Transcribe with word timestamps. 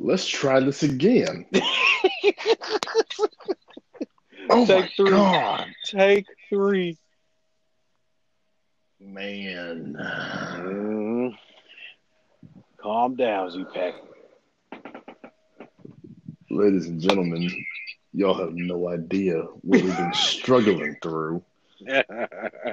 Let's 0.00 0.26
try 0.26 0.60
this 0.60 0.82
again. 0.84 1.46
oh 4.50 4.64
Take 4.64 4.68
my 4.68 4.88
three. 4.96 5.10
god, 5.10 5.66
Take 5.84 6.26
three. 6.48 6.96
man! 9.00 9.96
Mm. 9.98 11.36
Calm 12.80 13.16
down, 13.16 13.50
Z 13.50 13.64
Pack. 13.74 13.94
Ladies 16.50 16.86
and 16.86 17.00
gentlemen, 17.00 17.50
y'all 18.12 18.34
have 18.34 18.54
no 18.54 18.88
idea 18.88 19.42
what 19.62 19.82
we've 19.82 19.96
been 19.96 20.14
struggling 20.14 20.96
through 21.02 21.42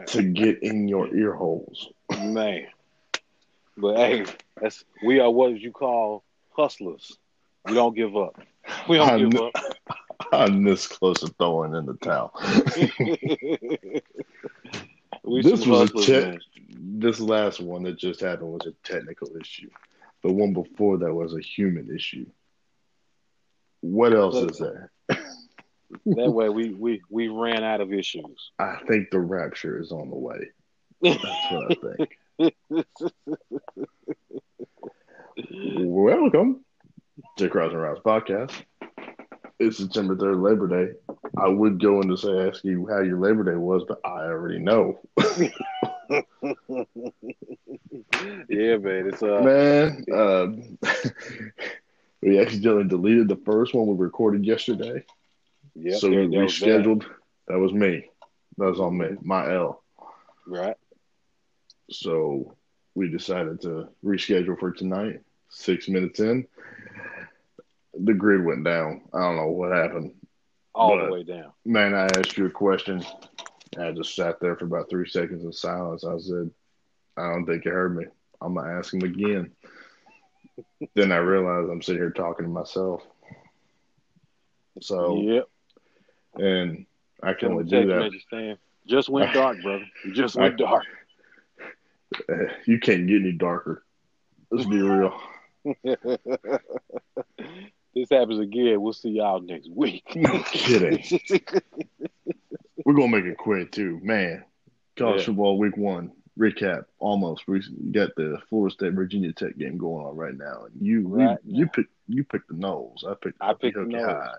to 0.07 0.23
get 0.23 0.61
in 0.61 0.87
your 0.87 1.13
ear 1.15 1.33
holes. 1.33 1.89
Man. 2.19 2.67
But 3.77 3.97
hey, 3.97 4.25
that's 4.61 4.85
we 5.03 5.19
are 5.19 5.29
what 5.29 5.59
you 5.59 5.71
call 5.71 6.24
hustlers. 6.55 7.17
We 7.65 7.73
don't 7.73 7.95
give 7.95 8.15
up. 8.15 8.39
We 8.89 8.97
don't 8.97 9.19
give 9.19 9.31
kn- 9.31 9.51
up. 9.55 9.63
I'm 10.33 10.63
this 10.63 10.87
close 10.87 11.19
to 11.19 11.27
throwing 11.27 11.75
in 11.75 11.85
the 11.85 11.93
towel. 11.93 12.33
we 15.23 15.43
This 15.43 15.65
was 15.65 15.67
a 15.67 15.93
hustlers, 15.93 16.05
check. 16.05 16.25
man. 16.25 16.39
This 16.99 17.19
last 17.19 17.59
one 17.59 17.83
that 17.83 17.99
just 17.99 18.21
happened 18.21 18.51
was 18.51 18.65
a 18.65 18.71
technical 18.87 19.29
issue. 19.39 19.69
The 20.23 20.31
one 20.31 20.53
before 20.53 20.97
that 20.97 21.13
was 21.13 21.35
a 21.35 21.41
human 21.41 21.93
issue. 21.93 22.25
What 23.81 24.15
else 24.15 24.35
is 24.35 24.57
there? 24.57 24.91
That 26.05 26.31
way 26.31 26.49
we, 26.49 26.73
we 26.73 27.01
we 27.09 27.27
ran 27.27 27.63
out 27.63 27.81
of 27.81 27.93
issues. 27.93 28.51
I 28.57 28.77
think 28.87 29.11
the 29.11 29.19
rapture 29.19 29.79
is 29.79 29.91
on 29.91 30.09
the 30.09 30.15
way. 30.15 30.49
That's 31.01 31.51
what 31.51 31.71
I 31.71 31.75
think. 31.97 32.17
Welcome 35.37 36.63
to 37.37 37.49
Cross 37.49 37.73
and 37.73 37.81
Rouse 37.81 37.99
Podcast. 38.05 38.53
It's 39.59 39.77
September 39.77 40.15
3rd, 40.15 40.41
Labor 40.41 40.67
Day. 40.67 40.93
I 41.37 41.49
would 41.49 41.81
go 41.81 41.99
in 42.01 42.07
to 42.07 42.15
say, 42.17 42.47
ask 42.47 42.63
you 42.63 42.87
how 42.87 43.01
your 43.01 43.19
Labor 43.19 43.43
Day 43.43 43.57
was, 43.57 43.83
but 43.87 43.99
I 44.05 44.23
already 44.27 44.59
know. 44.59 44.99
yeah, 48.49 48.77
man. 48.77 49.09
It's 49.09 49.21
uh 49.23 49.41
Man, 49.41 50.05
um, 50.13 50.77
we 52.21 52.39
accidentally 52.39 52.85
deleted 52.87 53.27
the 53.27 53.41
first 53.45 53.73
one 53.73 53.87
we 53.87 53.95
recorded 54.03 54.45
yesterday. 54.45 55.03
yep, 55.75 55.99
so 55.99 56.09
we 56.09 56.15
there- 56.15 56.27
there 56.29 56.41
that. 56.45 56.49
rescheduled. 56.49 57.05
That 57.47 57.59
was 57.59 57.73
me. 57.73 58.05
That 58.57 58.69
was 58.71 58.79
on 58.79 58.97
me. 58.97 59.09
My 59.21 59.53
L. 59.53 59.83
Right. 60.47 60.77
So 61.91 62.55
we 62.95 63.09
decided 63.09 63.61
to 63.61 63.89
reschedule 64.03 64.57
for 64.59 64.71
tonight. 64.71 65.21
Six 65.49 65.87
minutes 65.87 66.19
in, 66.19 66.47
the 67.93 68.13
grid 68.13 68.43
went 68.43 68.63
down. 68.65 69.01
I 69.13 69.19
don't 69.19 69.35
know 69.37 69.47
what 69.47 69.71
happened. 69.71 70.13
All 70.73 70.97
But- 70.97 71.05
the 71.05 71.11
way 71.11 71.23
down. 71.23 71.51
Man, 71.65 71.93
I 71.93 72.05
asked 72.17 72.37
you 72.37 72.45
a 72.47 72.49
question. 72.49 73.03
I 73.77 73.91
just 73.91 74.15
sat 74.15 74.39
there 74.39 74.55
for 74.55 74.65
about 74.65 74.89
three 74.89 75.07
seconds 75.07 75.43
in 75.43 75.51
silence. 75.51 76.03
I 76.05 76.17
said, 76.17 76.49
I 77.17 77.31
don't 77.31 77.45
think 77.45 77.65
you 77.65 77.71
heard 77.71 77.95
me. 77.95 78.05
I'm 78.41 78.53
going 78.53 78.65
to 78.67 78.73
ask 78.73 78.93
him 78.93 79.01
again. 79.01 79.51
then 80.95 81.11
I 81.11 81.17
realized 81.17 81.69
I'm 81.69 81.81
sitting 81.81 82.01
here 82.01 82.11
talking 82.11 82.45
to 82.45 82.51
myself. 82.51 83.03
So, 84.81 85.21
Yep. 85.21 85.45
and 86.35 86.85
I 87.23 87.33
can 87.33 87.51
only 87.51 87.63
do 87.63 87.85
that. 87.87 88.57
just 88.85 89.09
went 89.09 89.33
dark, 89.33 89.61
brother. 89.61 89.85
Just 90.13 90.35
went 90.35 90.53
I- 90.55 90.57
dark. 90.65 90.83
You 92.65 92.79
can't 92.79 93.07
get 93.07 93.21
any 93.21 93.31
darker. 93.31 93.83
Let's 94.51 94.67
be 94.67 94.81
real. 94.81 95.19
this 97.93 98.09
happens 98.11 98.39
again. 98.39 98.81
We'll 98.81 98.93
see 98.93 99.09
y'all 99.09 99.41
next 99.41 99.69
week. 99.71 100.03
No 100.15 100.41
kidding. 100.43 101.03
We're 102.85 102.93
gonna 102.93 103.07
make 103.07 103.25
it 103.25 103.37
quick 103.37 103.71
too, 103.71 103.99
man. 104.03 104.43
College 104.95 105.21
Yeah. 105.21 105.25
football 105.27 105.57
week 105.57 105.77
one 105.77 106.11
recap. 106.37 106.85
Almost. 106.99 107.47
We 107.47 107.61
got 107.91 108.15
the 108.15 108.39
Florida 108.49 108.73
State 108.73 108.93
Virginia 108.93 109.33
Tech 109.33 109.57
game 109.57 109.77
going 109.77 110.05
on 110.05 110.15
right 110.15 110.37
now, 110.37 110.65
and 110.65 110.85
you 110.85 111.07
Right 111.07 111.37
you, 111.45 111.59
you 111.59 111.67
pick 111.67 111.87
you 112.07 112.23
picked 112.23 112.49
the 112.49 112.55
nose. 112.55 113.03
I 113.07 113.13
picked 113.15 113.37
I 113.41 113.53
picked 113.53 113.75
the 113.77 113.85
nose. 113.85 114.05
High. 114.05 114.33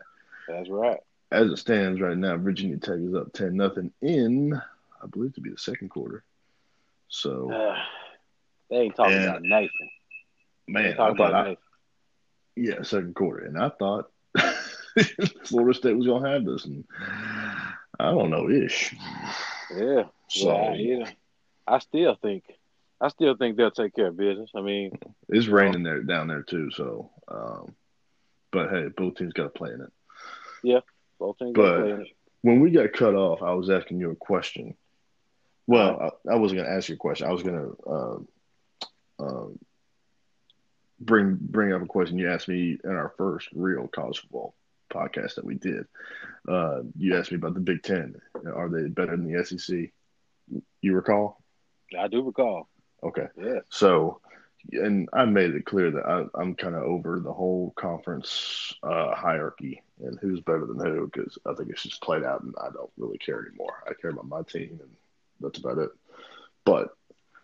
That's 0.49 0.69
right. 0.69 1.01
As 1.33 1.51
it 1.51 1.57
stands 1.57 2.01
right 2.01 2.17
now, 2.17 2.37
Virginia 2.37 2.77
Tech 2.77 2.99
is 2.99 3.15
up 3.15 3.33
ten 3.33 3.57
nothing 3.57 3.93
in 4.01 4.55
I 4.55 5.07
believe 5.09 5.35
to 5.35 5.41
be 5.41 5.51
the 5.51 5.59
second 5.59 5.89
quarter. 5.91 6.23
So 7.09 7.51
Uh, 7.53 7.77
they 8.71 8.77
ain't 8.77 8.97
talking 8.97 9.15
And- 9.15 9.25
about 9.25 9.43
Nathan. 9.43 9.91
Man, 10.69 10.97
talking 10.97 11.17
thought 11.17 11.31
about 11.31 11.35
I, 11.35 11.49
Nathan. 11.51 11.63
yeah 12.57 12.83
second 12.83 13.15
quarter, 13.15 13.45
and 13.47 13.57
I 13.59 13.69
thought 13.69 14.11
Florida 15.45 15.75
State 15.79 15.97
was 15.97 16.07
gonna 16.07 16.29
have 16.29 16.45
this, 16.45 16.65
and 16.65 16.85
I 18.01 18.11
don't 18.11 18.31
know 18.31 18.51
ish. 18.51 18.95
Yeah. 19.77 20.05
So 20.29 20.47
Well, 20.49 20.69
I, 20.73 20.75
you 20.75 20.99
know, 21.01 21.07
I 21.69 21.79
still 21.79 22.17
think, 22.17 22.45
I 23.01 23.09
still 23.09 23.37
think 23.37 23.57
they'll 23.57 23.71
take 23.71 23.95
care 23.95 24.09
of 24.09 24.17
business. 24.17 24.51
I 24.57 24.61
mean, 24.61 24.99
It's 25.29 25.47
raining 25.47 25.83
there 25.85 26.03
down 26.03 26.27
there 26.29 26.43
too, 26.43 26.71
so 26.73 27.11
um, 27.29 27.75
but 28.51 28.71
hey, 28.71 28.89
both 28.97 29.15
teams 29.17 29.33
got 29.33 29.45
to 29.45 29.49
play 29.51 29.71
in 29.73 29.81
it. 29.83 29.93
Yeah, 30.65 30.81
both 31.21 31.39
teams 31.39 31.53
But- 31.55 31.65
are 31.65 31.83
playing 31.83 32.01
it. 32.03 32.09
When 32.43 32.61
we 32.61 32.71
got 32.71 32.93
cut 32.93 33.15
off, 33.17 33.43
I 33.43 33.55
was 33.55 33.71
asking 33.71 33.99
you 33.99 34.11
a 34.13 34.17
question. 34.17 34.77
Well, 35.67 36.15
I, 36.29 36.33
I 36.33 36.37
wasn't 36.37 36.61
going 36.61 36.71
to 36.71 36.77
ask 36.77 36.89
you 36.89 36.95
a 36.95 36.99
question. 36.99 37.27
I 37.27 37.33
was 37.33 37.43
going 37.43 37.57
to 37.57 37.91
um, 37.91 38.29
um, 39.19 39.59
bring 41.01 41.37
bring 41.41 41.73
up 41.73 41.83
a 41.83 41.87
question 41.87 42.19
you 42.19 42.31
asked 42.31 42.49
me 42.49 42.79
in 42.83 42.91
our 42.91 43.13
first 43.17 43.49
real 43.55 43.89
college 43.89 44.21
football 44.21 44.55
podcast 44.93 45.35
that 45.35 45.45
we 45.45 45.55
did. 45.55 45.85
Uh, 46.49 46.83
you 46.97 47.17
asked 47.17 47.33
me 47.33 47.37
about 47.37 47.55
the 47.55 47.61
Big 47.61 47.83
Ten. 47.83 48.17
Are 48.55 48.69
they 48.69 48.89
better 48.89 49.17
than 49.17 49.31
the 49.31 49.45
SEC? 49.45 49.91
You 50.81 50.95
recall? 50.95 51.43
I 51.99 52.09
do 52.09 52.23
recall. 52.23 52.69
Okay. 53.03 53.27
Yeah. 53.37 53.61
So, 53.69 54.21
and 54.73 55.09
I 55.13 55.25
made 55.25 55.55
it 55.55 55.65
clear 55.65 55.91
that 55.91 56.07
I, 56.07 56.25
I'm 56.41 56.55
kind 56.55 56.75
of 56.75 56.83
over 56.83 57.21
the 57.21 57.33
whole 57.33 57.73
conference 57.77 58.75
uh, 58.83 59.15
hierarchy 59.15 59.83
and 60.01 60.19
who's 60.21 60.41
better 60.41 60.67
than 60.67 60.79
who 60.79 61.11
because 61.13 61.39
I 61.47 61.55
think 61.55 61.71
it's 61.71 61.83
just 61.83 62.03
played 62.03 62.25
out 62.25 62.43
and 62.43 62.55
I 62.61 62.71
don't 62.71 62.91
really 62.97 63.19
care 63.19 63.45
anymore. 63.47 63.83
I 63.89 63.95
care 63.95 64.11
about 64.11 64.29
my 64.29 64.43
team 64.43 64.81
and 64.81 64.91
that's 65.41 65.59
about 65.59 65.79
it. 65.79 65.91
But 66.65 66.89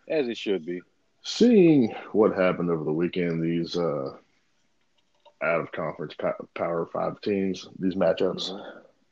As 0.07 0.27
it 0.27 0.37
should 0.37 0.65
be. 0.65 0.81
seeing 1.23 1.93
what 2.11 2.35
happened 2.35 2.69
over 2.69 2.83
the 2.83 2.91
weekend, 2.93 3.41
these 3.43 3.77
uh, 3.77 4.15
out 5.41 5.61
of 5.61 5.71
conference 5.71 6.13
pow- 6.15 6.47
Power 6.55 6.85
Five 6.91 7.21
teams, 7.21 7.67
these 7.79 7.95
matchups, 7.95 8.49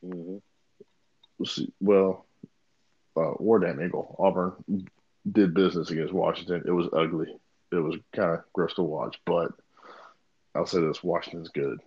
hmm 0.03 0.38
we'll 1.38 1.46
see- 1.47 1.72
well, 1.80 2.25
uh, 3.18 3.34
War 3.40 3.59
Damn 3.59 3.81
Eagle, 3.84 4.16
Auburn 4.20 4.88
did 5.31 5.53
business 5.53 5.90
against 5.91 6.14
Washington. 6.14 6.64
It 6.66 6.72
was 6.72 6.88
ugly. 6.94 7.28
It 7.72 7.75
was 7.75 7.96
kind 8.14 8.31
of 8.31 8.44
gross 8.53 8.74
to 8.75 8.84
watch, 8.84 9.20
but 9.25 9.52
I'll 10.56 10.66
say 10.66 10.81
this: 10.81 11.03
Washington's 11.03 11.50
good. 11.50 11.80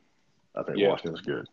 I 0.57 0.63
think 0.63 0.79
Yeah. 0.79 0.89
Washington's 0.91 1.21
good. 1.23 1.47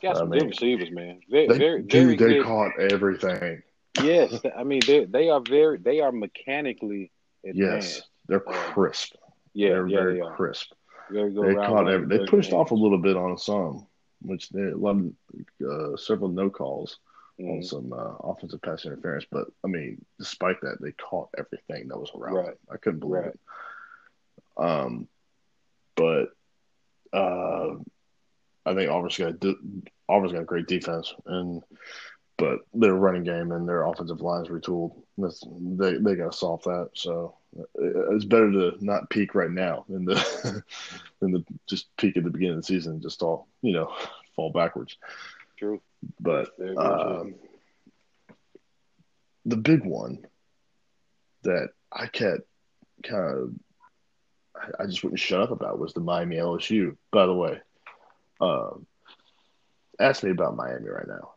Got 0.00 0.16
I 0.16 0.18
some 0.20 0.30
mean, 0.30 0.40
good 0.40 0.48
receivers, 0.50 0.90
man. 0.90 1.20
Very, 1.30 1.46
They, 1.48 1.58
very, 1.58 1.82
dude, 1.82 1.92
very 1.92 2.16
they 2.16 2.34
good. 2.38 2.44
caught 2.46 2.78
everything. 2.80 3.62
Yes, 4.00 4.40
I 4.56 4.64
mean 4.64 4.80
they 4.86 5.04
they 5.04 5.28
are 5.28 5.40
very 5.40 5.78
they 5.78 6.00
are 6.00 6.12
mechanically 6.12 7.10
advanced. 7.44 7.96
Yes, 7.98 8.08
they're 8.26 8.46
Uh, 8.48 8.52
crisp. 8.72 9.14
Yeah, 9.52 9.70
they're 9.70 9.86
yeah, 9.88 9.96
very 9.98 10.20
they 10.20 10.26
crisp. 10.34 10.72
Very 11.10 11.32
good 11.32 11.44
They 11.44 11.54
caught 11.54 11.88
every. 11.90 12.06
They 12.06 12.24
pushed 12.24 12.52
off 12.52 12.70
a 12.70 12.74
little 12.74 12.98
bit 12.98 13.16
on 13.16 13.36
some, 13.36 13.86
which 14.22 14.48
they 14.50 14.62
a 14.62 14.76
lot 14.76 14.96
of 14.96 15.12
uh, 15.68 15.96
several 15.96 16.30
no 16.30 16.48
calls 16.48 16.98
on 17.38 17.60
Mhm. 17.60 17.64
some 17.64 17.92
uh, 17.92 18.14
offensive 18.22 18.62
pass 18.62 18.84
interference. 18.86 19.26
But 19.30 19.48
I 19.64 19.68
mean, 19.68 20.04
despite 20.18 20.60
that, 20.62 20.80
they 20.80 20.92
caught 20.92 21.28
everything 21.36 21.88
that 21.88 21.98
was 21.98 22.10
around 22.14 22.34
Right. 22.34 22.56
I 22.70 22.76
couldn't 22.78 23.00
believe 23.00 23.24
Right. 23.24 23.34
it. 23.34 23.40
Um, 24.56 25.08
but 25.96 26.28
uh, 27.12 27.76
I 28.64 28.74
think 28.74 28.90
Auburn's 28.90 29.18
got 29.18 29.34
Auburn's 30.08 30.32
got 30.32 30.42
a 30.42 30.44
great 30.46 30.66
defense, 30.66 31.14
and 31.26 31.62
but 32.42 32.58
their 32.74 32.94
running 32.94 33.22
game 33.22 33.52
and 33.52 33.68
their 33.68 33.86
offensive 33.86 34.20
lines 34.20 34.48
retooled. 34.48 35.00
That's, 35.16 35.44
they 35.48 35.92
they 35.98 36.16
got 36.16 36.32
to 36.32 36.36
solve 36.36 36.64
that. 36.64 36.90
So 36.92 37.36
uh, 37.56 38.14
it's 38.14 38.24
better 38.24 38.50
to 38.50 38.72
not 38.80 39.08
peak 39.10 39.36
right 39.36 39.50
now 39.50 39.84
than 39.88 40.04
the 40.04 40.64
than 41.20 41.30
the 41.30 41.44
just 41.68 41.96
peak 41.96 42.16
at 42.16 42.24
the 42.24 42.30
beginning 42.30 42.56
of 42.56 42.62
the 42.62 42.66
season, 42.66 42.94
and 42.94 43.02
just 43.02 43.22
all 43.22 43.46
you 43.62 43.72
know 43.72 43.94
fall 44.34 44.50
backwards. 44.50 44.96
True. 45.56 45.80
But 46.18 46.50
um, 46.76 47.36
the 49.46 49.56
big 49.56 49.84
one 49.84 50.26
that 51.44 51.68
I 51.92 52.08
kept 52.08 52.40
kind 53.04 53.24
of, 53.24 53.50
I, 54.56 54.82
I 54.82 54.86
just 54.86 55.04
wouldn't 55.04 55.20
shut 55.20 55.42
up 55.42 55.52
about 55.52 55.78
was 55.78 55.94
the 55.94 56.00
Miami 56.00 56.38
LSU. 56.38 56.96
By 57.12 57.26
the 57.26 57.34
way, 57.34 57.60
um, 58.40 58.84
ask 60.00 60.24
me 60.24 60.32
about 60.32 60.56
Miami 60.56 60.88
right 60.88 61.06
now. 61.06 61.34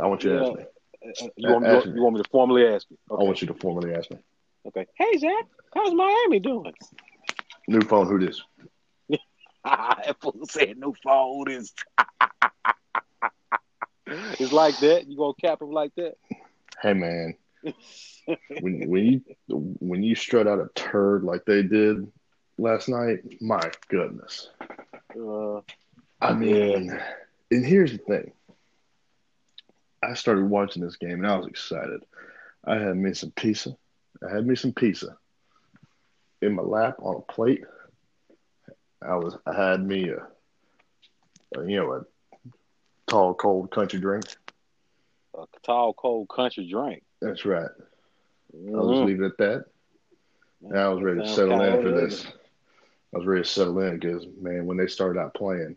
I 0.00 0.06
want 0.06 0.24
you 0.24 0.30
to 0.30 0.40
ask 0.40 0.52
me. 0.54 0.62
Uh, 0.62 1.28
You 1.36 1.52
want, 1.52 1.66
ask 1.66 1.86
you, 1.86 2.02
want 2.02 2.16
me 2.16 2.22
to 2.22 2.28
formally 2.30 2.66
ask 2.66 2.86
you? 2.90 2.96
I 3.10 3.22
want 3.22 3.40
you 3.40 3.48
to 3.48 3.54
formally 3.54 3.94
ask 3.94 4.10
me. 4.10 4.18
okay. 4.66 4.86
Hey 4.96 5.16
Zach, 5.18 5.44
how's 5.74 5.94
Miami 5.94 6.40
doing? 6.40 6.72
New 7.68 7.80
phone, 7.82 8.06
who 8.06 8.18
this? 8.18 8.42
that 9.64 10.16
fool 10.20 10.46
said 10.48 10.76
Who 10.80 11.44
this? 11.46 11.72
it's 14.06 14.52
like 14.52 14.78
that. 14.78 15.06
You 15.08 15.16
gonna 15.16 15.34
cap 15.40 15.62
him 15.62 15.70
like 15.70 15.94
that? 15.96 16.14
Hey 16.82 16.94
man, 16.94 17.34
when 18.60 18.88
when 18.88 19.04
you 19.04 19.20
when 19.48 20.02
you 20.02 20.14
strut 20.14 20.46
out 20.46 20.60
a 20.60 20.68
turd 20.74 21.24
like 21.24 21.44
they 21.44 21.62
did 21.62 22.06
last 22.58 22.88
night, 22.88 23.20
my 23.40 23.70
goodness. 23.88 24.50
Uh, 25.18 25.60
I 26.20 26.32
mean, 26.34 26.98
and 27.50 27.64
here's 27.64 27.92
the 27.92 27.98
thing. 27.98 28.32
I 30.02 30.14
started 30.14 30.48
watching 30.48 30.82
this 30.82 30.96
game 30.96 31.24
and 31.24 31.26
I 31.26 31.36
was 31.36 31.46
excited. 31.46 32.00
I 32.64 32.76
had 32.78 32.96
me 32.96 33.12
some 33.14 33.30
pizza. 33.32 33.76
I 34.26 34.34
had 34.34 34.46
me 34.46 34.54
some 34.56 34.72
pizza 34.72 35.16
in 36.42 36.54
my 36.54 36.62
lap 36.62 36.96
on 37.00 37.16
a 37.16 37.32
plate. 37.32 37.64
I 39.02 39.16
was 39.16 39.36
I 39.46 39.54
had 39.54 39.84
me 39.84 40.10
a, 40.10 40.18
a 41.58 41.68
you 41.68 41.76
know 41.76 41.92
a 41.92 42.02
tall 43.06 43.34
cold 43.34 43.70
country 43.70 44.00
drink. 44.00 44.24
a 45.34 45.46
tall, 45.62 45.92
cold 45.94 46.28
country 46.28 46.68
drink. 46.68 47.02
That's 47.20 47.44
right. 47.44 47.70
I'll 48.74 48.86
Mhm. 48.86 48.90
just 48.90 49.02
leave 49.02 49.20
it 49.22 49.26
at 49.26 49.38
that. 49.38 49.64
And 50.62 50.78
I 50.78 50.88
was 50.88 51.02
ready 51.02 51.20
to 51.20 51.26
settle 51.26 51.60
in 51.60 51.80
for 51.80 51.90
this. 51.92 52.26
I 53.14 53.18
was 53.18 53.26
ready 53.26 53.42
to 53.42 53.48
settle 53.48 53.78
in 53.80 53.98
because 53.98 54.26
man, 54.40 54.66
when 54.66 54.76
they 54.76 54.86
started 54.86 55.20
out 55.20 55.34
playing, 55.34 55.76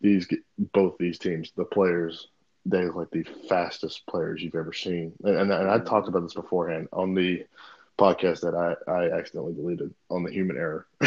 these 0.00 0.28
both 0.72 0.96
these 0.98 1.18
teams, 1.18 1.52
the 1.56 1.64
players, 1.64 2.28
they 2.68 2.84
look 2.84 2.94
like 2.96 3.10
the 3.10 3.24
fastest 3.48 4.06
players 4.06 4.42
you've 4.42 4.54
ever 4.54 4.72
seen. 4.72 5.12
And, 5.24 5.36
and, 5.36 5.52
and 5.52 5.70
I 5.70 5.78
talked 5.78 6.08
about 6.08 6.22
this 6.22 6.34
beforehand 6.34 6.88
on 6.92 7.14
the 7.14 7.44
podcast 7.98 8.40
that 8.42 8.54
I, 8.54 8.90
I 8.90 9.10
accidentally 9.18 9.54
deleted 9.54 9.94
on 10.10 10.22
the 10.24 10.30
human 10.32 10.56
error. 10.56 10.86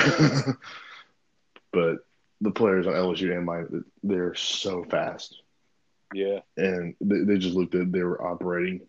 but 1.72 2.00
the 2.42 2.52
players 2.52 2.88
on 2.88 2.94
LSU 2.94 3.36
and 3.36 3.46
mine, 3.46 3.84
they're 4.04 4.34
so 4.36 4.84
fast, 4.84 5.42
Yeah. 6.14 6.40
and 6.58 6.96
they, 7.00 7.20
they 7.20 7.38
just 7.38 7.56
looked 7.56 7.76
at 7.76 7.92
they 7.92 8.04
were 8.04 8.22
operating 8.26 8.82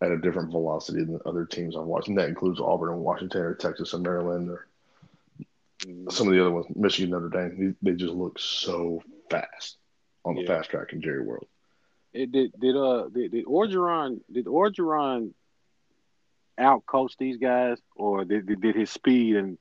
at 0.00 0.12
a 0.12 0.18
different 0.18 0.50
velocity 0.50 1.02
than 1.04 1.20
other 1.26 1.44
teams 1.44 1.76
I've 1.76 1.84
watched, 1.84 2.08
and 2.08 2.18
that 2.18 2.28
includes 2.28 2.60
Auburn 2.60 2.92
and 2.94 3.00
Washington 3.02 3.40
or 3.42 3.54
Texas 3.54 3.92
and 3.94 4.02
Maryland 4.02 4.50
or 4.50 4.66
Mhm. 5.86 6.10
some 6.10 6.26
of 6.26 6.32
the 6.32 6.40
other 6.40 6.50
ones, 6.50 6.66
Michigan, 6.74 7.10
Notre 7.10 7.28
Dame. 7.28 7.76
They, 7.82 7.90
they 7.90 7.96
just 7.96 8.14
look 8.14 8.38
so 8.38 9.02
fast 9.30 9.76
on 10.24 10.34
the 10.34 10.40
Yeah. 10.42 10.46
fast 10.46 10.70
track 10.70 10.92
in 10.94 11.02
Jerry 11.02 11.20
World. 11.22 11.46
It 12.16 12.32
did 12.32 12.52
did 12.58 12.76
uh 12.76 13.08
did, 13.12 13.32
did 13.32 13.44
Orgeron 13.44 14.20
did 14.32 14.46
Orgeron 14.46 15.32
outcoach 16.58 17.12
these 17.18 17.36
guys 17.36 17.78
or 17.94 18.24
did, 18.24 18.46
did 18.46 18.60
did 18.62 18.74
his 18.74 18.90
speed 18.90 19.36
and 19.36 19.58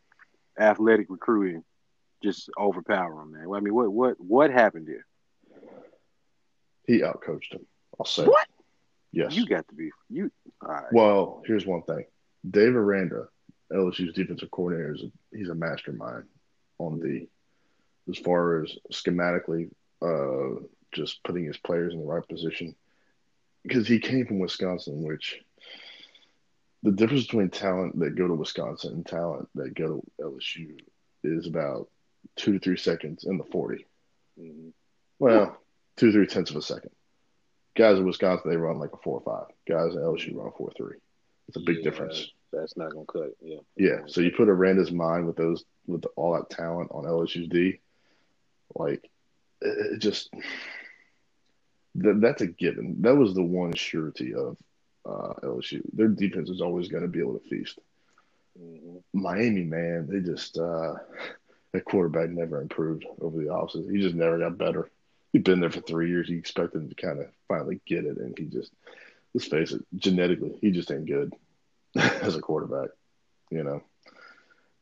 athletic 0.58 1.08
recruiting 1.10 1.64
just 2.24 2.50
overpower 2.58 3.22
him, 3.22 3.34
man? 3.34 3.48
I 3.54 3.60
mean, 3.60 3.74
what 3.74 3.92
what 3.92 4.16
what 4.20 4.52
happened 4.52 4.88
there? 4.88 5.06
He 6.88 7.02
outcoached 7.02 7.54
him. 7.54 7.66
I'll 8.00 8.06
say. 8.06 8.26
What? 8.26 8.48
Yes. 9.12 9.36
You 9.36 9.46
got 9.46 9.68
to 9.68 9.76
be 9.76 9.92
you. 10.10 10.32
All 10.62 10.70
right. 10.70 10.94
Well, 10.94 11.42
here's 11.46 11.66
one 11.66 11.82
thing. 11.84 12.06
Dave 12.50 12.76
Aranda, 12.76 13.28
LSU's 13.72 14.14
defensive 14.14 14.52
coordinator, 14.52 14.94
is 14.94 15.04
a, 15.04 15.38
he's 15.38 15.50
a 15.50 15.56
mastermind 15.56 16.26
on 16.78 17.00
the 17.00 17.28
as 18.10 18.18
far 18.20 18.62
as 18.62 18.78
schematically, 18.94 19.70
uh, 20.02 20.62
just 20.96 21.24
putting 21.24 21.46
his 21.46 21.58
players 21.58 21.94
in 21.94 22.00
the 22.00 22.06
right 22.06 22.28
position. 22.28 22.76
Because 23.64 23.88
he 23.88 24.00
came 24.00 24.26
from 24.26 24.40
Wisconsin, 24.40 25.04
which 25.04 25.42
the 26.84 26.92
difference 26.92 27.26
between 27.26 27.50
talent 27.50 28.00
that 28.00 28.16
go 28.16 28.28
to 28.28 28.34
Wisconsin 28.34 28.94
and 28.94 29.06
talent 29.06 29.50
that 29.56 29.74
go 29.74 30.02
to 30.20 30.24
LSU 30.24 30.80
is 31.24 31.48
about 31.48 31.90
two 32.36 32.54
to 32.54 32.60
three 32.60 32.78
seconds 32.78 33.24
in 33.26 33.38
the 33.38 33.44
forty. 33.44 33.86
Mhm. 34.40 34.72
Well, 35.20 35.58
two, 35.98 36.12
three 36.12 36.28
tenths 36.28 36.52
of 36.52 36.58
a 36.58 36.62
second. 36.62 36.92
Guys 37.76 37.98
in 37.98 38.06
Wisconsin, 38.06 38.50
they 38.52 38.58
run 38.58 38.78
like 38.80 38.94
a 38.94 38.98
four 38.98 39.20
or 39.20 39.22
five. 39.22 39.54
Guys 39.68 39.96
in 39.96 40.02
LSU 40.02 40.36
run 40.36 40.52
four 40.58 40.72
three. 40.78 40.98
It's 41.48 41.58
a 41.58 41.62
big 41.62 41.78
Yeah, 41.78 41.84
difference. 41.84 42.32
That's 42.52 42.78
not 42.78 42.92
gonna 42.92 43.06
cut. 43.06 43.36
Yeah. 43.42 43.60
Yeah. 43.76 44.02
So 44.06 44.22
you 44.22 44.32
put 44.32 44.48
a 44.48 44.52
Aranda's 44.52 44.92
mind 44.92 45.28
with 45.28 45.36
those 45.36 45.66
with 45.88 46.06
all 46.16 46.34
that 46.34 46.50
talent 46.50 46.92
on 46.92 47.06
LSU's 47.06 47.48
D, 47.50 47.80
like 48.76 49.10
it, 49.62 49.94
it 49.94 50.00
just 50.00 50.32
that, 51.96 52.22
that's 52.22 52.42
a 52.42 52.48
given. 52.48 53.02
That 53.02 53.16
was 53.16 53.34
the 53.34 53.44
one 53.44 53.74
surety 53.74 54.34
of 54.34 54.58
uh, 55.06 55.34
LSU. 55.44 55.82
Their 55.94 56.08
defense 56.10 56.50
is 56.50 56.62
always 56.62 56.88
going 56.88 57.04
to 57.04 57.10
be 57.10 57.20
able 57.20 57.38
to 57.40 57.50
feast. 57.50 57.80
Mhm. 58.60 59.02
Miami, 59.14 59.64
man, 59.64 60.08
they 60.08 60.20
just 60.20 60.58
uh, 60.58 60.96
that 61.74 61.86
quarterback 61.86 62.30
never 62.30 62.62
improved 62.62 63.06
over 63.22 63.38
the 63.38 63.50
offseason. 63.50 63.92
He 63.92 64.02
just 64.02 64.16
never 64.16 64.40
got 64.40 64.58
better. 64.58 64.90
He'd 65.34 65.44
been 65.44 65.60
there 65.60 65.70
for 65.72 65.82
three 65.82 66.10
years. 66.10 66.28
He 66.30 66.36
expected 66.36 66.82
him 66.82 66.90
to 66.90 66.96
kind 66.96 67.20
of 67.20 67.28
finally 67.48 67.82
get 67.86 68.06
it, 68.06 68.18
and 68.18 68.38
he 68.38 68.46
just 68.46 68.72
let's 69.34 69.48
face 69.48 69.74
it, 69.74 69.84
genetically, 69.98 70.58
he 70.62 70.72
just 70.72 70.92
ain't 70.92 71.06
good 71.08 71.34
as 71.96 72.36
a 72.36 72.42
quarterback, 72.42 72.90
you 73.52 73.64
know. 73.64 73.84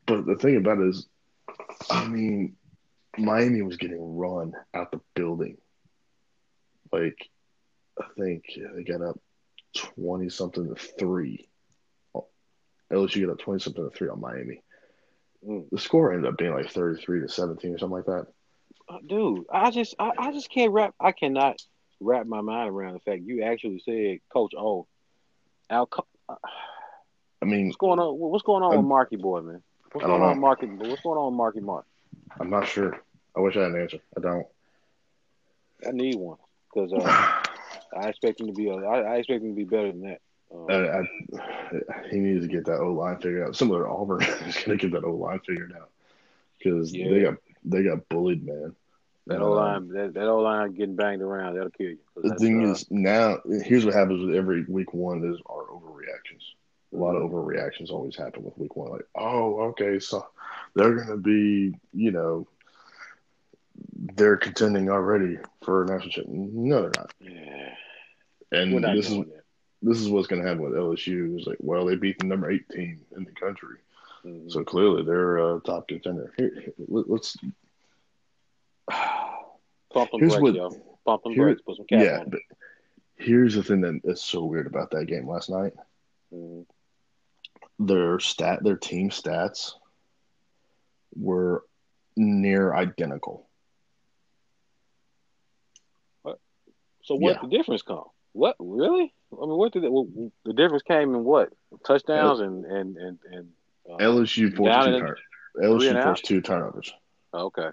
But 0.06 0.26
the 0.26 0.36
thing 0.36 0.58
about 0.58 0.80
it 0.80 0.90
is, 0.90 1.08
I 1.90 2.08
mean, 2.08 2.56
Miami 3.18 3.62
was 3.62 3.78
getting 3.78 4.18
run 4.18 4.54
out 4.74 4.92
the 4.92 5.02
building. 5.16 5.58
Like, 6.94 7.28
I 8.00 8.06
think 8.20 8.44
they 8.76 8.84
got 8.84 9.02
up 9.02 9.20
twenty 9.76 10.30
something 10.30 10.68
to 10.68 10.76
three. 10.76 11.50
LSU 12.92 13.26
got 13.26 13.34
up 13.34 13.40
twenty 13.40 13.60
something 13.60 13.90
to 13.90 13.96
three 13.96 14.10
on 14.10 14.22
Miami. 14.22 14.62
The 15.42 15.80
score 15.80 16.14
ended 16.14 16.32
up 16.32 16.38
being 16.38 16.54
like 16.54 16.70
thirty 16.70 17.02
three 17.02 17.20
to 17.22 17.28
seventeen 17.28 17.74
or 17.74 17.80
something 17.80 17.98
like 17.98 18.06
that. 18.06 18.28
Uh, 18.88 18.98
Dude, 19.08 19.46
I 19.52 19.72
just 19.72 19.96
I, 19.98 20.12
I 20.18 20.32
just 20.32 20.52
can't 20.52 20.72
wrap 20.72 20.94
I 21.00 21.14
cannot 21.14 21.58
wrap 22.00 22.28
my 22.28 22.42
mind 22.42 22.70
around 22.70 22.94
the 22.94 23.00
fact 23.00 23.24
you 23.24 23.42
actually 23.42 23.82
said 23.84 24.20
Coach 24.32 24.54
O. 24.56 24.88
Al, 25.72 25.90
I 27.42 27.46
mean, 27.46 27.68
what's 27.68 27.78
going 27.78 28.00
on? 28.00 28.20
What's 28.20 28.44
going 28.44 28.62
on 28.62 28.78
with 28.78 28.86
Marky 28.86 29.16
Boy, 29.16 29.42
man? 29.42 29.64
What's 29.92 30.06
I 30.06 30.08
going 30.10 30.22
on, 30.22 30.36
know. 30.36 30.42
Marky? 30.42 30.68
What's 30.68 31.02
going 31.02 31.18
on, 31.18 31.32
with 31.32 31.38
Marky 31.38 31.62
Mark? 31.62 31.86
I'm 32.40 32.52
not 32.52 32.68
sure. 32.68 33.02
I 33.36 33.40
wish 33.40 33.58
I 33.58 33.62
had 33.62 33.72
an 33.72 33.82
answer. 33.82 34.00
I 34.16 34.22
don't. 34.22 34.46
I 35.88 35.92
need 35.92 36.16
one 36.16 36.38
because 36.74 36.94
uh, 36.94 37.04
I 37.98 38.10
expect 38.10 38.42
him 38.42 38.48
to 38.48 38.54
be. 38.54 38.70
I, 38.70 38.76
I 38.76 39.16
expect 39.18 39.44
him 39.44 39.50
to 39.50 39.56
be 39.56 39.64
better 39.64 39.92
than 39.92 40.02
that. 40.02 40.22
Um, 40.54 40.68
I, 40.70 41.00
I, 41.00 42.08
he 42.10 42.20
needs 42.20 42.46
to 42.46 42.52
get 42.52 42.66
that 42.66 42.80
O 42.80 42.94
line 42.94 43.18
figured 43.18 43.48
out. 43.48 43.56
Similar 43.56 43.84
to 43.84 43.90
Auburn, 43.90 44.22
he's 44.46 44.64
gonna 44.64 44.78
get 44.78 44.92
that 44.92 45.04
O 45.04 45.16
line 45.16 45.40
figured 45.46 45.74
out 45.74 45.90
because 46.58 46.92
they 46.92 47.22
got 47.22 47.36
they 47.64 47.84
got 47.84 48.08
bullied, 48.10 48.46
man. 48.46 48.76
that 49.28 49.38
Um, 49.38 49.44
O 49.44 49.52
line, 49.52 49.88
that, 49.90 50.14
that 50.14 50.28
O 50.28 50.40
line 50.40 50.74
getting 50.74 50.96
banged 50.96 51.22
around, 51.22 51.56
that'll 51.56 51.72
kill 51.72 51.90
you. 51.90 51.98
The 52.16 52.36
thing 52.36 52.68
uh, 52.68 52.72
is, 52.72 52.90
now 52.90 53.40
here's 53.64 53.86
what 53.86 53.94
happens 53.94 54.26
with 54.26 54.36
every 54.36 54.64
week 54.66 54.94
one 54.94 55.24
is 55.24 55.40
our 55.50 55.66
overreactions. 55.66 56.44
A 56.94 56.98
lot 56.98 57.16
of 57.16 57.30
overreactions 57.32 57.90
always 57.90 58.16
happen 58.16 58.44
with 58.44 58.58
week 58.58 58.76
one. 58.76 58.92
Like, 58.92 59.08
oh, 59.16 59.62
okay, 59.70 60.00
so 60.00 60.28
they're 60.76 60.94
gonna 60.94 61.18
be, 61.18 61.74
you 61.94 62.12
know, 62.12 62.48
they're 64.16 64.38
contending 64.38 64.90
already 64.90 65.38
for 65.64 65.84
a 65.84 65.86
national 65.88 66.10
championship. 66.12 66.54
No, 66.54 66.82
they're 66.82 66.92
not. 66.98 67.14
yeah, 67.20 67.76
And 68.52 68.82
not 68.82 68.96
this 68.96 69.10
is 69.10 69.18
that. 69.18 69.44
this 69.82 70.00
is 70.00 70.10
what's 70.10 70.28
gonna 70.28 70.44
happen 70.44 70.62
with 70.62 70.74
LSU. 70.74 71.40
Is 71.40 71.48
like, 71.48 71.58
well, 71.60 71.86
they 71.86 71.96
beat 71.96 72.20
the 72.20 72.26
number 72.28 72.50
eight 72.52 72.68
team 72.70 73.02
in 73.16 73.24
the 73.24 73.32
country. 73.32 73.78
Mhm. 74.24 74.52
So 74.52 74.64
clearly 74.64 75.04
they're 75.04 75.56
a 75.56 75.60
top 75.62 75.88
contender. 75.88 76.32
Here, 76.38 76.52
here, 76.54 76.74
let- 76.88 77.10
let's. 77.10 77.36
Pump 78.90 80.10
them 80.12 80.20
Here's 80.20 80.34
brakes, 80.34 80.42
what- 80.42 80.56
yo. 80.56 80.70
Pump 81.06 81.24
them 81.24 81.34
here- 81.34 81.44
brakes. 81.46 81.62
Put 81.62 81.78
some 81.78 81.86
cap 81.86 82.02
Yeah, 82.04 82.20
on. 82.22 82.30
but 82.30 82.40
here's 83.18 83.56
the 83.56 83.64
thing 83.64 83.82
that 83.82 84.02
is 84.04 84.22
so 84.24 84.44
weird 84.46 84.68
about 84.68 84.92
that 84.92 85.06
game 85.06 85.28
last 85.28 85.50
night. 85.50 85.74
Mhm. 86.34 86.66
Their 87.80 88.20
stat, 88.20 88.64
their 88.64 88.78
team 88.78 89.10
stats 89.10 89.74
were 91.16 91.64
near 92.16 92.74
identical. 92.74 93.48
So 97.04 97.16
what 97.16 97.36
Yeah. 97.36 97.42
the 97.42 97.48
difference 97.56 97.82
come? 97.82 98.04
What 98.34 98.56
really? 98.60 99.14
I 99.32 99.46
mean, 99.46 99.58
what 99.58 99.74
did 99.74 99.84
it, 99.84 99.92
well, 99.92 100.08
the 100.46 100.54
difference 100.54 100.84
came 100.84 101.14
in? 101.16 101.24
What 101.24 101.52
touchdowns 101.86 102.40
and 102.40 102.66
and 102.66 102.98
and 102.98 103.20
and 103.32 103.50
uh, 103.90 103.98
LSU 103.98 104.56
forced 104.56 104.86
two 104.88 104.94
and- 104.94 105.00
turn, 105.00 105.16
three 105.56 105.66
LSU 105.68 106.04
forced 106.04 106.26
two 106.26 106.42
turnovers. 106.42 106.94
okay, 107.34 107.70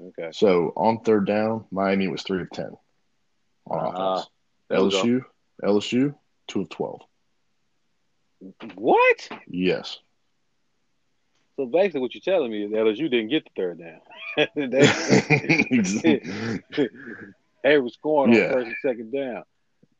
okay. 0.00 0.30
So 0.32 0.72
on 0.76 1.00
third 1.00 1.26
down, 1.26 1.66
Miami 1.70 2.08
was 2.08 2.22
three 2.22 2.42
of 2.42 2.50
ten 2.50 2.76
on 3.66 3.78
Ah, 3.94 4.12
offense. 4.14 4.28
there. 4.68 4.78
LSU, 4.78 5.24
LSU, 5.62 6.14
two 6.48 6.62
of 6.62 6.68
twelve. 6.68 7.00
What? 8.74 9.28
Yes. 9.48 9.98
So 11.56 11.66
basically, 11.66 12.00
what 12.00 12.14
you're 12.14 12.20
telling 12.20 12.50
me 12.50 12.64
is 12.64 12.72
LSU 12.72 13.08
didn't 13.10 13.28
get 13.28 13.44
the 13.44 13.50
third 13.56 13.78
down. 13.78 14.00
they, 17.64 17.70
they 17.70 17.78
were 17.78 17.88
scoring 17.88 18.32
Yeah. 18.32 18.44
on 18.46 18.52
first 18.52 18.66
and 18.68 18.76
second 18.82 19.12
down. 19.12 19.42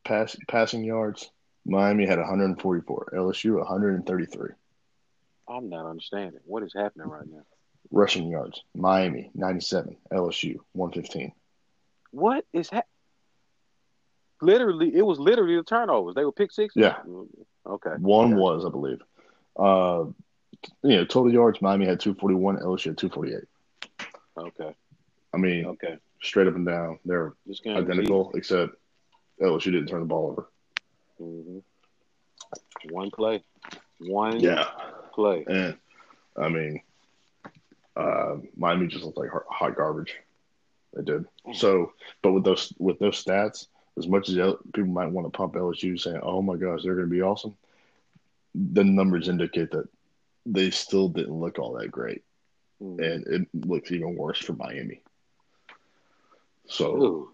Pass, 0.05 0.37
passing 0.49 0.85
yards, 0.85 1.31
Miami 1.67 2.07
had 2.07 2.19
144. 2.19 3.13
LSU 3.15 3.59
133. 3.59 4.51
I'm 5.49 5.69
not 5.69 5.87
understanding 5.89 6.41
what 6.45 6.63
is 6.63 6.73
happening 6.75 7.09
right 7.09 7.27
now. 7.27 7.43
Rushing 7.91 8.29
yards, 8.29 8.63
Miami 8.75 9.31
97, 9.35 9.97
LSU 10.13 10.57
115. 10.73 11.33
What 12.13 12.45
is 12.53 12.69
that? 12.71 12.87
Literally, 14.41 14.95
it 14.95 15.03
was 15.03 15.19
literally 15.19 15.57
the 15.57 15.63
turnovers. 15.63 16.15
They 16.15 16.25
were 16.25 16.33
pick 16.33 16.53
six. 16.53 16.75
Yeah. 16.77 16.97
Okay. 17.67 17.91
One 17.99 18.31
Yeah. 18.31 18.37
was, 18.37 18.65
I 18.65 18.69
believe. 18.71 19.01
Uh, 19.57 20.07
you 20.83 20.97
know, 20.97 21.05
total 21.05 21.33
yards, 21.33 21.61
Miami 21.63 21.87
had 21.87 22.01
241, 22.01 22.59
LSU 22.59 22.87
had 22.91 22.99
248. 22.99 23.45
Okay. 24.37 24.75
I 25.33 25.37
mean, 25.37 25.67
Okay. 25.67 25.99
Straight 26.25 26.47
up 26.49 26.55
and 26.57 26.67
down, 26.67 26.99
they're 27.05 27.35
identical, 27.67 28.33
except 28.35 28.75
LSU 29.41 29.65
didn't 29.73 29.87
turn 29.89 30.01
the 30.01 30.07
ball 30.07 30.31
over. 30.31 30.49
hmm 31.19 31.59
One 32.91 33.11
play. 33.11 33.43
One 34.01 34.41
Yeah. 34.41 34.65
play. 35.13 35.45
And, 35.49 35.77
I 36.37 36.49
mean, 36.49 36.83
uh, 37.97 38.37
Miami 38.57 38.87
just 38.89 39.05
looked 39.05 39.19
like 39.19 39.31
hot- 39.49 39.77
garbage. 39.77 40.17
They 40.95 41.03
did. 41.03 41.27
So, 41.55 41.93
but 42.23 42.33
with 42.33 42.45
those 42.45 42.73
with 42.79 42.99
those 42.99 43.23
stats, 43.25 43.67
as 43.97 44.07
much 44.07 44.29
as 44.29 44.37
people 44.73 44.91
might 44.91 45.11
want 45.11 45.27
to 45.27 45.37
pump 45.37 45.55
LSU 45.55 45.99
saying, 45.99 46.21
"Oh 46.23 46.41
my 46.43 46.57
gosh, 46.57 46.83
they're 46.83 46.95
going 46.95 47.07
to 47.09 47.11
be 47.11 47.23
awesome," 47.23 47.57
the 48.55 48.85
numbers 48.85 49.29
indicate 49.29 49.71
that 49.73 49.89
they 50.47 50.71
still 50.71 51.09
didn't 51.09 51.41
look 51.41 51.59
all 51.59 51.73
that 51.75 51.91
great, 51.91 52.23
Mhm. 52.83 53.01
and 53.01 53.27
it 53.27 53.67
looks 53.67 53.91
even 53.91 54.15
worse 54.17 54.39
for 54.39 54.53
Miami. 54.53 55.01
So, 56.67 57.31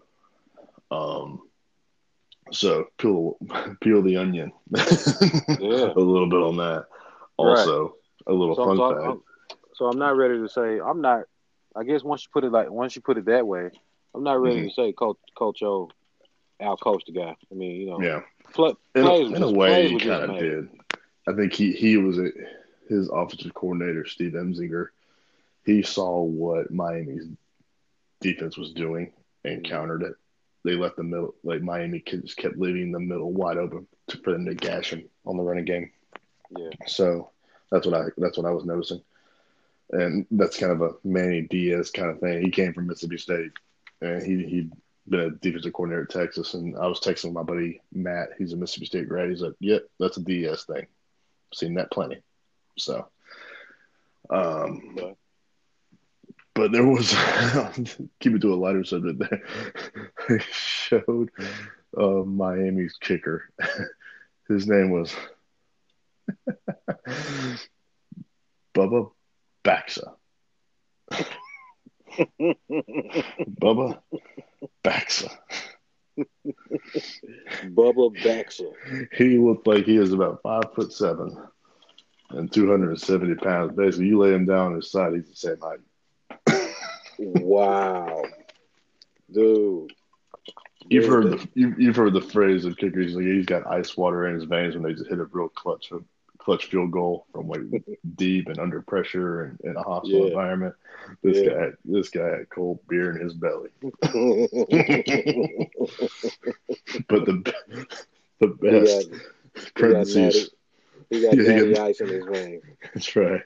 um, 0.91 1.41
so 2.51 2.87
peel 2.97 3.37
peel 3.81 4.01
the 4.01 4.17
onion 4.17 4.51
Yeah. 4.71 5.93
a 5.95 5.99
little 5.99 6.29
bit 6.29 6.41
on 6.41 6.57
that. 6.57 6.85
Also, 7.37 7.95
a 8.27 8.33
little 8.33 8.55
So, 8.55 8.65
fun 8.65 8.77
so, 8.77 8.89
fact. 8.93 9.07
I'm, 9.07 9.21
so 9.75 9.85
I'm 9.87 9.97
not 9.97 10.15
ready 10.17 10.35
to 10.39 10.49
say 10.49 10.79
I'm 10.79 11.01
not. 11.01 11.23
I 11.75 11.83
guess 11.83 12.03
once 12.03 12.23
you 12.23 12.29
put 12.33 12.43
it 12.43 12.51
like 12.51 12.69
once 12.69 12.95
you 12.95 13.01
put 13.01 13.17
it 13.17 13.25
that 13.25 13.47
way, 13.47 13.69
I'm 14.13 14.23
not 14.23 14.41
ready 14.41 14.63
Mhm. 14.63 14.67
to 14.67 14.73
say 14.73 14.91
Coach 14.91 15.17
Coach 15.35 15.63
O 15.63 15.89
out 16.61 16.79
coach 16.81 17.03
the 17.05 17.13
guy. 17.13 17.35
I 17.51 17.55
mean, 17.55 17.81
you 17.81 17.87
know, 17.87 18.01
yeah. 18.01 18.21
in, 18.95 19.05
a, 19.07 19.15
in 19.35 19.41
a 19.41 19.51
way, 19.51 19.87
he 19.89 19.97
kind 19.99 20.29
of 20.31 20.37
did. 20.37 20.69
I 21.27 21.33
think 21.33 21.53
he 21.53 21.71
he 21.71 21.97
was 21.97 22.19
a, 22.19 22.29
his 22.89 23.09
offensive 23.09 23.53
coordinator, 23.53 24.05
Steve 24.05 24.33
Ensminger. 24.33 24.87
He 25.65 25.81
saw 25.83 26.21
what 26.21 26.71
Miami's 26.71 27.27
defense 28.19 28.57
was 28.57 28.73
doing 28.73 29.13
and 29.43 29.67
countered 29.67 30.03
it. 30.03 30.13
They 30.63 30.75
left 30.75 30.97
the 30.97 31.03
middle, 31.03 31.33
like 31.43 31.61
Miami 31.61 31.99
kids 31.99 32.33
kept 32.35 32.57
leaving 32.57 32.91
the 32.91 32.99
middle 32.99 33.31
wide 33.31 33.57
open 33.57 33.87
to, 34.07 34.17
for 34.17 34.31
them 34.31 34.45
to 34.45 34.53
gash 34.53 34.93
him 34.93 35.09
on 35.25 35.37
the 35.37 35.43
running 35.43 35.65
game. 35.65 35.91
Yeah. 36.55 36.69
So 36.87 37.31
that's 37.71 37.87
what 37.87 37.95
I 37.95 38.05
that's 38.17 38.37
what 38.37 38.45
I 38.45 38.51
was 38.51 38.65
noticing, 38.65 39.01
and 39.91 40.27
that's 40.31 40.57
kind 40.57 40.71
of 40.71 40.81
a 40.81 40.93
Manny 41.03 41.41
Diaz 41.41 41.89
kind 41.89 42.09
of 42.09 42.19
thing. 42.19 42.43
He 42.43 42.51
came 42.51 42.73
from 42.73 42.87
Mississippi 42.87 43.17
State, 43.17 43.51
and 44.01 44.21
he 44.21 44.45
he'd 44.45 44.71
been 45.09 45.19
a 45.21 45.29
defensive 45.31 45.73
coordinator 45.73 46.03
at 46.03 46.09
Texas. 46.09 46.53
And 46.53 46.77
I 46.77 46.87
was 46.87 46.99
texting 46.99 47.33
my 47.33 47.43
buddy 47.43 47.81
Matt, 47.91 48.29
he's 48.37 48.53
a 48.53 48.57
Mississippi 48.57 48.85
State 48.85 49.09
grad. 49.09 49.29
He's 49.29 49.41
like, 49.41 49.53
"Yep, 49.59 49.87
that's 49.99 50.17
a 50.17 50.21
Diaz 50.21 50.65
thing. 50.65 50.85
Seen 51.53 51.73
that 51.75 51.91
plenty." 51.91 52.21
So, 52.77 53.07
um, 54.29 55.15
but 56.53 56.71
there 56.71 56.85
was 56.85 57.09
keep 58.19 58.33
it 58.35 58.41
to 58.41 58.53
a 58.53 58.55
lighter 58.55 58.83
subject. 58.83 59.19
There, 59.19 60.11
they 60.29 60.39
showed 60.51 61.29
uh, 61.97 62.23
Miami's 62.25 62.97
kicker. 62.99 63.49
His 64.47 64.67
name 64.67 64.89
was 64.89 65.15
Bubba 68.75 69.11
Baxa. 69.63 70.13
Bubba 73.59 74.01
Baxa. 74.83 75.29
Bubba 77.65 78.23
Baxter. 78.23 79.07
He 79.13 79.37
looked 79.37 79.67
like 79.67 79.85
he 79.85 79.99
was 79.99 80.11
about 80.11 80.41
five 80.43 80.73
foot 80.75 80.91
seven 80.91 81.37
and 82.31 82.51
two 82.51 82.69
hundred 82.69 82.89
and 82.89 83.01
seventy 83.01 83.35
pounds. 83.35 83.75
Basically, 83.75 84.07
you 84.07 84.19
lay 84.19 84.33
him 84.33 84.45
down 84.45 84.67
on 84.67 84.75
his 84.75 84.91
side, 84.91 85.13
he's 85.13 85.29
the 85.29 85.35
same 85.35 85.59
height. 85.61 85.79
Wow, 87.23 88.23
dude. 89.31 89.93
You've 90.89 91.05
heard 91.05 91.25
the 91.31 91.47
you, 91.53 91.75
you've 91.77 91.95
heard 91.95 92.13
the 92.13 92.21
phrase 92.21 92.65
of 92.65 92.75
kickers 92.77 93.13
like 93.13 93.25
he's 93.25 93.45
got 93.45 93.67
ice 93.67 93.95
water 93.95 94.27
in 94.27 94.33
his 94.35 94.45
veins 94.45 94.73
when 94.73 94.83
they 94.83 94.93
just 94.93 95.07
hit 95.07 95.19
a 95.19 95.25
real 95.25 95.49
clutch 95.49 95.91
clutch 96.39 96.65
field 96.65 96.91
goal 96.91 97.27
from 97.31 97.47
like 97.47 97.61
deep 98.15 98.47
and 98.49 98.57
under 98.59 98.81
pressure 98.81 99.43
and 99.43 99.59
in 99.63 99.75
a 99.77 99.83
hostile 99.83 100.21
Yeah. 100.21 100.27
environment. 100.29 100.75
This 101.23 101.37
Yeah. 101.37 101.51
guy 101.51 101.69
this 101.85 102.09
guy 102.09 102.27
had 102.37 102.49
cold 102.49 102.79
beer 102.87 103.15
in 103.15 103.21
his 103.21 103.33
belly. 103.35 103.69
But 107.07 107.25
the 107.25 107.53
the 108.39 108.47
best 108.47 109.09
got, 109.77 110.60
he 111.11 111.21
got 111.21 111.37
Yeah, 111.37 111.65
he 111.65 111.77
ice 111.77 111.99
in 111.99 112.07
his 112.07 112.25
veins. 112.25 112.63
That's 112.93 113.15
right. 113.15 113.41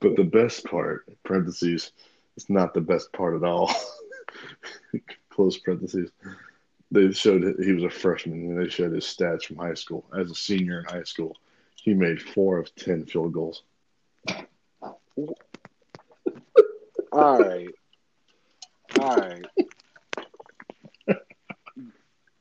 But 0.00 0.16
the 0.16 0.28
best 0.30 0.64
part, 0.64 1.06
parentheses, 1.22 1.92
it's 2.36 2.50
not 2.50 2.74
the 2.74 2.80
best 2.80 3.12
part 3.12 3.36
at 3.36 3.44
all. 3.44 3.72
Close 5.30 5.58
parentheses. 5.58 6.10
They 6.90 7.12
showed 7.12 7.54
he 7.62 7.72
was 7.72 7.84
a 7.84 7.90
freshman 7.90 8.40
and 8.40 8.60
they 8.60 8.68
showed 8.68 8.92
his 8.92 9.04
stats 9.04 9.44
from 9.44 9.58
high 9.58 9.74
school. 9.74 10.04
As 10.16 10.28
a 10.28 10.34
senior 10.34 10.80
in 10.80 10.86
high 10.86 11.04
school, 11.04 11.36
he 11.76 11.94
made 11.94 12.20
four 12.20 12.58
of 12.58 12.74
ten 12.74 13.06
field 13.06 13.32
goals. 13.32 13.62
All 17.12 17.40
right. 17.40 17.68
All 18.98 19.16
right. 19.16 19.46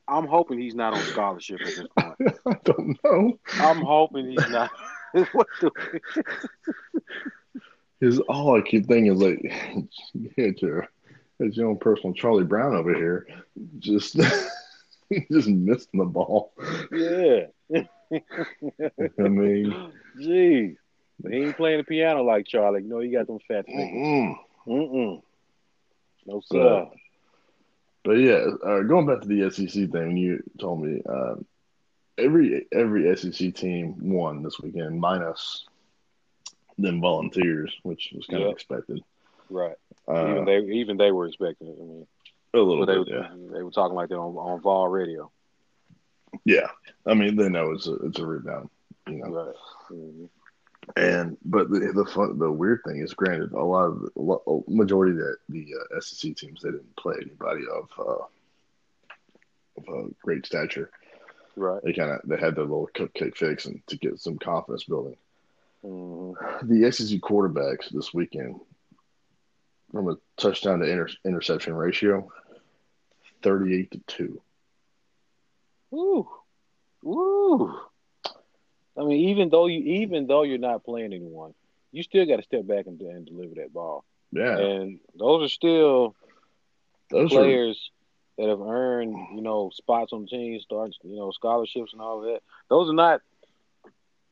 I'm 0.08 0.26
hoping 0.26 0.60
he's 0.60 0.74
not 0.74 0.94
on 0.94 1.04
scholarship 1.04 1.62
at 1.62 1.68
this 1.68 1.86
point. 1.96 1.99
I 2.46 2.56
don't 2.64 2.98
know. 3.04 3.40
I'm 3.54 3.82
hoping 3.82 4.30
he's 4.32 4.50
not. 4.50 4.72
what 5.32 5.48
the? 5.62 5.72
His 8.00 8.20
all 8.20 8.58
I 8.58 8.62
keep 8.62 8.88
thinking 8.88 9.14
is 9.14 9.22
like, 9.22 9.42
get 10.38 10.62
your, 10.62 10.88
his 11.40 11.60
own 11.60 11.78
personal 11.78 12.14
Charlie 12.14 12.44
Brown 12.44 12.76
over 12.76 12.94
here, 12.94 13.28
just 13.80 14.16
just 15.32 15.48
missing 15.48 16.00
the 16.00 16.06
ball. 16.06 16.54
Yeah. 16.92 17.48
I 19.20 19.28
mean. 19.28 19.92
But 21.22 21.34
he 21.34 21.40
ain't 21.40 21.58
playing 21.58 21.80
the 21.80 21.84
piano 21.84 22.24
like 22.24 22.48
Charlie. 22.48 22.82
No, 22.82 23.00
he 23.00 23.10
got 23.10 23.28
them 23.28 23.40
fat 23.48 23.66
fingers. 23.66 23.90
mm-mm. 23.92 24.36
Mm-mm. 24.68 25.22
No, 26.26 26.42
sir. 26.46 26.88
But, 26.88 26.92
but 28.04 28.12
yeah, 28.14 28.46
uh, 28.66 28.82
going 28.84 29.06
back 29.06 29.22
to 29.22 29.28
the 29.28 29.52
SEC 29.52 29.92
thing, 29.92 30.16
you 30.16 30.42
told 30.60 30.82
me 30.82 31.02
uh, 31.10 31.36
every 32.20 32.68
every 32.72 33.16
SEC 33.16 33.54
team 33.56 33.96
won 34.00 34.44
this 34.44 34.60
weekend, 34.60 35.00
minus 35.00 35.66
them 36.78 37.02
volunteers, 37.02 37.76
which 37.84 38.12
was 38.16 38.26
kind 38.28 38.44
of 38.44 38.52
expected. 38.52 39.02
Right. 39.50 39.76
Uh, 40.08 40.32
even 40.32 40.46
they 40.46 40.58
even 40.60 40.98
they 40.98 41.12
were 41.12 41.28
expecting 41.28 41.68
it. 41.68 41.76
I 41.80 41.84
mean, 41.84 42.08
a 42.54 42.58
little 42.58 42.86
but 42.86 42.92
they, 42.92 42.98
bit, 43.00 43.08
yeah. 43.14 43.30
they 43.54 43.64
were 43.64 43.72
talking 43.72 43.96
like 43.96 44.10
that 44.10 44.18
on, 44.18 44.36
on 44.36 44.62
Vol 44.62 44.88
Radio. 44.88 45.32
Yeah, 46.46 46.68
I 47.06 47.14
mean 47.14 47.36
they 47.36 47.50
know 47.50 47.72
it's 47.72 47.88
a 47.88 47.96
it's 47.96 48.20
a 48.20 48.26
rebound, 48.26 48.70
you 49.08 49.18
know. 49.18 49.30
Right. 49.30 49.56
hmm 49.90 50.26
And 50.96 51.38
but 51.44 51.70
the 51.70 51.92
the 51.94 52.06
fun, 52.06 52.38
the 52.40 52.52
weird 52.52 52.82
thing 52.86 53.02
is, 53.02 53.14
granted, 53.14 53.52
a 53.52 53.64
lot 53.64 53.86
of 53.86 54.02
the, 54.02 54.10
a 54.16 54.22
lot- 54.22 54.44
a 54.48 54.62
majority 54.72 55.12
of 55.14 55.18
the, 55.18 55.36
the 55.50 55.76
uh, 55.96 56.00
SEC 56.00 56.36
teams 56.36 56.62
they 56.62 56.72
didn't 56.72 56.96
play 56.96 57.16
anybody 57.22 57.64
of 57.72 57.90
uh, 58.00 58.24
of 59.78 59.90
uh, 59.90 60.08
great 60.24 60.46
stature. 60.46 60.90
Right. 61.60 61.82
They 61.84 61.92
kind 61.92 62.12
of 62.12 62.22
they 62.24 62.38
had 62.38 62.56
their 62.56 62.64
little 62.64 62.90
cupcake 62.94 63.36
fix 63.36 63.66
and 63.66 63.86
to 63.88 63.98
get 63.98 64.18
some 64.20 64.38
confidence 64.38 64.86
building. 64.86 65.18
hmm 65.84 66.32
The 66.64 66.90
SEC 66.90 67.20
quarterbacks 67.20 67.90
this 67.90 68.14
weekend, 68.14 68.62
from 69.92 70.10
a 70.10 70.16
touchdown 70.38 70.80
to 70.80 70.90
inter- 70.90 71.10
interception 71.26 71.74
ratio, 71.74 72.32
thirty-eight 73.44 73.92
to 73.92 74.00
two. 74.08 74.42
Woo. 75.92 76.30
Woo. 77.04 77.78
I 78.98 79.04
mean, 79.04 79.30
even 79.30 79.50
though 79.50 79.68
you 79.68 79.80
even 80.02 80.28
though 80.28 80.44
you're 80.44 80.60
not 80.60 80.86
playing 80.86 81.12
anyone, 81.12 81.54
you 81.92 82.04
still 82.04 82.26
got 82.26 82.38
to 82.38 82.44
step 82.44 82.66
back 82.68 82.88
and, 82.88 83.02
and 83.02 83.26
deliver 83.26 83.56
that 83.56 83.74
ball. 83.74 84.06
Yeah, 84.32 84.58
And 84.58 85.00
those 85.14 85.44
are 85.44 85.50
still 85.50 86.16
those 87.10 87.32
players 87.32 87.92
that 88.40 88.48
have 88.50 88.62
earned, 88.62 89.16
you 89.36 89.42
know, 89.42 89.70
spots 89.74 90.14
on 90.14 90.22
the 90.22 90.28
team, 90.28 90.60
starts, 90.62 90.98
you 91.04 91.18
know, 91.18 91.30
scholarships 91.32 91.92
and 91.92 92.02
all 92.02 92.22
that. 92.22 92.40
Those 92.70 92.90
are 92.90 92.94
not 92.94 93.22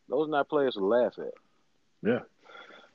those 0.10 0.28
are 0.28 0.32
not 0.32 0.48
players 0.50 0.76
to 0.76 0.80
laugh 0.86 1.14
at. 1.20 1.34
Yeah. 2.02 2.20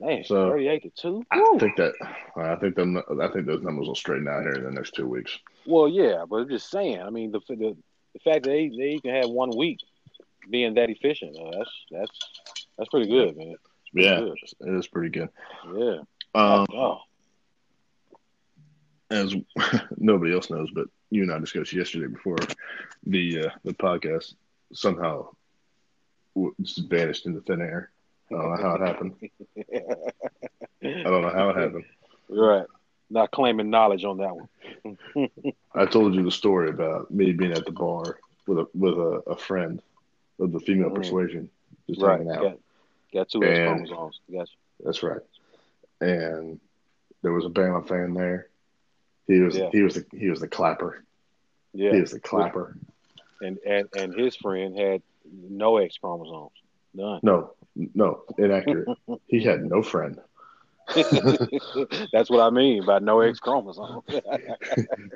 Man, 0.00 0.25
So, 0.25 0.49
thirty-eight 0.50 0.83
to 0.85 0.90
two. 0.90 1.25
I 1.31 1.38
Woo. 1.38 1.59
think 1.61 1.76
that 1.76 1.92
I 2.37 2.57
think 2.57 2.75
them 2.75 2.97
I 3.21 3.28
think 3.28 3.47
those 3.47 3.62
numbers 3.62 3.87
will 3.87 3.95
straighten 3.95 4.26
out 4.26 4.42
here 4.42 4.54
in 4.54 4.64
the 4.64 4.71
next 4.71 4.95
two 4.95 5.07
weeks. 5.07 5.38
Well, 5.66 5.87
yeah, 5.87 6.25
but 6.28 6.37
I'm 6.37 6.49
just 6.49 6.71
saying. 6.71 7.00
I 7.02 7.11
mean, 7.11 7.31
the 7.31 7.40
the, 7.49 7.76
the 8.14 8.19
fact 8.25 8.45
that 8.45 8.50
they, 8.50 8.69
they 8.69 8.99
can 8.99 9.14
have 9.14 9.28
one 9.31 9.57
week 9.57 9.78
being 10.50 10.75
that 10.75 10.90
efficient, 10.90 11.37
uh, 11.38 11.59
that's 11.59 11.71
that's 11.90 12.21
that's 12.78 12.90
pretty 12.90 13.11
good, 13.11 13.37
man. 13.37 13.54
Yeah, 13.92 14.21
Good. 14.21 14.38
it 14.61 14.78
is 14.78 14.87
pretty 14.87 15.11
good. 15.11 15.28
Yeah. 15.76 15.99
Um, 16.35 16.66
oh, 16.73 16.99
as 19.11 19.35
nobody 19.99 20.33
else 20.33 20.50
knows, 20.50 20.71
but 20.75 20.88
you 21.12 21.23
and 21.23 21.33
I 21.33 21.38
discussed 21.38 21.73
yesterday 21.75 22.09
before 22.09 22.38
the 23.07 23.47
uh, 23.47 23.50
the 23.64 23.75
podcast 23.75 24.35
somehow 24.73 25.28
just 26.62 26.88
vanished 26.88 27.26
into 27.26 27.40
thin 27.42 27.61
air. 27.61 27.90
I 28.31 28.35
don't 28.35 28.50
know 28.57 28.62
how 28.62 28.75
it 28.76 28.87
happened. 28.87 29.14
I 30.83 31.02
don't 31.04 31.23
know 31.23 31.31
how 31.31 31.50
it 31.50 31.57
happened. 31.57 31.85
right. 32.28 32.66
Not 33.11 33.31
claiming 33.31 33.69
knowledge 33.71 34.04
on 34.04 34.19
that 34.19 34.35
one. 34.35 35.28
I 35.75 35.85
told 35.87 36.14
you 36.14 36.23
the 36.23 36.31
story 36.31 36.71
about 36.71 37.11
me 37.11 37.33
being 37.33 37.52
at 37.52 37.66
the 37.66 37.73
bar 37.73 38.19
with 38.47 38.59
a 38.59 38.66
with 38.75 38.95
a, 38.95 39.23
a 39.26 39.37
friend 39.37 39.83
of 40.40 40.52
the 40.52 40.61
female 40.61 40.90
Mhm. 40.90 40.95
persuasion, 40.95 41.50
just 41.88 42.00
right. 42.00 42.19
hanging 42.19 42.33
out. 42.33 42.42
Got, 42.42 42.59
got 43.12 43.28
two 43.28 43.45
X 43.45 43.59
chromosomes. 43.59 44.21
Got 44.33 44.49
That's 44.83 45.02
right. 45.02 45.21
And 46.00 46.59
there 47.23 47.33
was 47.33 47.45
a 47.45 47.50
Bama 47.50 47.87
fan 47.87 48.14
there. 48.14 48.49
He 49.32 49.40
was 49.40 49.56
Yeah. 49.56 49.70
he 49.72 49.82
was 49.82 49.94
the 49.94 50.04
he 50.16 50.28
was 50.28 50.40
the 50.40 50.48
clapper. 50.48 51.04
you. 51.72 51.90
He 51.92 52.00
was 52.00 52.10
the 52.10 52.20
clapper. 52.20 52.76
And, 53.40 53.58
and 53.66 53.88
and 53.96 54.14
his 54.14 54.36
friend 54.36 54.78
had 54.78 55.02
no 55.32 55.78
X 55.78 55.96
chromosomes. 55.98 56.52
None. 56.94 57.20
No, 57.22 57.52
no, 57.94 58.22
inaccurate. 58.38 58.88
he 59.26 59.42
had 59.42 59.64
no 59.64 59.82
friend. 59.82 60.20
That's 60.94 62.28
what 62.28 62.40
I 62.40 62.50
mean 62.50 62.84
by 62.84 62.98
no 62.98 63.20
X 63.20 63.38
chromosome. 63.38 64.02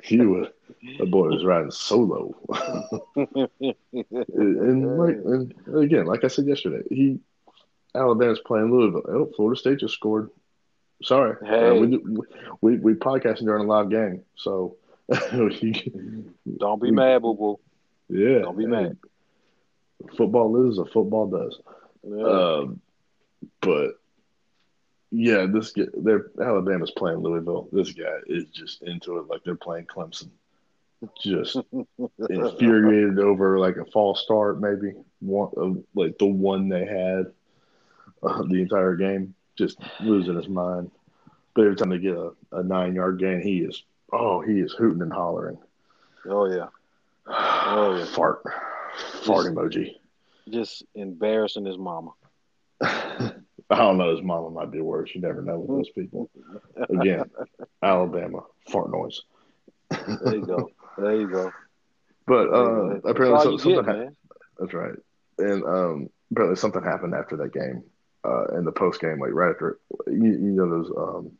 He 0.03 0.21
was 0.21 0.47
the 0.97 1.05
boy 1.05 1.27
was 1.27 1.43
riding 1.43 1.71
solo. 1.71 2.33
and 3.15 4.97
like 4.97 5.15
and 5.15 5.53
again, 5.75 6.05
like 6.05 6.23
I 6.23 6.27
said 6.27 6.47
yesterday, 6.47 6.83
he 6.89 7.19
Alabama's 7.93 8.39
playing 8.39 8.71
Louisville. 8.71 9.03
Oh, 9.07 9.31
Florida 9.35 9.59
State 9.59 9.79
just 9.79 9.93
scored. 9.93 10.29
Sorry, 11.03 11.35
Hey. 11.45 11.69
Uh, 11.69 11.73
we, 11.75 11.87
do- 11.87 12.25
we 12.61 12.77
we 12.77 12.93
podcasting 12.95 13.45
during 13.45 13.65
a 13.65 13.67
live 13.67 13.89
game, 13.89 14.23
so 14.35 14.75
Don't 15.31 16.81
be 16.81 16.91
mad, 16.91 17.21
boo 17.21 17.33
boo. 17.35 17.59
yeah, 18.09 18.39
Don't 18.39 18.57
be 18.57 18.65
mad. 18.65 18.97
Football 20.15 20.69
is 20.69 20.77
a 20.79 20.85
football 20.85 21.27
does. 21.27 21.59
Yeah. 22.03 22.23
Um, 22.23 22.81
but 23.61 23.91
yeah, 25.11 25.45
this 25.51 25.73
they're 25.97 26.27
Alabama's 26.41 26.91
playing 26.91 27.19
Louisville. 27.19 27.69
This 27.71 27.91
guy 27.93 28.17
is 28.25 28.45
just 28.49 28.81
into 28.83 29.17
it 29.17 29.27
like 29.27 29.43
they're 29.43 29.55
playing 29.55 29.85
Clemson. 29.85 30.29
Just 31.21 31.57
infuriated 32.29 33.19
over 33.19 33.59
like 33.59 33.77
a 33.77 33.85
false 33.85 34.21
start, 34.23 34.59
maybe 34.59 34.93
one 35.19 35.51
of 35.55 35.83
like 35.95 36.17
the 36.17 36.25
one 36.25 36.69
they 36.69 36.85
had 36.85 37.27
uh, 38.23 38.43
the 38.43 38.61
entire 38.61 38.95
game, 38.95 39.35
just 39.57 39.77
losing 39.99 40.35
his 40.35 40.47
mind. 40.47 40.91
But 41.55 41.63
every 41.63 41.75
time 41.75 41.89
they 41.89 41.97
get 41.97 42.15
a, 42.15 42.31
a 42.51 42.63
nine 42.63 42.93
yard 42.95 43.19
gain, 43.19 43.41
he 43.41 43.59
is 43.59 43.83
oh 44.13 44.41
he 44.41 44.59
is 44.59 44.73
hooting 44.73 45.01
and 45.01 45.13
hollering. 45.13 45.57
oh 46.29 46.45
yeah. 46.49 46.67
Oh, 47.29 47.97
yeah. 47.97 48.05
Fart, 48.05 48.41
fart 49.23 49.53
emoji. 49.53 49.95
Just 50.49 50.83
embarrassing 50.95 51.65
his 51.65 51.77
mama. 51.77 52.11
I 52.81 53.31
don't 53.69 53.97
know. 53.97 54.15
His 54.15 54.23
mama 54.23 54.49
might 54.49 54.71
be 54.71 54.79
worse. 54.79 55.11
You 55.13 55.21
never 55.21 55.41
know 55.41 55.59
with 55.59 55.67
those 55.67 55.89
people. 55.89 56.29
Again, 56.89 57.29
Alabama 57.83 58.43
fart 58.69 58.91
noise. 58.91 59.21
There 59.89 60.35
you 60.35 60.45
go. 60.45 60.69
There 60.97 61.15
you 61.15 61.27
go. 61.29 61.51
But 62.25 62.49
uh, 62.49 62.99
apparently 63.05 63.51
you 63.51 63.57
something 63.57 63.75
get, 63.75 63.85
happened. 63.85 64.03
man. 64.03 64.15
That's 64.59 64.73
right. 64.73 64.95
And 65.39 65.63
um, 65.63 66.09
apparently 66.31 66.55
something 66.57 66.83
happened 66.83 67.13
after 67.13 67.37
that 67.37 67.53
game. 67.53 67.83
Uh, 68.27 68.57
in 68.57 68.65
the 68.65 68.71
post 68.71 68.99
game, 68.99 69.19
like 69.19 69.31
right 69.31 69.51
after 69.51 69.79
you, 70.07 70.31
you 70.31 70.51
know 70.51 70.69
those 70.69 70.91
um, 70.97 71.31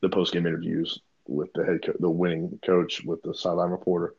the 0.00 0.08
post 0.08 0.32
game 0.32 0.46
interviews 0.46 1.00
with 1.28 1.52
the 1.52 1.64
head 1.64 1.80
co- 1.84 1.96
the 1.98 2.08
winning 2.08 2.58
coach 2.64 3.02
with 3.04 3.22
the 3.22 3.34
sideline 3.34 3.70
reporter. 3.70 4.14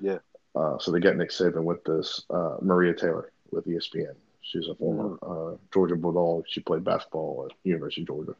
Yeah. 0.00 0.18
Uh, 0.54 0.78
so 0.78 0.92
they 0.92 1.00
got 1.00 1.16
Nick 1.16 1.30
Saban 1.30 1.64
with 1.64 1.82
this 1.82 2.24
uh, 2.30 2.58
Maria 2.62 2.94
Taylor 2.94 3.32
with 3.50 3.66
ESPN. 3.66 4.14
She's 4.42 4.68
a 4.68 4.74
former 4.76 5.18
uh, 5.22 5.56
Georgia 5.72 5.96
Bulldog. 5.96 6.44
She 6.48 6.60
played 6.60 6.84
basketball 6.84 7.48
at 7.50 7.56
University 7.64 8.02
of 8.02 8.06
Georgia, 8.06 8.34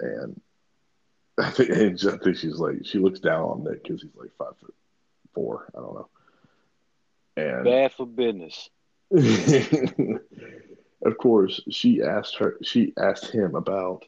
and 0.00 0.40
I 1.38 1.50
think 1.50 1.70
and 1.70 2.00
I 2.12 2.16
think 2.16 2.36
she's 2.38 2.58
like 2.58 2.84
she 2.84 2.98
looks 2.98 3.20
down 3.20 3.44
on 3.44 3.62
Nick 3.64 3.84
because 3.84 4.02
he's 4.02 4.10
like 4.16 4.30
five 4.36 4.56
foot 4.60 4.74
four. 5.32 5.70
I 5.76 5.80
don't 5.80 5.94
know. 5.94 6.08
And 7.36 7.64
Bad 7.64 7.92
for 7.92 8.06
business. 8.06 8.68
of 11.02 11.16
course, 11.18 11.60
she 11.70 12.02
asked 12.02 12.36
her. 12.36 12.56
She 12.62 12.92
asked 12.98 13.30
him 13.30 13.54
about 13.54 14.04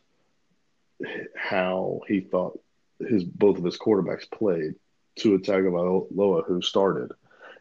how 1.37 2.01
he 2.09 2.21
thought 2.21 2.61
his 2.99 3.25
both 3.25 3.59
of 3.59 3.65
his 3.65 3.79
quarterbacks 3.79 4.31
played. 4.31 4.75
to 5.17 5.39
Tua 5.39 5.39
Tagovailoa, 5.39 6.47
who 6.47 6.61
started, 6.63 7.13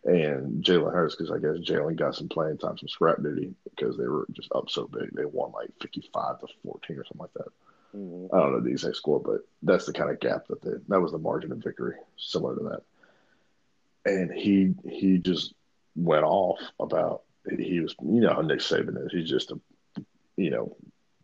and 0.04 0.64
Jalen 0.64 0.94
Hurts, 0.94 1.16
because 1.16 1.32
I 1.32 1.40
guess 1.40 1.58
Jalen 1.58 1.96
got 1.96 2.16
some 2.16 2.30
playing 2.30 2.58
time, 2.58 2.78
some 2.78 2.88
scrap 2.90 3.22
duty, 3.22 3.54
because 3.64 3.98
they 3.98 4.08
were 4.08 4.26
just 4.32 4.50
up 4.54 4.70
so 4.70 4.88
big. 4.88 5.12
They 5.14 5.26
won 5.26 5.52
like 5.52 5.70
fifty-five 5.82 6.40
to 6.40 6.48
fourteen 6.64 6.98
or 6.98 7.06
something 7.06 7.22
like 7.22 7.34
that. 7.34 7.52
hmm 7.92 8.28
I 8.34 8.40
don't 8.40 8.54
know 8.54 8.60
the 8.62 8.70
exact 8.72 8.98
score, 8.98 9.20
but 9.20 9.42
that's 9.64 9.86
the 9.86 9.94
kind 9.94 10.10
of 10.10 10.20
gap 10.20 10.48
that 10.48 10.62
they 10.62 10.72
that 10.88 11.02
was 11.02 11.12
the 11.12 11.18
margin 11.18 11.52
of 11.52 11.60
victory, 11.60 11.96
similar 12.18 12.56
to 12.56 12.64
that. 12.70 12.82
And 14.06 14.32
he 14.32 14.74
he 14.90 15.18
just 15.18 15.54
went 15.96 16.24
off 16.24 16.60
about 16.80 17.24
he 17.58 17.80
was 17.80 17.96
you 18.02 18.22
know 18.22 18.34
how 18.34 18.42
Nick 18.42 18.60
Saban 18.60 19.06
is. 19.06 19.12
He's 19.12 19.30
just 19.30 19.52
a 19.52 19.60
you 20.38 20.50
know 20.50 20.76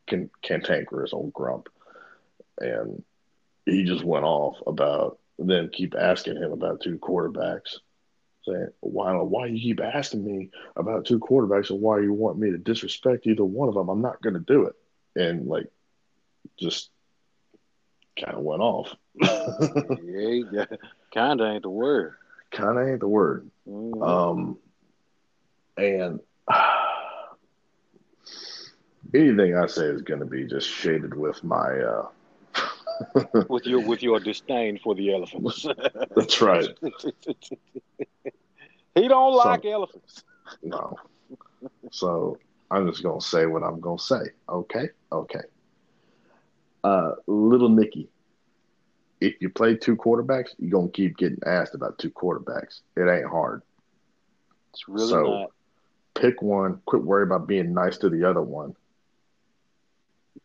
can 0.07 0.29
cantankerous 0.41 1.13
old 1.13 1.33
grump, 1.33 1.67
and 2.59 3.03
he 3.65 3.83
just 3.83 4.03
went 4.03 4.25
off 4.25 4.57
about 4.67 5.19
them 5.37 5.69
keep 5.71 5.95
asking 5.95 6.37
him 6.37 6.51
about 6.51 6.81
two 6.81 6.97
quarterbacks, 6.99 7.79
saying 8.45 8.69
why 8.81 9.13
why 9.13 9.47
you 9.47 9.59
keep 9.59 9.81
asking 9.81 10.23
me 10.23 10.49
about 10.75 11.05
two 11.05 11.19
quarterbacks 11.19 11.69
and 11.69 11.81
why 11.81 11.99
you 11.99 12.13
want 12.13 12.37
me 12.37 12.51
to 12.51 12.57
disrespect 12.57 13.27
either 13.27 13.43
one 13.45 13.67
of 13.69 13.75
them? 13.75 13.89
I'm 13.89 14.01
not 14.01 14.21
going 14.21 14.35
to 14.35 14.39
do 14.39 14.65
it, 14.65 14.75
and 15.15 15.47
like 15.47 15.67
just 16.59 16.89
kind 18.19 18.37
of 18.37 18.43
went 18.43 18.61
off. 18.61 18.93
yeah, 19.15 20.65
kind 21.13 21.41
of 21.41 21.47
ain't 21.47 21.63
the 21.63 21.69
word. 21.69 22.15
kind 22.51 22.77
of 22.77 22.87
ain't 22.87 22.99
the 23.01 23.07
word. 23.07 23.49
Mhm. 23.67 24.07
Um, 24.07 24.57
and 25.77 26.19
anything 29.13 29.55
I 29.55 29.67
say 29.67 29.85
is 29.85 30.01
going 30.01 30.19
to 30.19 30.25
be 30.25 30.45
just 30.45 30.69
shaded 30.69 31.13
with 31.15 31.43
my. 31.43 31.79
Uh, 31.79 32.07
with 33.49 33.65
your 33.65 33.81
with 33.85 34.01
your 34.01 34.19
disdain 34.21 34.79
for 34.81 34.95
the 34.95 35.13
elephants. 35.13 35.65
that's 36.15 36.41
right. 36.41 36.69
he 38.95 39.07
don't 39.07 39.33
So- 39.33 39.47
like 39.49 39.65
elephants. 39.65 40.23
No. 40.63 40.95
So 41.91 42.37
I'm 42.71 42.89
just 42.89 43.03
going 43.03 43.19
to 43.19 43.25
say 43.25 43.45
what 43.47 43.63
I'm 43.63 43.81
going 43.81 43.97
to 43.97 44.03
say. 44.03 44.21
Okay. 44.47 44.89
Okay. 45.11 45.41
Uh, 46.83 47.13
little 47.27 47.69
Nicky, 47.69 48.07
if 49.19 49.33
you 49.41 49.49
play 49.49 49.75
two 49.75 49.95
quarterbacks, 49.97 50.49
you're 50.59 50.69
going 50.71 50.87
to 50.87 50.93
keep 50.93 51.17
getting 51.17 51.39
asked 51.45 51.73
about 51.75 51.97
two 51.97 52.11
quarterbacks. 52.11 52.81
It 52.95 53.09
ain't 53.09 53.25
hard. 53.27 53.61
It's 54.73 54.87
really 54.87 55.09
So- 55.09 55.23
not. 55.23 55.51
Pick 56.15 56.41
one. 56.41 56.81
Quit 56.85 57.03
worrying 57.03 57.29
about 57.29 57.47
being 57.47 57.73
nice 57.73 57.97
to 57.99 58.09
the 58.09 58.23
other 58.29 58.41
one. 58.41 58.75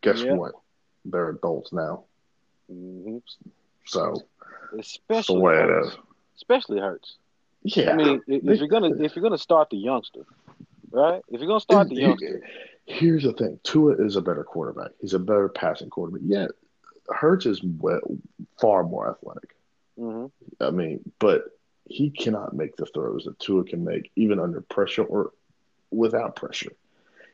Guess 0.01 0.23
Yeah. 0.23 0.33
what? 0.35 0.53
They're 1.05 1.29
adults 1.29 1.73
now. 1.73 2.03
hmm 2.69 3.17
So 3.85 4.13
that's 4.13 4.23
the 4.71 4.79
Especially 4.79 5.39
way 5.39 5.55
hurts. 5.55 5.87
is. 5.93 5.99
Especially 6.37 6.79
hurts. 6.79 7.17
Yeah. 7.63 7.91
I 7.91 7.95
mean, 7.95 8.21
if, 8.27 8.43
They- 8.43 8.53
if 8.53 8.59
you're 8.59 8.67
gonna 8.67 8.93
if 9.03 9.15
you're 9.15 9.23
gonna 9.23 9.37
start 9.37 9.69
the 9.69 9.77
youngster, 9.77 10.21
right? 10.91 11.21
If 11.29 11.39
you're 11.39 11.47
gonna 11.47 11.59
start 11.59 11.89
the 11.89 11.95
youngster, 11.95 12.41
Here's 12.85 13.23
the 13.23 13.31
thing: 13.33 13.59
Tua 13.63 13.93
is 14.03 14.15
a 14.15 14.21
better 14.21 14.43
quarterback. 14.43 14.91
He's 14.99 15.13
a 15.13 15.19
better 15.19 15.47
passing 15.47 15.89
quarterback. 15.89 16.23
Yeah, 16.25 16.47
Hurts 17.09 17.45
is 17.45 17.61
far 18.59 18.83
more 18.83 19.09
athletic. 19.09 19.55
hmm 19.97 20.25
I 20.59 20.71
mean, 20.71 20.99
but 21.19 21.57
he 21.85 22.09
cannot 22.09 22.53
make 22.55 22.75
the 22.77 22.85
throws 22.87 23.25
that 23.25 23.39
Tua 23.39 23.63
can 23.63 23.83
make, 23.85 24.11
even 24.15 24.39
under 24.39 24.61
pressure 24.61 25.03
or 25.03 25.31
without 25.91 26.35
pressure. 26.35 26.71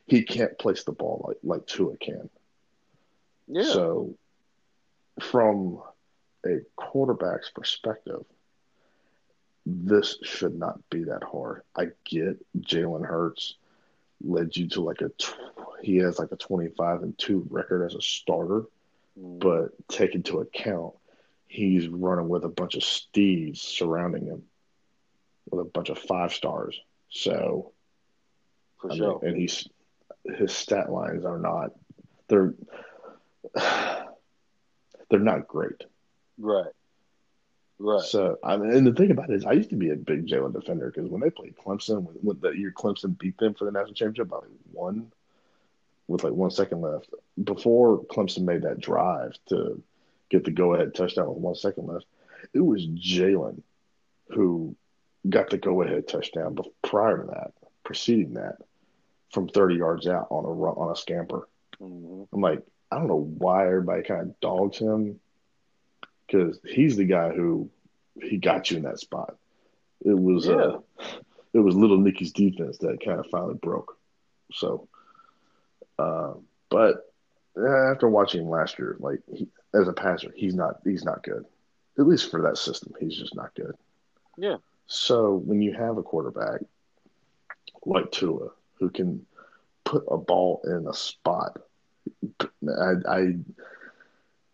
He 0.06 0.22
can't 0.22 0.58
place 0.58 0.84
the 0.84 0.92
ball 0.92 1.24
like 1.28 1.38
like 1.42 1.66
Tua 1.66 1.96
can. 1.96 2.28
yeah, 3.46 3.62
So, 3.62 4.14
from 5.20 5.82
a 6.46 6.60
quarterback's 6.76 7.50
perspective, 7.50 8.24
this 9.66 10.18
should 10.22 10.58
not 10.58 10.78
be 10.90 11.04
that 11.04 11.22
hard. 11.24 11.62
I 11.76 11.88
get 12.04 12.38
Jalen 12.58 13.04
Hurts 13.06 13.54
led 14.24 14.56
you 14.56 14.68
to 14.70 14.80
like 14.80 15.00
a 15.02 15.10
he 15.82 15.98
has 15.98 16.18
like 16.18 16.32
a 16.32 16.36
25 16.36 17.02
and 17.02 17.16
2 17.18 17.46
record 17.50 17.84
as 17.84 17.94
a 17.94 18.00
starter, 18.02 18.64
Mhm. 19.18 19.38
but 19.40 19.88
take 19.88 20.14
into 20.14 20.40
account 20.40 20.94
he's 21.46 21.88
running 21.88 22.28
with 22.28 22.44
a 22.44 22.48
bunch 22.48 22.74
of 22.74 22.84
steeds 22.84 23.62
surrounding 23.62 24.26
him 24.26 24.42
with 25.50 25.60
a 25.60 25.64
bunch 25.70 25.88
of 25.88 25.98
five 25.98 26.32
stars. 26.32 26.78
So, 27.08 27.72
for 28.80 28.92
I 28.92 28.96
sure. 28.96 29.20
mean, 29.20 29.30
and 29.30 29.40
he's 29.40 29.68
his 30.24 30.52
stat 30.52 30.90
lines 30.90 31.24
are 31.24 31.38
not 31.38 31.70
they're 32.28 32.54
they're 33.54 35.20
not 35.20 35.48
great. 35.48 35.84
Right. 36.38 36.72
Right. 37.80 38.02
So 38.02 38.38
I 38.42 38.56
mean, 38.56 38.72
and 38.72 38.86
the 38.86 38.92
thing 38.92 39.10
about 39.10 39.30
it 39.30 39.36
is, 39.36 39.46
I 39.46 39.52
used 39.52 39.70
to 39.70 39.76
be 39.76 39.90
a 39.90 39.96
big 39.96 40.26
Jalen 40.26 40.52
defender 40.52 40.90
because 40.92 41.08
when 41.08 41.20
they 41.20 41.30
played 41.30 41.54
Clemson, 41.56 42.02
when, 42.02 42.16
when 42.16 42.40
that 42.40 42.56
year 42.58 42.72
Clemson 42.76 43.16
beat 43.16 43.38
them 43.38 43.54
for 43.54 43.64
the 43.64 43.70
national 43.70 43.94
championship 43.94 44.28
by 44.28 44.38
one, 44.72 45.12
with 46.08 46.24
like 46.24 46.32
one 46.32 46.50
second 46.50 46.80
left, 46.80 47.10
before 47.42 48.04
Clemson 48.06 48.42
made 48.42 48.62
that 48.62 48.80
drive 48.80 49.38
to 49.50 49.80
get 50.28 50.44
the 50.44 50.50
go-ahead 50.50 50.94
touchdown 50.94 51.28
with 51.28 51.38
one 51.38 51.54
second 51.54 51.86
left, 51.86 52.06
it 52.52 52.60
was 52.60 52.84
Jalen 52.86 53.62
who 54.30 54.74
got 55.28 55.50
the 55.50 55.58
go-ahead 55.58 56.08
touchdown. 56.08 56.54
But 56.54 56.66
prior 56.82 57.18
to 57.18 57.26
that, 57.28 57.52
preceding 57.84 58.34
that, 58.34 58.56
from 59.30 59.48
30 59.48 59.76
yards 59.76 60.06
out 60.06 60.28
on 60.30 60.44
a 60.44 60.48
run, 60.48 60.74
on 60.76 60.90
a 60.92 60.96
scamper, 60.96 61.48
hmm 61.78 62.22
I'm 62.32 62.40
like, 62.40 62.62
I 62.90 62.96
don't 62.98 63.08
know 63.08 63.28
why 63.38 63.66
everybody 63.66 64.02
kind 64.02 64.22
of 64.22 64.40
dogs 64.40 64.78
him 64.78 65.20
because 66.26 66.58
he's 66.64 66.96
the 66.96 67.04
guy 67.04 67.30
who 67.30 67.70
he 68.20 68.38
got 68.38 68.70
you 68.70 68.78
in 68.78 68.82
that 68.84 68.98
spot. 69.00 69.36
It 70.04 70.18
was 70.18 70.46
Yeah. 70.46 70.54
uh, 70.54 70.80
it 71.52 71.58
was 71.60 71.74
little 71.76 71.98
Nicky's 71.98 72.32
defense 72.32 72.78
that 72.78 73.04
kind 73.04 73.18
of 73.20 73.26
finally 73.30 73.54
broke. 73.54 73.96
So, 74.52 74.88
uh, 75.98 76.34
but 76.70 77.10
uh, 77.56 77.90
after 77.92 78.08
watching 78.08 78.42
him 78.42 78.48
last 78.50 78.78
year, 78.78 78.96
like 79.00 79.20
he, 79.32 79.48
as 79.74 79.88
a 79.88 79.92
passer, 79.92 80.32
he's 80.34 80.54
not 80.54 80.80
he's 80.84 81.04
not 81.04 81.22
good. 81.22 81.44
At 81.98 82.06
least 82.06 82.30
for 82.30 82.42
that 82.42 82.58
system, 82.58 82.92
he's 83.00 83.16
just 83.16 83.34
not 83.34 83.54
good. 83.54 83.74
Yeah. 84.36 84.56
So 84.86 85.34
when 85.34 85.60
you 85.60 85.72
have 85.74 85.98
a 85.98 86.02
quarterback 86.02 86.60
like 87.84 88.10
Tua 88.12 88.50
who 88.78 88.90
can 88.90 89.26
put 89.84 90.04
a 90.10 90.16
ball 90.16 90.62
in 90.64 90.86
a 90.86 90.94
spot, 90.94 91.58
I, 92.40 92.92
I 93.08 93.34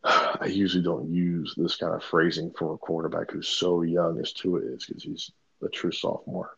I 0.04 0.46
usually 0.46 0.82
don't 0.82 1.08
use 1.10 1.54
this 1.56 1.76
kind 1.76 1.94
of 1.94 2.04
phrasing 2.04 2.52
for 2.58 2.74
a 2.74 2.78
quarterback 2.78 3.30
who's 3.30 3.48
so 3.48 3.82
young 3.82 4.20
as 4.20 4.32
Tua 4.32 4.60
is 4.60 4.84
because 4.84 5.02
he's 5.02 5.30
a 5.62 5.68
true 5.68 5.92
sophomore. 5.92 6.56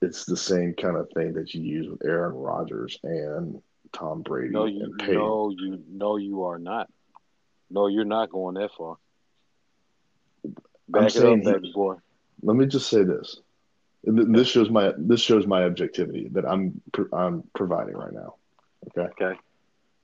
It's 0.00 0.24
the 0.24 0.36
same 0.36 0.74
kind 0.74 0.96
of 0.96 1.10
thing 1.10 1.34
that 1.34 1.54
you 1.54 1.62
use 1.62 1.88
with 1.88 2.04
Aaron 2.04 2.34
Rodgers 2.34 2.98
and 3.02 3.60
Tom 3.92 4.22
Brady 4.22 4.52
No, 4.52 4.66
you 4.66 4.84
and 4.84 4.98
Peyton. 4.98 5.14
no, 5.14 5.50
you 5.56 5.82
no, 5.88 6.16
you 6.16 6.44
are 6.44 6.58
not. 6.58 6.88
No, 7.70 7.86
you're 7.86 8.04
not 8.04 8.30
going 8.30 8.54
that 8.54 8.70
far. 8.76 8.96
Back 10.88 11.06
it 11.06 11.12
saying 11.12 11.46
up, 11.46 11.54
baby 11.54 11.72
boy. 11.72 11.96
Let 12.42 12.56
me 12.56 12.66
just 12.66 12.88
say 12.88 13.02
this. 13.02 13.40
This 14.04 14.48
shows 14.48 14.68
my 14.68 14.92
this 14.98 15.20
shows 15.20 15.46
my 15.46 15.64
objectivity 15.64 16.28
that 16.32 16.44
I'm 16.44 16.80
I'm 17.12 17.44
providing 17.54 17.94
right 17.96 18.12
now. 18.12 18.34
Okay. 18.88 19.08
Okay. 19.12 19.38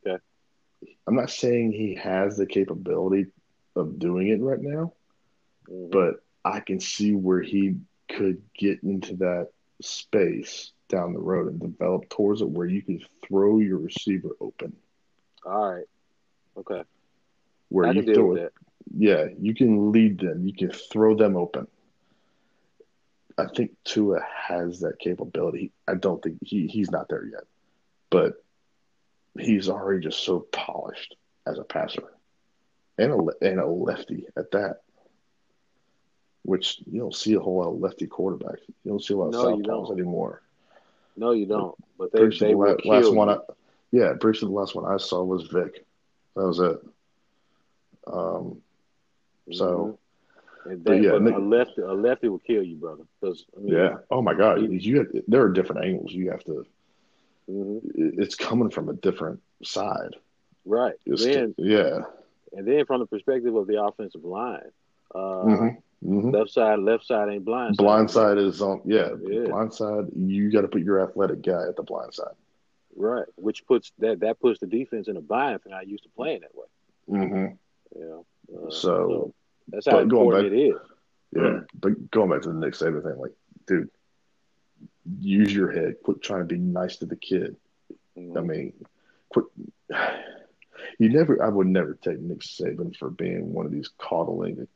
Okay. 0.07 0.23
I'm 1.07 1.17
not 1.17 1.31
saying 1.31 1.73
he 1.73 1.97
has 1.97 2.37
the 2.37 2.47
capability 2.47 3.27
of 3.75 3.99
doing 3.99 4.29
it 4.29 4.41
right 4.41 4.61
now, 4.61 4.93
Mhm. 5.69 5.91
but 5.91 6.23
I 6.45 6.61
can 6.61 6.79
see 6.81 7.15
where 7.15 7.43
he 7.43 7.77
could 8.09 8.43
get 8.57 8.83
into 8.83 9.17
that 9.17 9.51
space 9.83 10.73
down 10.89 11.13
the 11.13 11.21
road 11.21 11.49
and 11.51 11.61
develop 11.61 12.09
towards 12.09 12.41
it 12.41 12.49
where 12.49 12.67
you 12.67 12.83
can 12.83 13.01
throw 13.27 13.59
your 13.59 13.79
receiver 13.79 14.31
open. 14.41 14.75
All 15.45 15.73
right. 15.73 15.87
Okay. 16.57 16.83
Where 17.69 17.87
I 17.87 17.93
you 17.93 18.15
throw 18.15 18.35
it, 18.37 18.41
that. 18.41 18.53
yeah, 18.97 19.27
you 19.39 19.55
can 19.55 19.93
lead 19.93 20.19
them, 20.21 20.47
you 20.47 20.55
can 20.55 20.71
throw 20.71 21.15
them 21.15 21.37
open. 21.37 21.67
I 23.39 23.47
think 23.47 23.71
Tua 23.85 24.21
has 24.49 24.81
that 24.81 24.99
capability. 24.99 25.73
I 25.87 25.95
don't 25.95 26.21
think 26.23 26.39
he, 26.43 26.67
he's 26.67 26.91
not 26.91 27.09
there 27.09 27.25
yet, 27.25 27.45
but 28.11 28.43
he's 29.39 29.69
already 29.69 30.01
just 30.01 30.25
so 30.25 30.41
polished 30.41 31.15
as 31.47 31.59
a 31.59 31.65
passer 31.65 32.03
and 32.99 33.13
a, 33.13 33.47
and 33.47 33.61
a 33.61 33.67
lefty 33.67 34.27
at 34.37 34.51
that, 34.51 34.81
which 36.43 36.81
you 36.91 37.01
don't 37.01 37.15
see 37.15 37.35
a 37.35 37.41
whole 37.41 37.59
lot 37.59 37.69
of 37.69 37.81
lefty 37.81 38.09
quarterbacks. 38.09 38.63
You 38.85 38.91
don't 38.91 39.03
see 39.03 39.15
a 39.15 39.17
lot 39.17 39.29
of 39.29 39.33
No, 39.35 39.57
southpaws 39.57 39.93
anymore. 39.93 40.43
No, 41.17 41.31
you 41.31 41.47
don't. 41.47 41.77
But 41.97 42.13
they, 42.13 42.19
Pretty 42.19 42.37
sure 42.37 42.49
they 42.49 42.55
the 42.55 42.59
will 42.59 42.77
last 42.85 43.15
one, 43.15 43.29
I, 43.29 43.39
yeah, 43.93 44.15
sure 44.21 44.49
the 44.49 44.55
last 44.55 44.75
one 44.75 44.85
I 44.85 44.97
saw 44.97 45.23
was 45.23 45.45
Vick. 45.45 45.85
That 46.35 46.47
was 46.47 46.59
it. 46.59 46.81
Um, 48.07 48.63
so 49.53 49.99
But 50.77 50.85
that, 50.85 51.03
yeah, 51.03 51.11
but 51.13 51.23
Nick- 51.23 51.35
a 51.35 51.39
lefty, 51.39 51.81
a 51.83 51.93
lefty 51.93 52.29
will 52.29 52.39
kill 52.41 52.63
you, 52.63 52.77
brother. 52.77 53.05
Because 53.21 53.45
I 53.57 53.61
mean, 53.61 53.75
yeah, 53.75 53.97
oh 54.11 54.23
my 54.23 54.35
God, 54.35 54.59
he- 54.61 54.79
you 54.79 54.99
have, 54.99 55.07
there 55.27 55.43
are 55.43 55.49
different 55.49 55.85
angles. 55.85 56.13
You 56.13 56.31
have 56.31 56.45
to. 56.45 56.67
mhm. 57.51 57.81
It's 57.95 58.35
coming 58.35 58.71
from 58.71 58.89
a 58.89 58.95
different 58.95 59.41
side. 59.63 60.17
right. 60.65 60.95
It's, 61.07 61.25
Then 61.25 61.55
yeah. 61.59 62.01
and 62.57 62.67
then 62.67 62.85
from 62.87 63.01
the 63.01 63.07
perspective 63.07 63.55
of 63.55 63.67
the 63.67 63.83
offensive 63.83 64.25
line, 64.25 64.71
uh, 65.15 65.43
hmm 65.43 65.69
hmm 66.05 66.31
left 66.31 66.51
side, 66.51 66.79
left 66.79 67.05
side 67.07 67.29
ain't 67.29 67.45
blind. 67.45 67.77
Blind 67.77 68.11
side 68.11 68.39
is 68.39 68.61
on. 68.63 68.81
Yeah, 68.85 69.11
Yeah. 69.27 69.47
blind 69.49 69.75
side. 69.75 70.07
You 70.15 70.51
got 70.51 70.61
to 70.61 70.69
put 70.69 70.83
your 70.83 71.01
athletic 71.03 71.43
guy 71.43 71.67
at 71.69 71.77
the 71.77 71.83
blind 71.83 72.15
side. 72.15 72.35
right? 72.97 73.27
Which 73.37 73.67
puts 73.67 73.93
that 73.99 74.21
that 74.21 74.41
puts 74.41 74.61
the 74.61 74.67
defense 74.67 75.09
in 75.09 75.17
a 75.17 75.21
bind 75.21 75.61
they're 75.65 75.75
not 75.75 75.87
used 75.89 76.03
to 76.05 76.09
playing 76.11 76.41
that 76.43 76.55
way. 76.55 76.67
Mm-hmm. 77.21 77.99
You 78.01 78.07
know. 78.09 78.27
Uh, 78.67 78.71
So, 78.71 79.35
that's 79.69 79.87
how 79.87 79.93
but 79.93 80.09
going 80.09 80.27
important 80.27 80.53
back- 80.53 80.59
it 80.59 80.63
is. 80.63 80.77
Yeah, 81.37 81.61
but 81.79 82.11
going 82.11 82.31
back 82.31 82.43
to 82.43 82.49
the 82.49 82.55
Nick 82.55 82.73
Saban 82.75 83.03
thing, 83.03 83.19
like, 83.19 83.33
dude, 83.67 83.91
use 85.21 85.55
your 85.55 85.71
head. 85.71 85.97
Quit 86.03 86.23
trying 86.23 86.41
to 86.41 86.47
be 86.47 86.59
nice 86.59 86.97
to 86.99 87.07
the 87.07 87.17
kid. 87.17 87.57
I 88.17 88.21
Mhm. 88.21 88.47
mean, 88.47 88.85
quit. 89.29 89.45
You 91.01 91.09
never. 91.11 91.43
I 91.43 91.49
would 91.49 91.67
never 91.67 91.95
take 91.95 92.19
Nick 92.21 92.39
Saban 92.39 92.97
for 92.97 93.11
being 93.11 93.53
one 93.53 93.67
of 93.67 93.73
these 93.73 93.89
coddling, 93.99 94.67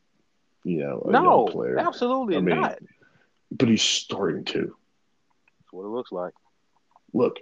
you 0.65 0.79
know, 0.79 1.01
a 1.07 1.11
no, 1.13 1.47
player. 1.47 1.79
absolutely 1.79 2.37
I 2.37 2.41
mean, 2.41 2.61
not. 2.61 2.79
But 3.53 3.69
he's 3.69 3.83
starting 3.83 4.45
to 4.47 4.61
That's 5.61 5.73
what 5.73 5.85
it 5.85 5.89
looks 5.89 6.11
like. 6.13 6.35
look. 7.13 7.39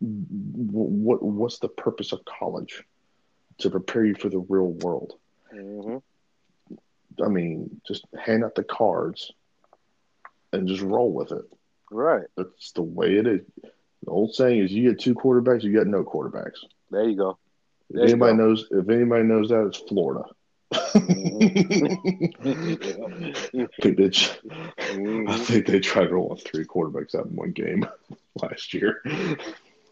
What 0.00 1.22
what's 1.22 1.58
the 1.58 1.68
purpose 1.68 2.12
of 2.12 2.24
college? 2.24 2.84
To 3.58 3.70
prepare 3.70 4.04
you 4.04 4.14
for 4.14 4.28
the 4.28 4.38
real 4.38 4.68
world. 4.72 5.14
Hmm 5.56 5.96
I 7.24 7.28
mean, 7.28 7.80
just 7.88 8.04
hand 8.18 8.44
out 8.44 8.54
the 8.54 8.62
cards 8.62 9.32
and 10.52 10.68
just 10.68 10.82
roll 10.82 11.10
with 11.12 11.32
it. 11.32 11.44
Right. 11.90 12.26
That's 12.36 12.72
the 12.72 12.82
way 12.82 13.16
it 13.16 13.26
is. 13.26 13.40
The 13.62 14.10
old 14.10 14.34
saying 14.34 14.58
is, 14.64 14.70
you 14.72 14.90
get 14.90 15.00
two 15.00 15.14
quarterbacks, 15.14 15.62
you 15.62 15.72
get 15.72 15.86
no 15.86 16.04
quarterbacks. 16.04 16.58
There 16.90 17.08
you 17.08 17.16
go. 17.16 17.38
If 17.88 17.96
There 17.96 18.04
you 18.04 18.10
anybody 18.10 18.36
go. 18.36 18.44
knows, 18.48 18.66
if 18.70 18.88
anybody 18.90 19.22
knows 19.24 19.48
that, 19.48 19.64
it's 19.66 19.78
Florida. 19.78 20.24
Mm-hmm. 20.74 22.32
I 23.62 23.66
think 23.80 23.96
they, 23.96 24.08
tr- 24.10 24.38
I 25.28 25.38
think 25.38 25.66
they 25.66 25.80
tried 25.80 26.10
rolling 26.10 26.38
three 26.38 26.64
quarterbacks 26.64 27.14
out 27.14 27.26
in 27.26 27.36
one 27.36 27.52
game 27.52 27.86
last 28.42 28.74
year. 28.74 29.00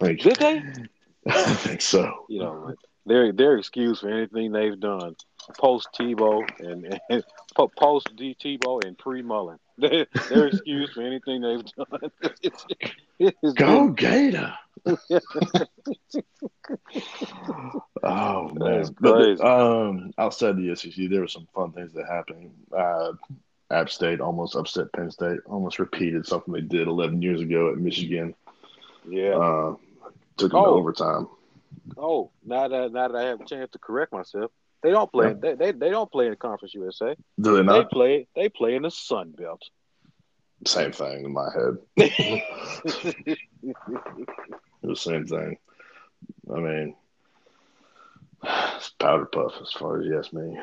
Like, 0.00 0.18
Did 0.18 0.36
they? 0.36 0.62
I 1.26 1.54
think 1.54 1.80
so. 1.80 2.26
You 2.28 2.40
know, 2.40 2.74
their 3.06 3.32
their 3.32 3.56
excuse 3.56 4.00
for 4.00 4.10
anything 4.10 4.52
they've 4.52 4.78
done 4.78 5.16
post 5.58 5.88
Tebow 5.98 6.42
and, 6.60 7.00
and 7.10 7.24
post 7.78 8.14
D 8.16 8.36
Tebow 8.40 8.84
and 8.84 8.96
pre 8.98 9.22
Mullen. 9.22 9.58
Their, 9.78 10.06
their 10.28 10.46
excuse 10.46 10.92
for 10.92 11.02
anything 11.02 11.40
they've 11.40 11.64
done. 11.64 12.10
It's, 12.42 12.64
it's 13.18 13.54
Go 13.54 13.88
Gator! 13.88 14.54
oh 18.02 18.48
man, 18.54 18.94
But, 19.00 19.40
um, 19.40 20.12
outside 20.18 20.56
the 20.56 20.74
SEC, 20.76 21.08
there 21.10 21.20
were 21.20 21.28
some 21.28 21.46
fun 21.54 21.72
things 21.72 21.92
that 21.94 22.06
happened. 22.06 22.52
Uh, 22.76 23.12
App 23.70 23.90
State 23.90 24.20
almost 24.20 24.54
upset 24.56 24.92
Penn 24.92 25.10
State, 25.10 25.40
almost 25.46 25.78
repeated 25.78 26.26
something 26.26 26.52
they 26.52 26.60
did 26.60 26.86
11 26.86 27.22
years 27.22 27.40
ago 27.40 27.72
at 27.72 27.78
Michigan. 27.78 28.34
yeah. 29.08 29.30
Uh, 29.36 29.74
took 30.36 30.50
them 30.52 30.62
to 30.62 30.68
Oh. 30.68 30.74
overtime. 30.76 31.28
Oh, 31.96 32.30
now 32.44 32.68
that 32.68 32.92
now 32.92 33.08
that 33.08 33.16
I 33.16 33.24
have 33.24 33.40
a 33.40 33.44
chance 33.44 33.70
to 33.72 33.78
correct 33.78 34.12
myself, 34.12 34.50
they 34.84 34.90
don't 34.90 35.10
play. 35.10 35.28
Yeah. 35.28 35.34
They, 35.40 35.54
they 35.54 35.72
they 35.72 35.90
don't 35.90 36.12
play 36.12 36.26
in 36.26 36.30
the 36.30 36.36
Conference 36.36 36.74
USA. 36.74 37.16
Do 37.40 37.52
they 37.56 37.62
They 37.62 37.64
not? 37.64 37.90
play. 37.90 38.28
They 38.36 38.48
play 38.48 38.76
in 38.76 38.82
the 38.82 38.90
Sun 38.90 39.32
Belt. 39.32 39.62
Same 40.66 40.92
thing 40.92 41.24
in 41.24 41.32
my 41.32 41.48
head. 41.52 41.78
the 44.82 44.94
same 44.94 45.26
thing. 45.26 45.56
I 46.54 46.58
mean, 46.60 46.94
it's 48.76 48.90
powder 49.00 49.26
puff 49.26 49.54
as 49.60 49.72
far 49.72 50.00
as 50.00 50.06
you 50.06 50.18
ask 50.18 50.32
me. 50.32 50.56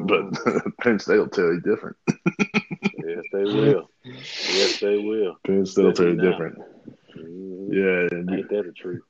but 0.00 0.74
Penn 0.80 0.98
State 0.98 1.18
will 1.18 1.28
tell 1.28 1.52
you 1.52 1.60
different. 1.60 1.96
yes, 2.08 3.24
they 3.32 3.44
will. 3.44 3.88
Yes, 4.52 4.78
they 4.80 4.96
will. 4.96 5.36
Penn 5.46 5.64
State 5.66 5.84
will 5.84 5.92
tell 5.92 6.08
you 6.08 6.16
different. 6.16 6.58
Mhm. 7.16 7.68
Yeah, 7.72 8.34
Ain't 8.34 8.48
that 8.50 8.64
the 8.66 8.72
truth? 8.72 9.02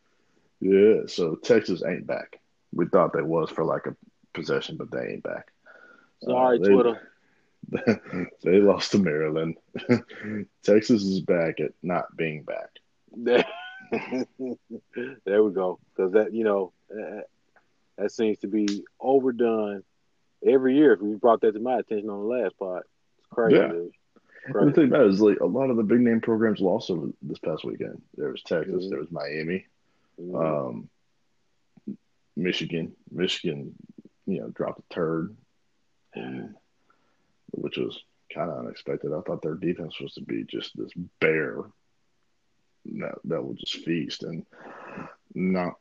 yeah. 0.60 1.06
So 1.06 1.36
Texas 1.36 1.82
ain't 1.86 2.06
back. 2.06 2.40
We 2.72 2.86
thought 2.86 3.12
they 3.12 3.22
was 3.22 3.50
for 3.50 3.64
like 3.64 3.86
a 3.86 3.96
possession, 4.32 4.76
but 4.76 4.90
they 4.90 5.12
ain't 5.12 5.22
back. 5.22 5.50
Sorry, 6.22 6.58
Uh, 6.58 6.62
they- 6.62 6.70
Twitter. 6.72 7.06
they 8.42 8.60
lost 8.60 8.92
to 8.92 8.98
Maryland. 8.98 9.56
Texas 10.62 11.02
is 11.02 11.20
back 11.20 11.60
at 11.60 11.72
not 11.82 12.16
being 12.16 12.42
back. 12.42 12.70
there 15.24 15.42
we 15.42 15.52
go. 15.52 15.78
Because 15.94 16.12
that 16.12 16.32
you 16.32 16.44
know 16.44 16.72
uh, 16.90 17.20
that 17.98 18.12
seems 18.12 18.38
to 18.38 18.46
be 18.48 18.84
overdone 18.98 19.82
every 20.44 20.76
year. 20.76 20.94
If 20.94 21.00
we 21.00 21.14
brought 21.16 21.42
that 21.42 21.52
to 21.52 21.60
my 21.60 21.78
attention 21.78 22.08
on 22.10 22.20
the 22.20 22.24
last 22.42 22.58
part. 22.58 22.88
It's 23.18 23.26
crazy. 23.30 23.56
Yeah. 23.56 23.72
The 24.64 24.72
thing 24.72 24.86
about 24.88 25.02
it 25.02 25.08
is, 25.10 25.20
like 25.20 25.40
a 25.40 25.46
lot 25.46 25.68
of 25.70 25.76
the 25.76 25.82
big 25.82 26.00
name 26.00 26.20
programs 26.22 26.60
lost 26.60 26.90
over 26.90 27.08
this 27.20 27.38
past 27.38 27.62
weekend. 27.64 28.00
There 28.16 28.30
was 28.30 28.42
Texas, 28.42 28.86
Mhm. 28.86 28.90
there 28.90 28.98
was 28.98 29.10
Miami, 29.12 29.66
Mhm. 30.18 30.68
um, 30.70 30.88
Michigan. 32.36 32.96
Michigan, 33.10 33.74
you 34.26 34.40
know, 34.40 34.48
dropped 34.48 34.80
a 34.80 34.94
turd, 34.94 35.36
and, 36.14 36.54
which 37.52 37.76
was 37.78 38.02
kind 38.34 38.50
of 38.50 38.58
unexpected. 38.58 39.12
I 39.12 39.20
thought 39.22 39.42
their 39.42 39.54
defense 39.54 39.98
was 40.00 40.14
to 40.14 40.20
be 40.22 40.44
just 40.44 40.76
this 40.76 40.92
bear 41.20 41.58
that 42.98 43.16
that 43.24 43.42
would 43.44 43.58
just 43.58 43.84
feast, 43.84 44.22
and 44.22 44.46
not 45.34 45.74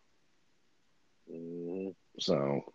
so. 2.19 2.73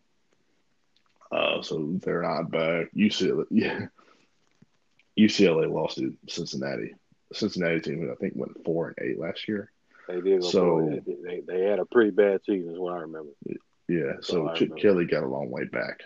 Uh, 1.33 1.63
so 1.63 1.93
they're 2.03 2.23
not 2.23 2.51
back. 2.51 2.87
UCLA, 2.95 3.45
yeah, 3.51 3.87
UCLA 5.19 5.71
lost 5.73 5.99
to 5.99 6.15
Cincinnati. 6.29 6.95
Cincinnati 7.33 7.81
team, 7.81 8.09
I 8.13 8.15
think 8.17 8.35
went 8.37 8.65
four 8.65 8.89
and 8.97 9.09
eight 9.11 9.19
last 9.19 9.49
year. 9.49 9.71
They 10.07 10.21
did 10.21 10.45
So- 10.45 11.01
They, 11.05 11.15
they, 11.15 11.41
they 11.41 11.65
had 11.65 11.81
a 11.81 11.87
pretty 11.87 12.11
bad 12.11 12.43
season, 12.47 12.73
is 12.73 12.79
what 12.79 12.93
I 12.95 12.99
remember. 13.01 13.33
Yeah, 13.89 14.15
so 14.21 14.53
Chip. 14.55 14.77
Kelly 14.77 15.05
got 15.07 15.23
a 15.23 15.29
long 15.29 15.51
way 15.51 15.65
back. 15.65 16.01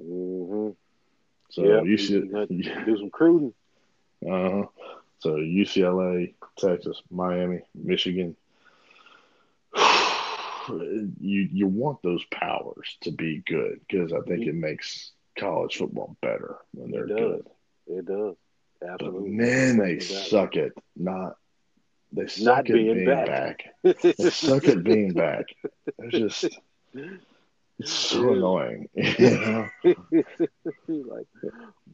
Mm-hmm. 0.00 0.70
So 1.50 1.62
yeah, 1.62 1.96
should 1.96 2.30
do 2.86 2.96
some 2.98 3.10
cruising. 3.10 3.54
uh, 4.28 4.62
so 5.20 5.36
UCLA, 5.36 6.34
Texas, 6.58 7.00
Miami, 7.10 7.62
Michigan. 7.74 8.36
You 10.66 11.46
you 11.52 11.66
want 11.66 12.00
those 12.02 12.24
powers 12.32 12.96
to 13.02 13.10
be 13.10 13.42
good 13.46 13.80
because 13.86 14.14
I 14.14 14.20
think 14.26 14.46
it 14.46 14.54
makes 14.54 15.12
college 15.38 15.76
football 15.76 16.16
better 16.22 16.56
when 16.72 16.90
they're 16.90 17.04
It 17.04 17.08
good. 17.08 17.46
It 17.86 18.06
does. 18.06 18.34
But 18.80 18.88
Absolutely. 18.92 19.30
man, 19.30 19.76
they 19.78 19.98
suck 20.00 20.56
at 20.56 20.72
not. 20.96 21.36
They 22.12 22.28
suck 22.28 22.44
Not 22.46 22.58
at 22.60 22.66
being 22.66 22.94
being, 22.94 23.06
back. 23.06 23.26
back. 23.26 23.64
They 24.02 24.30
suck 24.30 24.66
at 24.68 24.82
being 24.82 25.12
back. 25.12 25.46
They're 25.98 26.10
just 26.10 26.58
it's 27.78 27.90
so 27.92 28.32
annoying. 28.32 28.88
You 28.94 29.30
know? 29.40 29.68
like, 30.88 31.26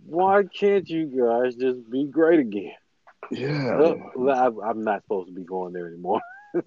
why 0.07 0.43
can't 0.59 0.89
you 0.89 1.07
guys 1.07 1.55
just 1.57 1.89
be 1.91 2.07
great 2.07 2.41
again? 2.41 2.73
Yeah, 3.31 3.95
Well, 4.15 4.31
I- 4.31 4.69
I'm 4.71 4.83
not 4.85 5.03
supposed 5.03 5.29
to 5.29 5.35
be 5.35 5.45
going 5.45 5.73
there 5.73 5.87
anymore. 5.89 6.21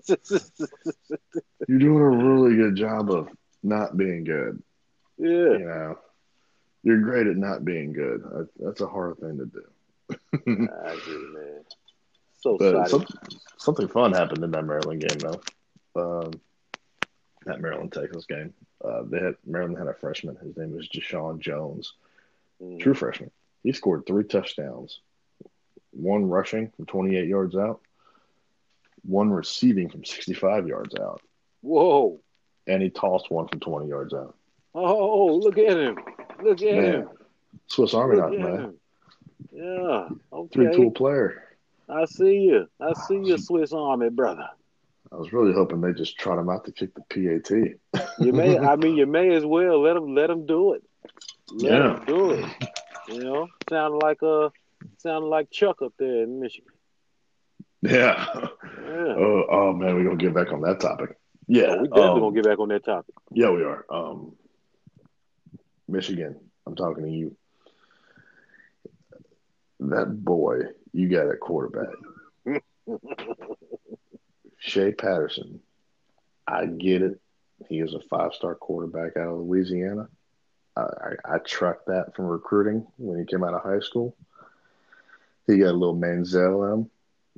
you're 1.68 1.80
doing 1.80 1.98
a 2.02 2.10
really 2.10 2.56
good 2.56 2.76
job 2.76 3.12
of 3.12 3.30
not 3.64 3.98
being 3.98 4.24
good. 4.24 4.62
yeah, 5.18 5.58
You 5.58 5.66
know, 5.66 5.96
you're 6.84 7.02
great 7.02 7.28
at 7.28 7.38
not 7.38 7.66
being 7.66 7.94
good. 7.94 8.24
That's 8.60 8.82
a 8.82 8.88
hard 8.88 9.18
thing 9.20 9.38
to 9.38 9.46
do. 9.46 9.64
I 10.68 10.94
agree, 10.94 11.28
man. 11.34 11.64
So 12.40 12.58
But 12.58 12.90
some, 12.90 13.06
something 13.58 13.88
fun 13.88 14.14
happened 14.14 14.44
in 14.44 14.52
that 14.52 14.66
Maryland 14.66 15.02
game, 15.02 15.20
though. 15.20 15.42
Um, 15.96 16.32
that 17.46 17.62
Maryland 17.62 17.92
Texas 17.94 18.26
game. 18.26 18.54
Uh, 18.84 19.04
they 19.06 19.20
had 19.20 19.36
Maryland 19.46 19.78
had 19.78 19.88
a 19.88 19.94
freshman. 19.94 20.36
His 20.38 20.56
name 20.58 20.76
was 20.76 20.88
Jeshaun 20.90 21.40
Jones, 21.40 21.94
Mhm. 22.62 22.80
true 22.80 22.94
freshman. 22.94 23.32
He 23.64 23.72
scored 23.72 24.06
three 24.06 24.24
touchdowns, 24.26 25.00
one 25.92 26.28
rushing 26.28 26.70
from 26.72 26.86
28 26.86 27.28
yards 27.28 27.56
out, 27.56 27.82
one 29.06 29.30
receiving 29.32 29.90
from 29.90 30.04
65 30.04 30.68
yards 30.68 30.96
out, 30.96 31.22
Whoa! 31.62 32.20
and 32.68 32.82
he 32.82 32.90
tossed 32.90 33.30
one 33.32 33.48
from 33.48 33.60
20 33.60 33.88
yards 33.88 34.14
out. 34.14 34.36
Oh, 34.76 35.36
look 35.36 35.58
at 35.58 35.78
him! 35.78 35.98
Look 36.42 36.62
at 36.62 36.76
Man, 36.76 36.84
him! 37.02 37.10
Swiss 37.68 37.94
Army 37.94 38.18
knife, 38.18 38.32
man. 38.40 38.60
him! 38.60 38.80
Yeah. 39.52 40.10
Three 40.52 40.76
tool 40.76 40.92
player. 40.92 41.44
I 41.88 42.06
see 42.06 42.40
you. 42.40 42.68
I 42.80 42.94
see 42.94 43.18
you, 43.18 43.38
Swiss 43.38 43.72
Army 43.72 44.10
brother. 44.10 44.50
I 45.14 45.18
was 45.18 45.32
really 45.32 45.54
hoping 45.54 45.80
they 45.80 45.94
just 45.94 46.18
trot 46.18 46.40
him 46.40 46.50
out 46.50 46.66
to 46.66 46.72
kick 46.72 46.90
the 46.96 47.02
PAT. 47.02 47.52
You 48.20 48.34
may. 48.34 48.58
I 48.72 48.76
mean, 48.76 48.98
you 48.98 49.06
may 49.06 49.36
as 49.36 49.46
well 49.46 49.82
let 49.82 49.96
him. 49.96 50.16
Let 50.16 50.30
him 50.30 50.46
do 50.48 50.74
it. 50.74 50.84
Let 51.52 51.72
Yeah. 51.72 51.98
him 52.00 52.06
do 52.06 52.32
it. 52.32 52.46
You 53.10 53.24
know, 53.24 53.48
sounded 53.70 53.98
like 53.98 54.22
a 54.24 54.52
sounded 54.98 55.28
like 55.28 55.52
Chuck 55.52 55.82
up 55.84 55.94
there 56.00 56.24
in 56.24 56.40
Michigan. 56.40 56.72
Yeah. 57.82 58.26
Yeah. 58.82 59.16
Oh, 59.18 59.46
oh 59.52 59.74
man, 59.74 59.94
we're 59.96 60.06
gonna 60.06 60.16
get 60.16 60.34
back 60.34 60.52
on 60.52 60.62
that 60.62 60.80
topic. 60.80 61.16
Yeah, 61.48 61.76
we 61.82 61.88
definitely 61.90 62.10
um, 62.10 62.20
gonna 62.22 62.36
get 62.36 62.46
back 62.46 62.60
on 62.60 62.70
that 62.70 62.86
topic. 62.86 63.14
yeah, 63.32 63.50
we 63.52 63.64
are. 63.64 63.86
Um, 63.92 64.34
Michigan, 65.88 66.40
I'm 66.66 66.76
talking 66.76 67.04
to 67.04 67.10
you. 67.12 67.36
That 69.82 70.24
boy 70.24 70.60
you 70.94 71.10
got 71.10 71.28
at 71.28 71.40
quarterback, 71.42 71.94
Shea 74.64 74.94
Patterson. 74.94 75.60
I 76.48 76.66
get 76.66 77.02
it. 77.02 77.20
He 77.68 77.80
is 77.80 77.94
a 77.94 78.00
five 78.00 78.34
star 78.34 78.56
quarterback 78.56 79.18
out 79.18 79.28
of 79.28 79.40
Louisiana. 79.40 80.08
I, 80.78 80.82
I, 80.82 81.36
I 81.36 81.38
tracked 81.40 81.88
that 81.88 82.16
from 82.16 82.26
recruiting 82.26 82.88
when 82.98 83.20
he 83.20 83.26
came 83.26 83.44
out 83.44 83.54
of 83.54 83.62
high 83.62 83.82
school. 83.82 84.16
He 85.48 85.58
got 85.58 85.72
a 85.72 85.74
little 85.74 85.96
Manziel 85.98 86.66
in 86.68 86.74
him 86.80 86.90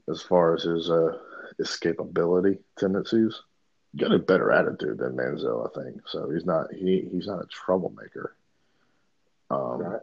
as 0.08 0.22
far 0.22 0.54
as 0.54 0.64
his 0.64 0.90
uh, 0.92 1.18
escapability 1.60 2.60
tendencies. 2.78 3.42
Got 3.98 4.14
a 4.14 4.20
better 4.20 4.52
attitude 4.52 5.00
than 5.00 5.16
Manziel, 5.18 5.68
I 5.68 5.84
think. 5.84 6.02
So 6.08 6.30
he's 6.30 6.46
not 6.46 6.68
he 6.74 7.08
he's 7.12 7.28
not 7.28 7.44
a 7.44 7.48
troublemaker. 7.48 8.36
Um, 9.50 9.82
Right. 9.82 10.02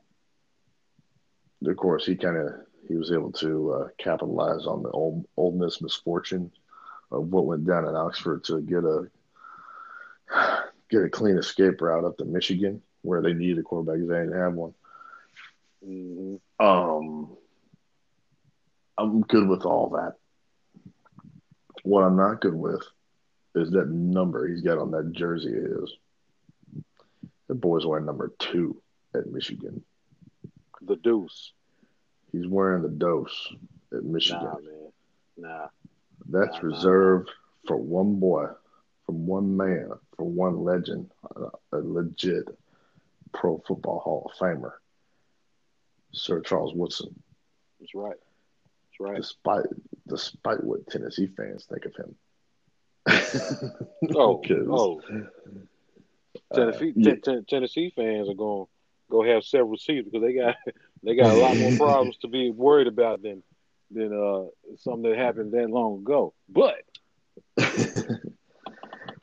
Of 1.64 1.76
course, 1.76 2.04
he 2.04 2.16
kind 2.16 2.36
of 2.36 2.52
he 2.88 2.96
was 2.96 3.12
able 3.12 3.30
to 3.34 3.72
uh, 3.72 3.88
capitalize 3.96 4.66
on 4.66 4.82
the 4.82 4.90
old 4.90 5.24
Ole 5.36 5.52
Miss 5.52 5.80
misfortune 5.80 6.50
of 7.12 7.28
what 7.28 7.46
went 7.46 7.66
down 7.66 7.86
in 7.86 7.94
Oxford 7.94 8.44
to 8.44 8.60
get 8.60 8.84
a 8.84 9.08
get 10.90 11.04
a 11.04 11.10
clean 11.10 11.36
escape 11.36 11.80
route 11.80 12.04
up 12.04 12.16
to 12.18 12.24
Michigan, 12.24 12.82
where 13.02 13.22
they 13.22 13.32
needed 13.32 13.58
a 13.58 13.62
quarterback 13.62 13.96
because 13.96 14.08
they 14.08 14.18
didn't 14.20 14.40
have 14.40 14.54
one. 14.54 14.74
hmm 15.84 16.36
Um, 16.58 17.36
I'm 18.98 19.20
good 19.22 19.48
with 19.48 19.64
all 19.64 19.90
that. 19.90 20.14
What 21.82 22.02
I'm 22.02 22.16
not 22.16 22.40
good 22.40 22.54
with 22.54 22.82
is 23.54 23.70
that 23.72 23.88
number 23.88 24.46
he's 24.48 24.62
got 24.62 24.78
on 24.78 24.90
that 24.92 25.12
jersey 25.12 25.56
of 25.56 25.64
his. 25.64 25.96
The 27.48 27.54
boy's 27.54 27.84
wearing 27.84 28.06
number 28.06 28.32
two 28.38 28.80
at 29.14 29.26
Michigan. 29.26 29.82
The 30.80 30.96
deuce. 30.96 31.52
He's 32.30 32.46
wearing 32.46 32.82
the 32.82 32.88
dose 32.88 33.52
at 33.92 34.04
Michigan. 34.04 34.42
Nah, 34.42 34.58
man. 34.58 34.92
Nah. 35.36 35.66
That's 36.28 36.62
reserved 36.62 37.30
for 37.66 37.76
one 37.76 38.16
boy, 38.16 38.48
from 39.06 39.26
one 39.26 39.56
man, 39.56 39.90
for 40.16 40.24
one 40.24 40.64
legend, 40.64 41.10
a, 41.36 41.76
a 41.76 41.78
legit 41.78 42.46
Pro 43.32 43.58
Football 43.66 44.00
Hall 44.00 44.30
of 44.30 44.38
Famer, 44.38 44.72
Sir 46.12 46.40
Charles 46.40 46.74
Woodson. 46.74 47.14
That's 47.80 47.94
right. 47.94 48.16
That's 48.16 49.00
right. 49.00 49.16
Despite 49.16 49.66
despite 50.06 50.62
what 50.62 50.86
Tennessee 50.88 51.28
fans 51.36 51.66
think 51.66 51.84
of 51.86 51.96
him. 51.96 52.14
Oh, 54.14 54.42
oh. 54.48 55.00
uh, 56.50 56.54
Tennessee, 56.54 56.92
yeah, 56.96 57.12
Ten- 57.12 57.20
Ten- 57.20 57.44
Tennessee 57.48 57.92
fans 57.94 58.28
are 58.28 58.34
going 58.34 58.66
to 58.66 58.70
go 59.10 59.22
have 59.22 59.44
several 59.44 59.78
seats 59.78 60.08
because 60.08 60.22
they 60.22 60.34
got 60.34 60.56
they 61.02 61.14
got 61.14 61.30
a 61.30 61.34
lot 61.34 61.56
more 61.56 61.72
problems 61.76 62.16
to 62.18 62.28
be 62.28 62.50
worried 62.50 62.86
about 62.86 63.22
than 63.22 63.42
than 63.92 64.12
uh 64.12 64.46
something 64.76 65.10
that 65.10 65.18
happened 65.18 65.52
that 65.52 65.70
long 65.70 66.00
ago. 66.00 66.34
But 66.48 66.76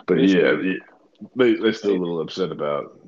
but 0.08 0.20
yeah, 0.22 0.54
they 1.36 1.54
they're 1.56 1.74
still 1.74 1.96
a 1.96 2.02
little 2.02 2.22
upset 2.22 2.52
about 2.52 3.00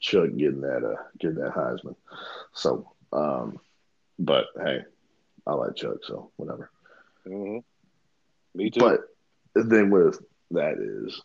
Chuck 0.00 0.28
getting 0.36 0.60
that 0.62 0.84
uh 0.84 1.02
getting 1.18 1.38
that 1.38 1.52
Heisman. 1.54 1.96
So, 2.52 2.92
um, 3.12 3.58
but 4.18 4.46
hey, 4.56 4.80
I 5.46 5.54
like 5.54 5.76
Chuck, 5.76 5.98
so 6.02 6.30
whatever. 6.36 6.70
mhm. 7.26 7.62
me 8.54 8.70
too. 8.70 8.80
But 8.80 9.00
the 9.54 9.64
thing 9.64 9.90
with 9.90 10.20
that 10.50 10.74
is 10.78 11.20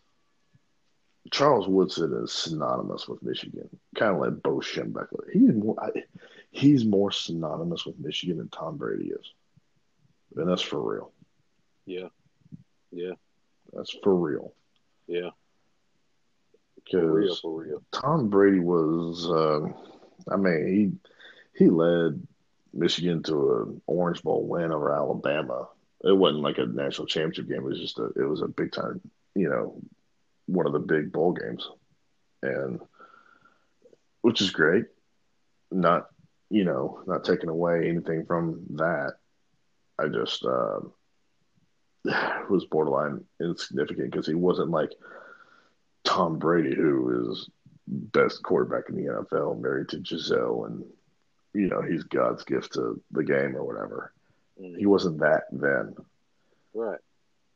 Charles 1.31 1.67
Woodson 1.67 2.13
is 2.23 2.31
synonymous 2.31 3.07
with 3.07 3.23
Michigan, 3.23 3.69
kind 3.95 4.15
of 4.15 4.21
like 4.21 4.41
Bo 4.43 4.57
Schembechler. 4.59 5.31
He's 5.31 5.53
more 5.53 5.75
I, 5.81 6.03
he's 6.51 6.85
more 6.85 7.11
synonymous 7.11 7.85
with 7.85 7.99
Michigan 7.99 8.37
than 8.37 8.49
Tom 8.49 8.77
Brady 8.77 9.09
is, 9.09 9.33
and 10.35 10.47
that's 10.49 10.61
for 10.61 10.81
real. 10.81 11.11
yeah, 11.85 12.07
yeah, 12.91 13.13
That's 13.73 13.95
for 14.03 14.15
real. 14.15 14.53
yeah. 15.07 15.29
For 16.91 17.09
real, 17.09 17.35
Because 17.35 17.39
for 17.41 17.61
real. 17.63 17.83
Tom 17.91 18.29
Brady 18.29 18.59
was, 18.59 19.25
um, 19.29 19.73
I 20.29 20.35
mean, 20.37 20.99
he 21.55 21.63
he 21.65 21.69
led 21.69 22.25
Michigan 22.73 23.23
to 23.23 23.55
an 23.63 23.81
Orange 23.87 24.21
Bowl 24.23 24.45
win 24.47 24.71
over 24.71 24.93
Alabama 24.93 25.67
It 26.03 26.15
wasn't 26.17 26.43
like 26.43 26.57
a 26.57 26.65
national 26.65 27.07
championship 27.07 27.47
game. 27.47 27.59
It 27.59 27.63
was 27.63 27.79
just 27.79 27.99
a. 27.99 28.05
It 28.15 28.27
was 28.27 28.41
a 28.41 28.47
big 28.47 28.71
time. 28.71 29.01
You 29.35 29.49
know, 29.49 29.81
one 30.45 30.65
of 30.65 30.73
the 30.73 30.79
big 30.79 31.11
bowl 31.11 31.33
games, 31.33 31.69
and 32.41 32.79
which 34.21 34.41
is 34.41 34.51
great. 34.51 34.85
Not 35.71 36.07
you 36.49 36.65
know 36.65 37.01
not 37.07 37.23
taking 37.23 37.49
away 37.49 37.89
anything 37.89 38.25
from 38.25 38.63
that. 38.71 39.13
I 39.99 40.07
just 40.07 40.45
uh, 40.45 40.79
was 42.49 42.65
borderline 42.65 43.23
insignificant 43.41 44.11
because 44.11 44.27
he 44.27 44.35
wasn't 44.35 44.69
like 44.69 44.91
Tom 46.03 46.37
Brady, 46.37 46.75
who 46.75 47.31
is 47.31 47.49
best 47.87 48.43
quarterback 48.43 48.89
in 48.89 48.95
the 48.95 49.11
NFL, 49.11 49.59
married 49.59 49.89
to 49.89 49.99
Gisele, 49.99 50.65
and 50.65 50.83
you 51.53 51.67
know 51.67 51.81
he's 51.81 52.03
God's 52.03 52.43
gift 52.43 52.73
to 52.73 53.01
the 53.11 53.23
game 53.23 53.55
or 53.55 53.63
whatever. 53.63 54.13
Mm-hmm. 54.61 54.77
He 54.77 54.85
wasn't 54.85 55.19
that 55.19 55.43
then. 55.51 55.95
Right. 56.73 56.99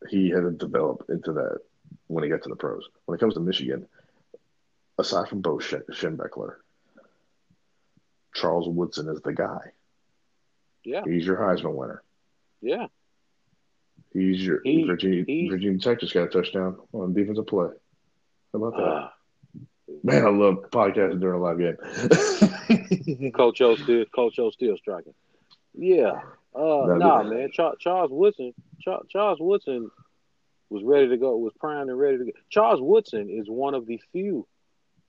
He 0.10 0.30
hadn't 0.30 0.60
developed 0.60 1.10
into 1.10 1.34
that 1.34 1.60
when 2.08 2.24
he 2.24 2.30
got 2.30 2.44
to 2.44 2.50
the 2.50 2.56
pros. 2.56 2.88
When 3.06 3.16
it 3.16 3.20
comes 3.20 3.36
to 3.36 3.40
Michigan, 3.40 3.88
aside 4.98 5.30
from 5.30 5.42
Bo 5.42 5.58
Schembechler, 5.58 6.56
Charles 8.34 8.68
Woodson 8.68 9.10
is 9.10 9.22
the 9.22 9.34
guy. 9.34 9.72
Yeah. 10.84 11.04
He's 11.06 11.26
your 11.26 11.38
Heisman 11.38 11.74
winner. 11.74 12.04
Yeah. 12.62 12.88
He's 14.14 14.46
your 14.46 14.62
he, 14.64 14.84
Virginia 14.84 15.24
he, 15.28 15.50
Virginia 15.50 15.80
Tech 15.80 16.00
just 16.00 16.14
got 16.14 16.24
a 16.24 16.28
touchdown 16.28 16.78
on 16.94 17.14
defensive 17.14 17.48
play. 17.48 17.70
How 18.54 18.60
about 18.64 18.78
that? 18.78 18.84
Uh, 18.84 19.10
Man, 20.04 20.26
I 20.26 20.30
love 20.30 20.70
podcasting 20.72 21.20
during 21.20 21.40
a 21.40 21.44
live 21.44 21.60
game. 21.60 23.32
Coach 23.36 23.62
O 23.62 23.76
still 23.76 24.06
Coach 24.06 24.40
O 24.40 24.50
still 24.52 24.78
striking. 24.78 25.14
Yeah. 25.74 26.22
Uh, 26.54 26.96
nah, 26.98 27.24
man. 27.24 27.52
Charles 27.52 28.12
Woodson. 28.12 28.54
Charles 28.82 29.40
Woodson 29.40 29.90
was 30.70 30.84
ready 30.84 31.10
to 31.10 31.18
go. 31.18 31.38
Was 31.38 31.54
primed 31.60 31.90
and 31.90 32.00
ready 32.00 32.18
to 32.18 32.26
go. 32.26 32.32
Charles 32.50 32.82
Woodson 32.82 33.30
is 33.30 33.48
one 33.48 33.74
of 33.74 33.86
the 33.86 34.02
few 34.12 34.48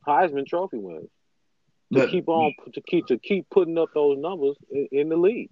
Heisman 0.07 0.47
Trophy 0.47 0.79
winners 0.79 1.09
to 1.93 2.01
that, 2.01 2.11
keep 2.11 2.29
on 2.29 2.53
to 2.75 2.81
keep 2.83 3.07
to 3.07 3.19
keep 3.19 3.49
putting 3.51 3.79
up 3.79 3.91
those 3.95 4.19
numbers 4.19 4.57
in, 4.71 4.89
in, 4.93 5.09
the 5.09 5.17
league. 5.17 5.51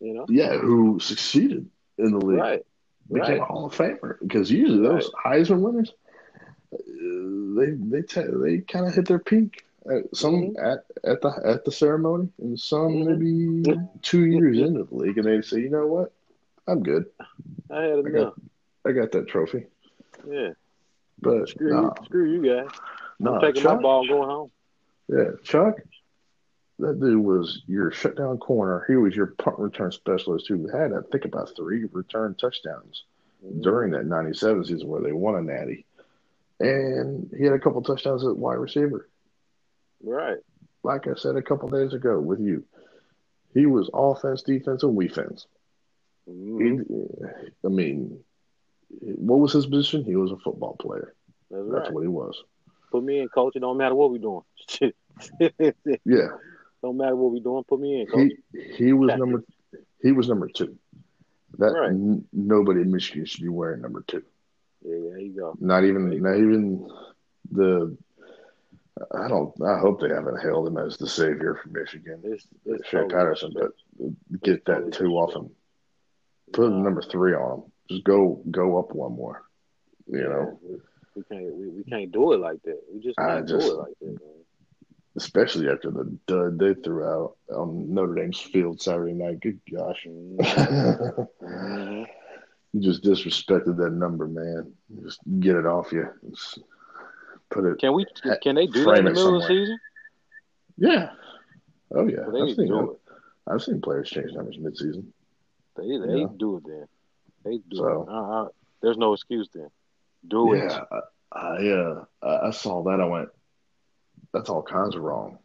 You 0.00 0.14
know. 0.14 0.26
Yeah, 0.28 0.56
who 0.56 0.98
succeeded 1.00 1.68
in 1.98 2.12
the 2.12 2.24
league? 2.24 2.38
Right. 2.38 2.66
Became 3.12 3.30
right. 3.30 3.40
a 3.40 3.44
Hall 3.44 3.66
of 3.66 3.74
Famer 3.74 4.16
because 4.20 4.50
usually 4.50 4.86
those 4.86 5.10
right. 5.24 5.40
Heisman 5.40 5.60
winners, 5.60 5.92
uh, 6.72 6.78
they 7.60 7.98
they 7.98 8.02
t- 8.02 8.30
they 8.32 8.58
kind 8.58 8.86
of 8.86 8.94
hit 8.94 9.06
their 9.06 9.18
peak. 9.18 9.64
At 9.90 10.14
some 10.14 10.34
mm-hmm. 10.34 10.64
at 10.64 10.84
at 11.04 11.22
the 11.22 11.40
at 11.44 11.64
the 11.64 11.72
ceremony, 11.72 12.28
and 12.38 12.60
some 12.60 12.96
mm-hmm. 12.96 13.62
maybe 13.64 13.80
two 14.02 14.26
years 14.26 14.58
into 14.58 14.84
the 14.84 14.94
league, 14.94 15.16
and 15.16 15.26
they 15.26 15.40
say, 15.40 15.60
you 15.60 15.70
know 15.70 15.86
what, 15.86 16.12
I'm 16.68 16.82
good. 16.82 17.06
I 17.70 17.82
had 17.82 17.98
enough. 17.98 18.34
I 18.86 18.92
got, 18.92 19.12
that 19.12 19.28
trophy. 19.28 19.66
Yeah. 20.28 20.50
But 21.20 21.48
screw 21.48 21.70
nah. 21.70 21.82
you, 21.82 22.04
screw 22.04 22.32
you 22.32 22.42
guys. 22.42 22.68
Nah, 23.18 23.34
I'm 23.34 23.40
taking 23.40 23.62
Chuck, 23.62 23.76
my 23.76 23.82
ball, 23.82 24.06
going 24.06 24.28
home. 24.28 24.50
Yeah, 25.08 25.30
Chuck, 25.42 25.76
that 26.78 27.00
dude 27.00 27.22
was 27.22 27.62
your 27.66 27.90
shutdown 27.92 28.38
corner. 28.38 28.84
He 28.88 28.96
was 28.96 29.14
your 29.14 29.26
punt 29.26 29.58
return 29.58 29.92
specialist 29.92 30.48
who 30.48 30.68
had, 30.68 30.92
I 30.92 31.00
think, 31.12 31.26
about 31.26 31.54
three 31.54 31.84
return 31.92 32.34
touchdowns 32.40 33.04
mm-hmm. 33.44 33.60
during 33.60 33.92
that 33.92 34.06
'97 34.06 34.64
season 34.64 34.88
where 34.88 35.02
they 35.02 35.12
won 35.12 35.36
a 35.36 35.42
Natty, 35.42 35.84
and 36.58 37.30
he 37.36 37.44
had 37.44 37.52
a 37.52 37.58
couple 37.58 37.82
touchdowns 37.82 38.24
at 38.24 38.36
wide 38.36 38.54
receiver. 38.54 39.08
Right. 40.02 40.38
Like 40.82 41.06
I 41.06 41.14
said 41.14 41.36
a 41.36 41.42
couple 41.42 41.68
days 41.68 41.92
ago 41.92 42.18
with 42.18 42.40
you, 42.40 42.64
he 43.52 43.66
was 43.66 43.90
offense, 43.92 44.42
defense, 44.42 44.82
and 44.82 44.98
defense. 44.98 45.46
Mm-hmm. 46.28 46.58
He, 46.60 47.26
I 47.64 47.68
mean, 47.68 48.20
what 49.00 49.38
was 49.38 49.52
his 49.52 49.66
position? 49.66 50.04
He 50.04 50.16
was 50.16 50.32
a 50.32 50.36
football 50.36 50.76
player. 50.80 51.14
That's, 51.50 51.64
That's 51.70 51.84
right. 51.84 51.92
what 51.92 52.02
he 52.02 52.08
was. 52.08 52.42
Put 52.90 53.04
me 53.04 53.20
in, 53.20 53.28
coach. 53.28 53.56
It 53.56 53.60
don't 53.60 53.76
matter 53.76 53.94
what 53.94 54.10
we're 54.10 54.18
doing. 54.18 54.42
yeah. 56.04 56.28
Don't 56.82 56.96
matter 56.96 57.16
what 57.16 57.32
we're 57.32 57.42
doing. 57.42 57.64
Put 57.64 57.80
me 57.80 58.00
in, 58.00 58.06
coach. 58.06 58.32
He, 58.52 58.84
he 58.86 58.92
was 58.92 59.16
number. 59.16 59.44
He 60.02 60.12
was 60.12 60.28
number 60.28 60.48
two. 60.48 60.76
That 61.58 61.66
right. 61.66 61.90
n- 61.90 62.24
nobody 62.32 62.80
in 62.80 62.90
Michigan 62.90 63.26
should 63.26 63.42
be 63.42 63.48
wearing 63.48 63.82
number 63.82 64.02
two. 64.06 64.22
Yeah, 64.82 64.96
there 65.08 65.18
you 65.18 65.36
go. 65.36 65.56
Not 65.60 65.84
even, 65.84 66.22
not 66.22 66.36
even 66.36 66.88
the. 67.50 67.96
I 69.12 69.28
don't. 69.28 69.52
I 69.62 69.78
hope 69.78 70.00
they 70.00 70.08
haven't 70.08 70.40
hailed 70.40 70.66
him 70.68 70.78
as 70.78 70.96
the 70.96 71.06
savior 71.06 71.60
for 71.62 71.68
Michigan, 71.70 72.20
it's, 72.24 72.46
it's 72.64 72.90
totally 72.90 73.12
Patterson. 73.12 73.52
But 73.54 73.72
get 74.42 74.64
that 74.66 74.92
two 74.92 75.12
off 75.16 75.34
him. 75.34 75.50
Put 76.52 76.72
number 76.72 77.02
three 77.02 77.34
on 77.34 77.58
him. 77.58 77.72
Just 77.90 78.04
go, 78.04 78.40
go 78.50 78.78
up 78.78 78.94
one 78.94 79.16
more. 79.16 79.42
You 80.06 80.22
know. 80.22 80.60
We 81.16 81.24
can't 81.24 81.54
we, 81.54 81.68
we 81.68 81.84
can't 81.84 82.12
do 82.12 82.32
it 82.32 82.40
like 82.40 82.62
that. 82.62 82.80
We 82.92 83.00
just 83.00 83.18
can't 83.18 83.48
just, 83.48 83.66
do 83.66 83.72
it 83.72 83.78
like 83.78 83.98
that, 84.00 84.06
man. 84.06 84.44
Especially 85.16 85.68
after 85.68 85.90
the 85.90 86.16
dud 86.28 86.58
they 86.58 86.74
threw 86.74 87.04
out 87.04 87.36
on 87.52 87.92
Notre 87.92 88.14
Dame's 88.14 88.38
field 88.38 88.80
Saturday 88.80 89.12
night. 89.12 89.40
Good 89.40 89.60
gosh. 89.70 90.06
Mm-hmm. 90.06 92.04
you 92.72 92.80
just 92.80 93.02
disrespected 93.02 93.76
that 93.78 93.90
number, 93.90 94.28
man. 94.28 94.72
Just 95.02 95.18
get 95.40 95.56
it 95.56 95.66
off 95.66 95.90
you. 95.90 96.08
Just 96.30 96.60
put 97.50 97.64
it. 97.64 97.80
Can 97.80 97.92
we? 97.92 98.06
Can 98.40 98.54
they 98.54 98.68
do 98.68 98.84
that 98.84 98.98
in 98.98 99.04
the 99.06 99.10
middle 99.10 99.34
of 99.34 99.42
the 99.42 99.48
season? 99.48 99.80
Yeah. 100.76 101.10
Oh 101.92 102.06
yeah. 102.06 102.28
Well, 102.28 102.48
I've, 102.48 102.54
seen, 102.54 102.88
I've 103.48 103.62
seen 103.62 103.80
players 103.80 104.08
change 104.08 104.32
numbers 104.32 104.58
midseason. 104.58 105.06
They 105.76 105.98
they 105.98 106.26
do 106.38 106.58
it 106.58 106.64
then. 106.64 106.86
They 107.44 107.58
do 107.58 107.76
so, 107.76 108.52
there's 108.82 108.98
no 108.98 109.12
excuse 109.12 109.48
then. 109.54 109.70
Do 110.26 110.54
yeah, 110.54 110.82
it. 110.82 111.02
I, 111.32 111.38
I, 111.38 111.68
uh, 111.68 112.04
I 112.22 112.50
saw 112.50 112.82
that. 112.84 113.00
I 113.00 113.06
went, 113.06 113.28
that's 114.32 114.50
all 114.50 114.62
kinds 114.62 114.94
of 114.94 115.02
wrong. 115.02 115.38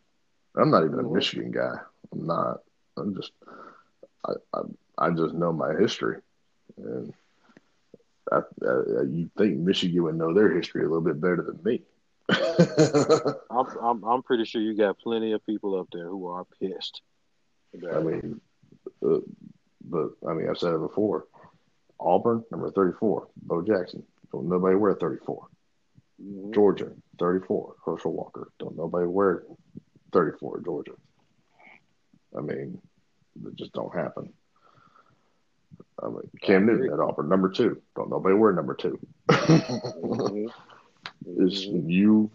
I'm 0.57 0.71
not 0.71 0.83
even 0.83 0.97
mm-hmm. 0.97 1.07
a 1.07 1.13
Michigan 1.13 1.51
guy. 1.51 1.75
I'm 2.11 2.25
not. 2.25 2.57
I'm 2.97 3.15
just, 3.15 3.31
I, 4.25 4.33
I, 4.53 4.61
I 4.97 5.09
just 5.11 5.33
know 5.33 5.51
my 5.51 5.73
history, 5.73 6.21
and 6.77 7.13
I, 8.31 8.37
I, 8.37 9.01
you 9.09 9.29
think 9.37 9.57
Michigan 9.57 10.03
would 10.03 10.15
know 10.15 10.33
their 10.33 10.53
history 10.53 10.81
a 10.81 10.87
little 10.87 11.01
bit 11.01 11.19
better 11.19 11.41
than 11.41 11.59
me. 11.63 11.81
I'm, 13.51 13.67
I'm, 13.81 14.03
I'm 14.03 14.23
pretty 14.23 14.45
sure 14.45 14.61
you 14.61 14.75
got 14.75 14.97
plenty 14.97 15.33
of 15.33 15.45
people 15.45 15.79
up 15.79 15.87
there 15.91 16.07
who 16.07 16.27
are 16.27 16.45
pissed. 16.59 17.01
I 17.93 17.99
mean, 17.99 18.39
uh, 19.05 19.17
but 19.83 20.11
I 20.27 20.33
mean, 20.33 20.49
I've 20.49 20.57
said 20.57 20.73
it 20.73 20.79
before. 20.79 21.25
Auburn, 21.99 22.43
number 22.51 22.71
34, 22.71 23.27
Bo 23.43 23.61
Jackson. 23.61 24.03
Don't 24.31 24.49
nobody 24.49 24.75
wear 24.75 24.95
34. 24.95 25.47
Mm-hmm. 26.21 26.53
Georgia, 26.53 26.91
34, 27.19 27.75
Herschel 27.85 28.13
Walker. 28.13 28.49
Don't 28.59 28.77
nobody 28.77 29.07
wear 29.07 29.43
34, 30.13 30.61
Georgia. 30.61 30.93
I 32.37 32.41
mean, 32.41 32.81
it 33.45 33.55
just 33.55 33.73
don't 33.73 33.93
happen. 33.93 34.31
I 36.01 36.07
mean, 36.07 36.29
Cam 36.41 36.65
Newton 36.65 36.91
at 36.91 36.99
Auburn, 36.99 37.29
number 37.29 37.49
two. 37.49 37.81
Don't 37.95 38.09
nobody 38.09 38.35
wear 38.35 38.51
number 38.51 38.75
2 38.75 38.99
mm-hmm. 39.29 40.45
Is 41.45 41.65
mm-hmm. 41.65 41.89
you 41.89 42.31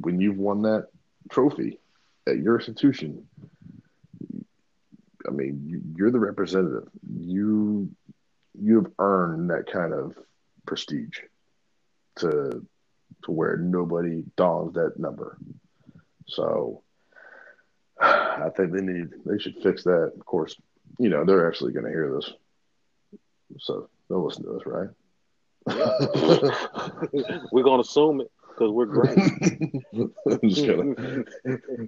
when 0.00 0.20
you've 0.20 0.38
won 0.38 0.62
that 0.62 0.86
trophy 1.30 1.78
at 2.26 2.38
your 2.38 2.56
institution, 2.56 3.26
I 5.26 5.30
mean, 5.30 5.94
you're 5.96 6.10
the 6.10 6.18
representative. 6.18 6.88
You 7.08 7.90
you've 8.60 8.90
earned 8.98 9.50
that 9.50 9.70
kind 9.70 9.92
of 9.92 10.16
prestige 10.66 11.18
to 12.16 12.66
to 13.24 13.32
where 13.32 13.56
nobody 13.56 14.24
dongs 14.36 14.74
that 14.74 14.98
number. 14.98 15.36
So 16.26 16.82
I 18.00 18.48
think 18.56 18.72
they 18.72 18.82
need 18.82 19.08
they 19.26 19.38
should 19.38 19.56
fix 19.62 19.84
that. 19.84 20.12
Of 20.16 20.24
course, 20.24 20.56
you 20.98 21.08
know 21.08 21.24
they're 21.24 21.48
actually 21.48 21.72
going 21.72 21.84
to 21.86 21.90
hear 21.90 22.14
this, 22.14 22.32
so 23.58 23.88
they'll 24.08 24.24
listen 24.24 24.44
to 24.44 24.56
us, 24.56 24.62
right? 24.66 24.88
we're 27.52 27.62
going 27.62 27.82
to 27.82 27.88
assume 27.88 28.22
it 28.22 28.30
because 28.48 28.72
we're 28.72 28.86
great. 28.86 29.18
I'm 29.18 30.48
just 30.48 30.66
gonna 30.66 30.94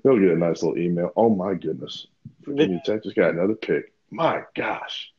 they'll 0.04 0.18
get 0.18 0.30
a 0.30 0.36
nice 0.36 0.62
little 0.62 0.78
email. 0.78 1.10
Oh 1.16 1.30
my 1.30 1.54
goodness, 1.54 2.06
Virginia 2.42 2.80
Tech 2.84 3.02
just 3.02 3.16
got 3.16 3.30
another 3.30 3.54
pick. 3.54 3.92
My 4.10 4.42
gosh. 4.54 5.12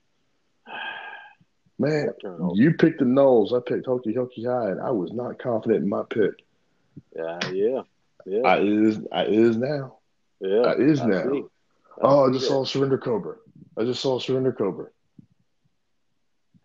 Man, 1.83 2.09
you 2.55 2.73
picked 2.73 2.99
the 2.99 3.05
Noles. 3.05 3.53
I 3.53 3.59
picked 3.59 3.85
Hokie 3.85 4.15
Hokie 4.15 4.45
High, 4.45 4.71
and 4.71 4.81
I 4.81 4.91
was 4.91 5.11
not 5.11 5.39
confident 5.39 5.83
in 5.83 5.89
my 5.89 6.03
pick. 6.09 6.43
Yeah, 7.15 7.39
yeah, 7.51 7.81
yeah. 8.25 8.41
I 8.45 8.59
is, 8.59 8.99
I 9.11 9.25
is 9.25 9.57
now. 9.57 9.97
Yeah, 10.39 10.61
I 10.61 10.73
is 10.75 11.01
I 11.01 11.07
now. 11.07 11.49
Oh, 12.01 12.29
I 12.29 12.31
just 12.31 12.47
saw 12.47 12.63
Surrender 12.63 12.97
Cobra. 12.97 13.35
I 13.77 13.83
just 13.83 14.01
saw 14.01 14.19
Surrender 14.19 14.51
Cobra. 14.51 14.87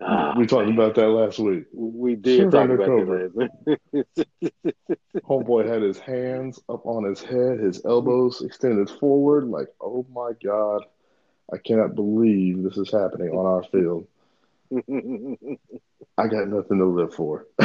Ah, 0.01 0.35
we 0.37 0.47
talked 0.47 0.67
man. 0.67 0.75
about 0.75 0.95
that 0.95 1.09
last 1.09 1.39
week. 1.39 1.65
We 1.73 2.15
did 2.15 2.51
Surrender 2.51 2.79
Cobra. 2.79 3.29
that. 3.31 4.07
Homeboy 5.25 5.69
had 5.69 5.83
his 5.83 5.99
hands 5.99 6.61
up 6.69 6.87
on 6.87 7.05
his 7.05 7.21
head, 7.21 7.59
his 7.59 7.85
elbows 7.85 8.41
extended 8.43 8.89
forward, 8.89 9.49
like, 9.49 9.69
oh 9.81 10.07
my 10.13 10.33
god, 10.43 10.85
I 11.53 11.59
cannot 11.59 11.95
believe 11.95 12.63
this 12.63 12.77
is 12.77 12.91
happening 12.91 13.31
on 13.31 13.45
our 13.47 13.65
field. 13.65 14.07
I 16.19 16.27
got 16.27 16.49
nothing 16.49 16.79
to 16.79 16.85
live 16.87 17.15
for. 17.15 17.47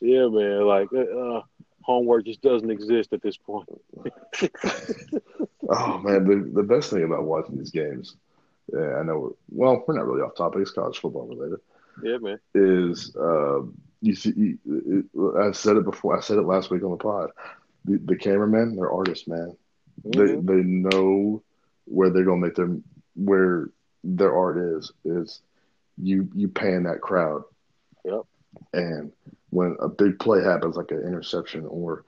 yeah, 0.00 0.28
man. 0.28 0.66
Like 0.66 0.88
uh, 0.92 1.40
homework 1.82 2.24
just 2.26 2.42
doesn't 2.42 2.70
exist 2.70 3.12
at 3.12 3.22
this 3.22 3.36
point. 3.36 3.68
oh 5.68 5.98
man, 5.98 6.24
the 6.24 6.50
the 6.54 6.62
best 6.62 6.90
thing 6.90 7.04
about 7.04 7.24
watching 7.24 7.58
these 7.58 7.70
games, 7.70 8.16
yeah, 8.72 8.96
I 8.96 9.02
know. 9.02 9.36
Well, 9.50 9.84
we're 9.86 9.96
not 9.96 10.06
really 10.06 10.22
off 10.22 10.36
topic. 10.36 10.62
It's 10.62 10.70
college 10.70 10.98
football 10.98 11.26
related. 11.26 11.60
Yeah, 12.02 12.18
man. 12.18 12.38
Is 12.54 13.14
uh, 13.16 13.62
you 14.00 14.14
see? 14.14 14.32
You, 14.36 14.58
it, 14.64 15.38
I 15.38 15.52
said 15.52 15.76
it 15.76 15.84
before. 15.84 16.16
I 16.16 16.20
said 16.20 16.38
it 16.38 16.42
last 16.42 16.70
week 16.70 16.82
on 16.82 16.90
the 16.90 16.96
pod. 16.96 17.30
The, 17.84 17.98
the 17.98 18.16
cameramen, 18.16 18.76
they're 18.76 18.90
artists, 18.90 19.28
man. 19.28 19.56
Mm-hmm. 20.02 20.46
They 20.46 20.54
they 20.54 20.62
know 20.62 21.42
where 21.86 22.10
they're 22.10 22.24
gonna 22.24 22.40
make 22.40 22.54
their 22.54 22.76
where 23.14 23.70
their 24.04 24.36
art 24.36 24.58
is 24.58 24.92
is 25.04 25.40
you 26.00 26.28
you 26.34 26.48
pan 26.48 26.84
that 26.84 27.00
crowd. 27.00 27.42
Yep. 28.04 28.22
And 28.72 29.12
when 29.50 29.76
a 29.80 29.88
big 29.88 30.18
play 30.18 30.42
happens, 30.42 30.76
like 30.76 30.90
an 30.90 31.02
interception 31.02 31.66
or 31.66 32.04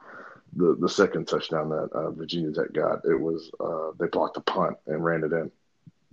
the 0.55 0.77
the 0.81 0.89
second 0.89 1.27
touchdown 1.27 1.69
that 1.71 1.91
uh, 1.93 2.11
Virginia 2.11 2.53
Tech 2.53 2.73
got, 2.73 3.05
it 3.05 3.19
was 3.19 3.51
uh, 3.61 3.91
they 3.99 4.07
blocked 4.07 4.37
a 4.37 4.41
punt 4.41 4.77
and 4.87 5.05
ran 5.05 5.25
it 5.25 5.33
in 5.33 5.51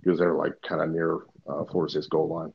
because 0.00 0.18
they're 0.18 0.34
like 0.34 0.60
kind 0.62 0.82
of 0.82 0.90
near 0.90 1.16
uh, 1.48 1.64
Florida 1.64 1.90
State's 1.90 2.06
goal 2.06 2.28
line, 2.28 2.52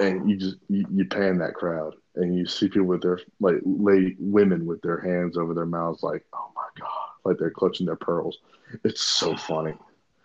and 0.00 0.28
you 0.28 0.36
just 0.36 0.56
you, 0.68 0.86
you 0.92 1.04
pan 1.04 1.38
that 1.38 1.54
crowd 1.54 1.94
and 2.14 2.34
you 2.34 2.46
see 2.46 2.68
people 2.68 2.86
with 2.86 3.02
their 3.02 3.20
like 3.40 3.56
lay 3.64 4.16
women 4.18 4.66
with 4.66 4.80
their 4.82 4.98
hands 5.00 5.36
over 5.36 5.54
their 5.54 5.66
mouths, 5.66 6.02
like 6.02 6.24
oh 6.32 6.50
my 6.54 6.68
god, 6.78 7.08
like 7.24 7.38
they're 7.38 7.50
clutching 7.50 7.86
their 7.86 7.96
pearls. 7.96 8.38
It's 8.84 9.02
so 9.02 9.36
funny. 9.36 9.74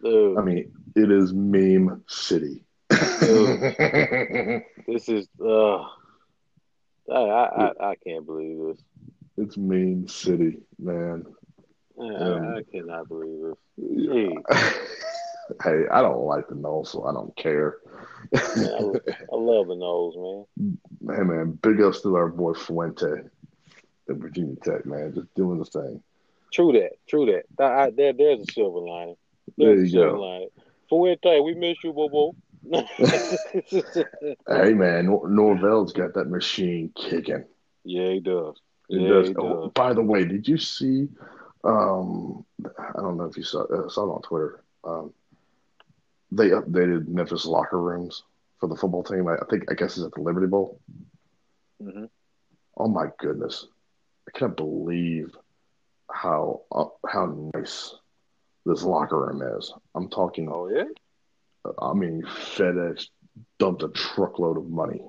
Dude. 0.04 0.38
I 0.38 0.41
mean, 0.41 0.72
it 0.95 1.12
is 1.12 1.34
meme 1.34 2.04
city. 2.08 2.64
this 2.89 3.20
is 5.08 5.28
uh 5.43 5.86
I, 7.12 7.16
I 7.16 7.72
I 7.80 7.95
can't 7.95 8.26
believe 8.26 8.58
this. 8.58 8.84
It's 9.38 9.58
meme 9.58 10.08
city, 10.08 10.60
man. 10.80 11.26
I, 11.99 12.04
um, 12.04 12.56
I 12.58 12.64
cannot 12.72 13.08
believe 13.08 13.41
this. 13.41 13.58
Yeah. 13.78 14.30
hey, 15.64 15.84
I 15.91 16.02
don't 16.02 16.26
like 16.26 16.47
the 16.47 16.56
Noles, 16.56 16.88
so 16.88 17.06
I 17.06 17.14
don't 17.14 17.36
care. 17.36 17.78
I, 18.36 18.38
I, 18.38 19.36
love 19.36 19.68
the 19.68 19.76
Noles, 19.76 20.47
man. 20.58 20.78
Hey, 21.16 21.24
man, 21.24 21.52
big 21.62 21.82
ups 21.82 22.02
to 22.02 22.16
our 22.16 22.30
boy 22.30 22.54
Fuente 22.54 23.24
at 24.10 24.16
Virginia 24.16 24.56
Tech, 24.64 24.86
man, 24.86 25.14
just 25.14 25.34
doing 25.36 25.60
the 25.60 25.66
thing. 25.66 26.02
True 26.52 26.72
that, 26.74 26.93
true 27.08 27.26
that. 27.28 27.64
I, 27.64 27.91
there, 27.91 28.14
there's 28.14 28.41
a 28.41 28.52
silver 28.52 28.80
lining. 28.80 29.16
There 29.58 29.76
you 29.76 29.94
go. 29.94 30.20
Lining. 30.20 30.50
Fuente, 30.89 31.39
we 31.39 31.56
miss 31.56 31.78
you, 31.84 31.94
Bobo. 31.94 32.36
hey 34.48 34.74
man, 34.74 35.06
Nor- 35.08 35.28
Norvell's 35.28 35.94
got 35.94 36.14
that 36.14 36.30
machine 36.30 36.92
kicking. 36.96 37.46
Yeah, 37.84 38.12
he 38.12 38.20
does. 38.20 38.56
It 38.89 39.02
yeah, 39.02 39.10
does. 39.10 39.28
He 39.30 39.36
oh, 39.36 39.64
does. 39.64 39.72
By 39.74 39.94
the 39.94 40.04
way, 40.04 40.26
did 40.26 40.48
you 40.48 40.58
see? 40.58 41.08
Um, 41.64 42.46
I 42.64 43.02
don't 43.02 43.18
know 43.18 43.26
if 43.26 43.38
you 43.38 43.44
saw 43.44 43.64
uh, 43.64 43.89
saw 43.89 44.04
it 44.04 44.16
on 44.16 44.22
Twitter. 44.22 44.64
Um, 44.84 45.14
they 46.32 46.50
updated 46.50 47.08
Memphis 47.08 47.46
locker 47.46 47.80
rooms 47.80 48.24
for 48.60 48.68
the 48.68 48.76
football 48.76 49.04
team. 49.04 49.28
I, 49.28 49.36
I 49.36 49.46
think 49.50 49.72
I 49.72 49.74
guess 49.74 49.98
it's 49.98 50.06
at 50.06 50.14
the 50.14 50.22
Liberty 50.22 50.48
Bowl. 50.48 50.80
Mm-hmm. 51.82 52.06
Oh 52.78 52.88
my 52.88 53.08
goodness, 53.18 53.66
I 54.28 54.38
can't 54.38 54.56
believe 54.56 55.36
how 56.12 56.62
uh, 56.72 56.86
how 57.08 57.50
nice 57.56 57.96
this 58.66 58.84
locker 58.84 59.20
room 59.20 59.41
is. 59.57 59.74
I'm 59.95 60.09
talking. 60.09 60.49
Oh 60.51 60.70
yeah. 60.70 60.86
I 61.80 61.93
mean, 61.93 62.24
FedEx 62.24 63.07
dumped 63.59 63.84
a 63.84 63.89
truckload 63.89 64.57
of 64.57 64.70
money 64.70 65.01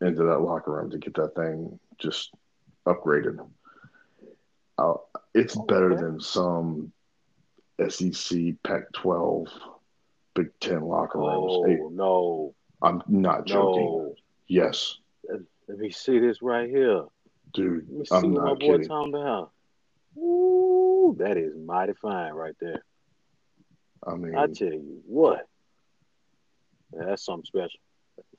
into 0.00 0.24
that 0.24 0.40
locker 0.40 0.72
room 0.72 0.90
to 0.90 0.98
get 0.98 1.14
that 1.14 1.34
thing 1.34 1.78
just 1.98 2.32
upgraded. 2.86 3.38
Uh, 4.78 4.94
it's 5.34 5.56
oh, 5.56 5.64
better 5.64 5.92
okay. 5.92 6.02
than 6.02 6.20
some 6.20 6.92
SEC, 7.88 8.54
Pac-12, 8.62 9.48
Big 10.34 10.48
Ten 10.60 10.82
locker 10.82 11.18
rooms. 11.18 11.52
Oh 11.52 11.64
hey, 11.66 11.78
no, 11.90 12.54
I'm 12.82 13.02
not 13.08 13.46
joking. 13.46 13.84
No. 13.84 14.14
Yes. 14.48 14.96
Let 15.68 15.78
me 15.78 15.90
see 15.90 16.18
this 16.18 16.42
right 16.42 16.68
here, 16.68 17.04
dude. 17.52 17.86
Let 17.88 17.98
me 17.98 18.04
see 18.04 18.14
I'm 18.14 18.32
what 18.34 18.44
my 18.44 18.54
boy 18.54 18.58
kidding. 18.58 18.88
talking 18.88 19.14
about. 19.14 19.50
That 21.14 21.36
is 21.36 21.54
mighty 21.56 21.94
fine 21.94 22.32
right 22.32 22.56
there. 22.60 22.82
I 24.06 24.14
mean, 24.14 24.36
I 24.36 24.46
tell 24.46 24.68
you 24.68 25.02
what, 25.06 25.46
that's 26.92 27.24
something 27.24 27.44
special. 27.44 27.80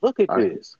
Look 0.00 0.20
at 0.20 0.30
I, 0.30 0.40
this. 0.40 0.76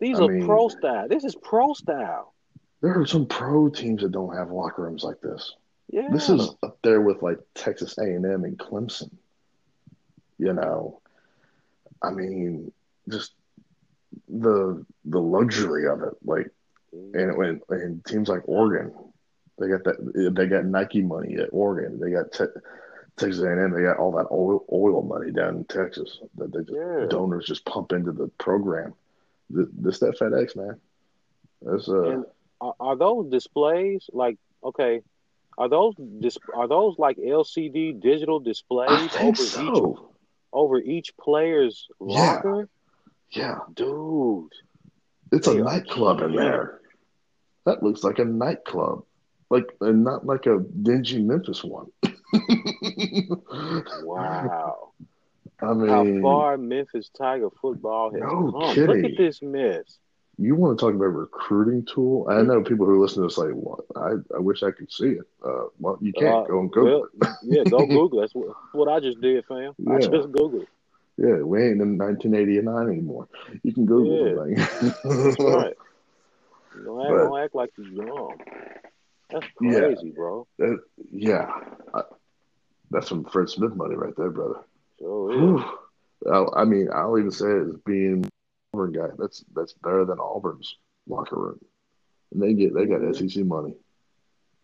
These 0.00 0.20
I 0.20 0.24
are 0.24 0.28
mean, 0.28 0.46
pro 0.46 0.68
style. 0.68 1.08
This 1.08 1.24
is 1.24 1.34
pro 1.34 1.72
style. 1.72 2.34
There 2.80 2.98
are 3.00 3.06
some 3.06 3.26
pro 3.26 3.68
teams 3.68 4.02
that 4.02 4.12
don't 4.12 4.36
have 4.36 4.50
locker 4.50 4.82
rooms 4.82 5.02
like 5.02 5.20
this. 5.20 5.54
Yeah. 5.90 6.08
This 6.12 6.28
is 6.28 6.50
up 6.62 6.78
there 6.82 7.00
with 7.00 7.22
like 7.22 7.38
Texas 7.54 7.96
A&M 7.98 8.24
and 8.24 8.58
Clemson. 8.58 9.10
You 10.38 10.52
know, 10.52 11.00
I 12.02 12.10
mean, 12.10 12.70
just 13.08 13.32
the 14.28 14.84
the 15.04 15.20
luxury 15.20 15.88
of 15.88 16.02
it, 16.02 16.14
like, 16.24 16.50
and 16.92 17.36
when 17.36 17.60
and 17.70 18.04
teams 18.04 18.28
like 18.28 18.42
Oregon, 18.44 18.92
they 19.58 19.68
got 19.68 19.84
that 19.84 20.32
they 20.34 20.46
got 20.46 20.64
Nike 20.64 21.02
money 21.02 21.36
at 21.36 21.48
Oregon. 21.52 21.98
They 22.00 22.10
got 22.10 22.32
te- 22.32 22.60
Texas 23.16 23.42
A&M. 23.42 23.72
They 23.72 23.82
got 23.82 23.98
all 23.98 24.12
that 24.12 24.28
oil 24.30 24.64
oil 24.72 25.02
money 25.02 25.32
down 25.32 25.56
in 25.56 25.64
Texas 25.64 26.20
that 26.36 26.52
they 26.52 26.60
just, 26.60 26.72
yeah. 26.72 27.06
donors 27.08 27.46
just 27.46 27.64
pump 27.64 27.92
into 27.92 28.12
the 28.12 28.28
program. 28.38 28.94
This 29.50 29.98
that 30.00 30.18
FedEx 30.18 30.56
man. 30.56 30.80
That's 31.62 31.88
uh. 31.88 32.02
And 32.02 32.24
are, 32.60 32.96
those 32.96 33.30
displays 33.30 34.08
like 34.12 34.36
okay? 34.62 35.00
Are 35.56 35.68
those 35.68 35.94
dis- 36.20 36.38
are 36.54 36.68
those 36.68 36.98
like 36.98 37.16
LCD 37.16 38.00
digital 38.00 38.40
displays 38.40 39.14
over 39.20 39.36
so. 39.36 39.62
each 39.62 39.98
over 40.52 40.78
each 40.78 41.16
player's 41.16 41.88
locker? 41.98 42.68
Yeah, 43.30 43.42
yeah. 43.42 43.58
dude. 43.74 44.52
It's 45.32 45.46
a 45.46 45.54
nightclub 45.54 46.20
in 46.22 46.34
there. 46.34 46.80
That 47.66 47.82
looks 47.82 48.02
like 48.02 48.18
a 48.18 48.24
nightclub 48.24 49.04
like 49.50 49.66
and 49.80 50.04
not 50.04 50.26
like 50.26 50.46
a 50.46 50.58
dingy 50.82 51.22
Memphis 51.22 51.64
one. 51.64 51.90
wow. 54.02 54.92
I 55.60 55.72
mean, 55.72 55.88
how 55.88 56.22
far 56.22 56.56
Memphis 56.56 57.10
Tiger 57.16 57.48
football 57.60 58.12
has 58.12 58.20
no 58.20 58.52
come. 58.52 58.74
Kidding. 58.74 59.02
Look 59.02 59.12
at 59.12 59.16
this 59.16 59.42
mess. 59.42 59.98
You 60.40 60.54
want 60.54 60.78
to 60.78 60.84
talk 60.84 60.94
about 60.94 61.06
recruiting 61.06 61.84
tool? 61.84 62.28
I 62.30 62.42
know 62.42 62.62
people 62.62 62.86
who 62.86 63.02
listen 63.02 63.22
to 63.22 63.28
this 63.28 63.38
like, 63.38 63.50
well, 63.54 63.84
I, 63.96 64.36
I 64.36 64.38
wish 64.38 64.62
I 64.62 64.70
could 64.70 64.92
see 64.92 65.08
it. 65.08 65.26
Uh, 65.44 65.64
well, 65.80 65.98
you 66.00 66.12
can't. 66.12 66.28
Uh, 66.28 66.42
go 66.44 66.60
and 66.60 66.70
Google 66.70 67.00
well, 67.00 67.30
it. 67.30 67.36
yeah, 67.42 67.64
go 67.64 67.78
Google. 67.86 68.20
That's 68.20 68.34
what, 68.34 68.54
what 68.72 68.88
I 68.88 69.00
just 69.00 69.20
did, 69.20 69.44
fam. 69.46 69.74
Yeah. 69.78 69.94
I 69.94 69.98
just 69.98 70.28
Googled. 70.28 70.66
Yeah, 71.16 71.42
we 71.42 71.60
ain't 71.60 71.82
in 71.82 71.98
1989 71.98 72.88
anymore. 72.88 73.26
You 73.64 73.72
can 73.72 73.84
Google 73.84 74.48
yeah. 74.48 74.66
That's 75.02 75.40
right. 75.40 75.74
Don't 76.84 77.00
act, 77.00 77.10
but, 77.10 77.16
don't 77.16 77.40
act 77.40 77.54
like 77.56 77.70
you're 77.76 78.06
young. 78.06 78.36
That's 79.30 79.46
crazy, 79.56 80.06
yeah. 80.06 80.12
bro. 80.14 80.46
That, 80.58 80.78
yeah. 81.10 81.50
I, 81.94 82.02
that's 82.90 83.08
some 83.08 83.24
Fred 83.24 83.48
Smith 83.48 83.74
money 83.74 83.94
right 83.94 84.14
there, 84.16 84.30
brother. 84.30 84.60
Sure 84.98 85.64
I, 86.26 86.44
I, 86.56 86.64
mean, 86.64 86.88
I'll 86.92 87.18
even 87.18 87.30
say 87.30 87.46
it 87.46 87.68
as 87.68 87.76
being 87.84 88.24
Auburn 88.74 88.92
guy. 88.92 89.08
That's 89.18 89.44
that's 89.54 89.72
better 89.74 90.04
than 90.04 90.18
Auburn's 90.18 90.76
locker 91.06 91.38
room, 91.38 91.60
and 92.32 92.42
they 92.42 92.54
get 92.54 92.74
they 92.74 92.86
got 92.86 93.00
mm-hmm. 93.00 93.28
SEC 93.28 93.44
money. 93.44 93.74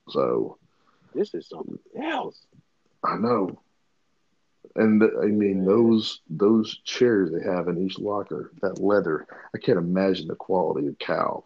So 0.09 0.59
this 1.15 1.35
is 1.35 1.49
something 1.49 1.79
else. 2.03 2.41
I 3.05 3.17
know, 3.17 3.59
and 4.75 5.03
I 5.03 5.27
mean 5.27 5.65
those 5.65 6.21
those 6.29 6.79
chairs 6.85 7.31
they 7.31 7.49
have 7.49 7.69
in 7.69 7.85
each 7.85 7.99
locker, 7.99 8.51
that 8.61 8.81
leather. 8.81 9.27
I 9.55 9.59
can't 9.59 9.79
imagine 9.79 10.27
the 10.27 10.35
quality 10.35 10.89
of 10.89 10.99
cow 10.99 11.45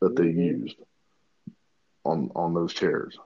that 0.00 0.14
mm-hmm. 0.14 0.24
they 0.24 0.42
used 0.42 0.76
on 2.04 2.30
on 2.34 2.54
those 2.54 2.72
chairs. 2.72 3.18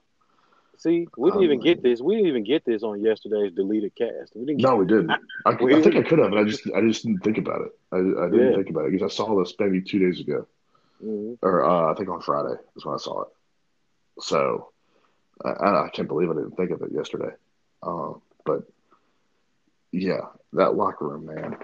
See, 0.77 1.09
we 1.17 1.29
didn't 1.29 1.39
um, 1.39 1.43
even 1.43 1.59
get 1.59 1.83
this. 1.83 1.99
We 1.99 2.15
didn't 2.15 2.29
even 2.29 2.45
get 2.45 2.63
this 2.63 2.83
on 2.83 3.01
yesterday's 3.01 3.51
deleted 3.51 3.93
cast. 3.95 4.33
We 4.33 4.45
didn't. 4.45 4.61
No, 4.61 4.77
we 4.77 4.85
didn't. 4.85 5.11
I, 5.11 5.17
I, 5.45 5.51
I 5.51 5.81
think 5.81 5.97
I 5.97 6.03
could 6.03 6.19
have, 6.19 6.31
but 6.31 6.39
I 6.39 6.43
just 6.45 6.61
I 6.73 6.79
just 6.81 7.03
didn't 7.05 7.21
think 7.21 7.37
about 7.37 7.61
it. 7.63 7.71
I, 7.91 7.97
I 7.97 8.29
didn't 8.29 8.51
yeah. 8.51 8.55
think 8.55 8.69
about 8.69 8.85
it 8.85 8.93
because 8.93 9.11
I 9.11 9.13
saw 9.13 9.37
this 9.37 9.53
maybe 9.59 9.81
two 9.81 9.99
days 9.99 10.21
ago, 10.21 10.47
mm-hmm. 11.03 11.33
or 11.45 11.65
uh, 11.65 11.91
I 11.91 11.95
think 11.95 12.07
on 12.07 12.21
Friday 12.21 12.55
is 12.77 12.85
when 12.85 12.95
I 12.95 12.97
saw 12.97 13.23
it. 13.23 13.27
So 14.21 14.71
I, 15.43 15.49
I 15.49 15.89
can't 15.93 16.07
believe 16.07 16.29
I 16.29 16.35
didn't 16.35 16.55
think 16.55 16.71
of 16.71 16.81
it 16.81 16.93
yesterday. 16.93 17.33
Uh, 17.83 18.13
but 18.45 18.63
yeah, 19.91 20.21
that 20.53 20.75
locker 20.75 21.09
room, 21.09 21.25
man, 21.25 21.57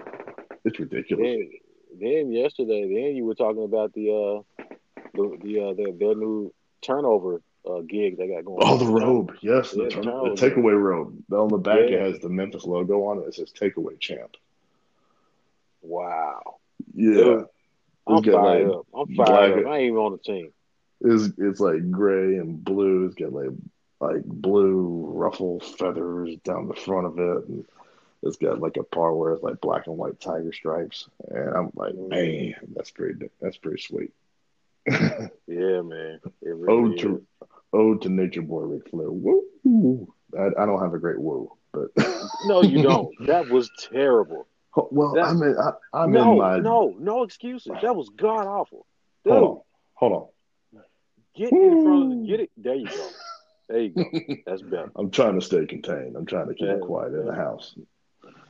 it's 0.64 0.78
ridiculous. 0.78 1.24
Then, 1.24 1.50
then 1.98 2.32
yesterday, 2.32 2.82
then 2.82 3.16
you 3.16 3.24
were 3.24 3.34
talking 3.34 3.64
about 3.64 3.94
the 3.94 4.10
uh 4.10 4.64
the 5.14 5.38
the 5.42 5.60
uh, 5.60 5.72
their, 5.72 5.92
their 5.92 6.14
new 6.14 6.52
turnover 6.82 7.40
uh, 7.68 7.80
gig 7.80 8.16
they 8.16 8.28
got 8.28 8.44
going. 8.44 8.58
Oh, 8.62 8.74
on. 8.74 8.78
the 8.78 8.86
robe. 8.92 9.36
Yes, 9.40 9.72
the, 9.72 9.84
Yeah, 9.84 9.88
turn, 9.88 10.04
the 10.04 10.34
takeaway 10.36 10.80
robe. 10.80 11.22
On 11.32 11.48
the 11.48 11.58
back, 11.58 11.88
Yeah. 11.88 11.96
it 11.96 12.12
has 12.12 12.20
the 12.20 12.28
Memphis 12.28 12.64
logo 12.64 13.04
on 13.06 13.18
it. 13.18 13.26
It 13.28 13.34
says 13.34 13.52
takeaway 13.52 13.98
champ. 13.98 14.36
Wow. 15.82 16.56
Yeah. 16.94 17.14
Dude, 17.14 17.46
I'm 18.06 18.22
fired 18.22 18.68
like, 18.68 18.76
up. 18.76 18.86
I'm 18.94 19.14
black- 19.14 19.28
fired 19.28 19.66
up. 19.66 19.72
I 19.72 19.76
ain't 19.78 19.86
even 19.86 19.96
on 19.98 20.12
the 20.12 20.18
team. 20.18 20.52
It's, 21.02 21.28
it's 21.38 21.60
like 21.60 21.90
gray 21.90 22.36
and 22.36 22.62
blue. 22.64 23.06
It's 23.06 23.14
got 23.14 23.32
like 23.32 23.50
like 24.00 24.24
blue 24.24 25.10
ruffle 25.14 25.58
feathers 25.60 26.36
down 26.44 26.68
the 26.68 26.74
front 26.74 27.06
of 27.06 27.18
it. 27.18 27.48
And 27.48 27.64
it's 28.22 28.36
got 28.36 28.60
like 28.60 28.76
a 28.76 28.82
part 28.82 29.16
where 29.16 29.32
it's 29.32 29.42
like 29.42 29.60
black 29.60 29.86
and 29.86 29.96
white 29.96 30.20
tiger 30.20 30.52
stripes. 30.52 31.08
And 31.28 31.54
I'm 31.54 31.70
like, 31.74 31.94
Mm. 31.94 32.08
man, 32.08 32.54
that's 32.74 32.90
pretty 32.90 33.28
that's 33.40 33.56
pretty 33.58 33.80
sweet. 33.82 34.12
Yeah, 34.88 35.80
man. 35.82 36.20
It 36.42 36.48
really 36.48 36.72
Ode 36.90 36.94
is. 36.94 37.00
to 37.02 37.26
Ode 37.72 38.02
to 38.02 38.08
Nature 38.08 38.42
Boy 38.42 38.62
Ric 38.62 38.88
Flair. 38.90 39.10
Woo! 39.10 40.08
I, 40.38 40.46
I 40.62 40.66
don't 40.66 40.80
have 40.80 40.94
a 40.94 40.98
great 40.98 41.20
woo, 41.20 41.50
but 41.72 41.88
No, 42.44 42.62
you 42.62 42.82
don't. 42.82 43.08
That 43.26 43.48
was 43.48 43.70
terrible. 43.90 44.46
well, 44.74 45.14
That- 45.14 45.24
I'm 45.26 45.42
in 45.42 45.56
I, 45.58 45.70
I'm 45.92 46.12
no, 46.12 46.32
in 46.32 46.38
my 46.38 46.58
no, 46.58 46.94
no 46.98 47.22
excuses. 47.22 47.72
That 47.82 47.94
was 47.96 48.08
god 48.16 48.46
awful. 48.46 48.86
Dude, 49.24 49.32
hold 49.34 49.44
on, 49.44 49.60
hold 49.94 50.12
on. 50.74 50.82
get 51.34 51.52
in 51.52 51.82
front 51.82 52.02
of 52.12 52.18
the 52.20 52.26
get 52.26 52.40
it. 52.40 52.50
There 52.56 52.74
you 52.74 52.86
go. 52.86 53.08
There 53.68 53.80
you 53.80 53.88
go. 53.90 54.04
That's 54.46 54.62
better. 54.62 54.92
I'm 54.96 55.10
trying 55.10 55.38
to 55.40 55.44
stay 55.44 55.66
contained. 55.66 56.16
I'm 56.16 56.26
trying 56.26 56.48
to 56.48 56.54
keep 56.54 56.68
it 56.68 56.78
Yeah, 56.80 56.86
quiet 56.86 57.14
in 57.14 57.26
the 57.26 57.34
house. 57.34 57.74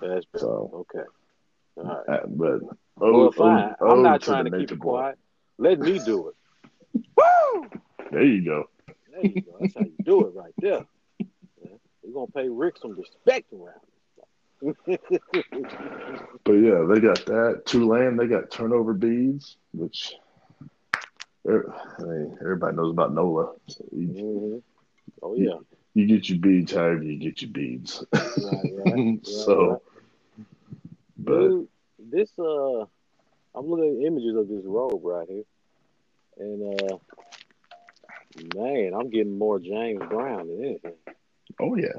That's 0.01 0.25
better. 0.27 0.39
So, 0.39 0.87
Okay. 0.95 1.07
All 1.79 1.85
right. 2.09 2.21
uh, 2.23 2.27
but 2.27 2.61
Well, 2.97 3.33
fine. 3.33 3.75
I'm 3.81 4.03
not 4.03 4.23
trying 4.23 4.45
to 4.47 4.51
keep 4.59 4.73
it 4.73 4.79
quiet. 4.79 5.19
Let 5.59 5.81
me 5.81 5.99
do 5.99 6.29
it. 6.29 6.35
Woo! 7.17 7.69
There 8.11 8.23
you 8.25 8.45
go. 8.45 8.69
There 9.13 9.25
you 9.25 9.43
go. 9.43 9.57
That's 9.61 9.75
how 9.75 9.83
you 9.83 9.97
do 10.05 10.27
it 10.27 10.35
right 10.35 10.55
there. 10.59 10.85
Yeah. 11.19 11.69
We're 12.03 12.13
gonna 12.13 12.27
pay 12.33 12.49
Ric 12.49 12.77
some 12.79 12.97
respect 12.97 13.53
around. 13.53 13.81
But 16.45 16.53
yeah, 16.53 16.87
they 16.89 17.01
got 17.01 17.25
that. 17.27 17.63
Tulane, 17.67 18.17
they 18.17 18.27
got 18.27 18.51
turnover 18.51 18.93
beads, 18.95 19.57
which 19.73 20.15
er- 21.49 21.73
I 21.99 22.03
mean, 22.03 22.39
everybody 22.41 22.77
knows 22.77 22.93
about 22.93 23.13
NOLA. 23.15 23.55
You, 23.93 24.09
Mhm. 24.09 24.63
Oh 25.23 25.35
yeah. 25.35 25.59
you 25.95 26.07
get 26.07 26.29
your 26.29 26.39
beads 26.39 26.73
however 26.73 27.03
you 27.03 27.19
get 27.19 27.43
your 27.43 27.51
beads. 27.51 28.05
Right, 28.13 28.25
right, 28.37 28.65
right, 28.85 29.27
so, 29.27 29.71
right. 29.71 29.81
but 31.19 31.39
Dude, 31.49 31.69
this 31.99 32.39
uh, 32.39 32.87
I'm 33.57 33.67
looking 33.69 34.01
at 34.01 34.07
images 34.07 34.37
of 34.37 34.49
this 34.49 34.63
robe 34.65 35.01
right 35.03 35.27
here, 35.29 35.45
and 36.39 36.81
uh, 36.93 36.99
man, 38.55 38.93
I'm 38.95 39.09
getting 39.11 39.39
more 39.39 39.59
James 39.59 40.01
Brown 40.11 40.49
than 40.49 40.65
anything. 40.65 40.93
oh 41.61 41.75
yeah, 41.77 41.95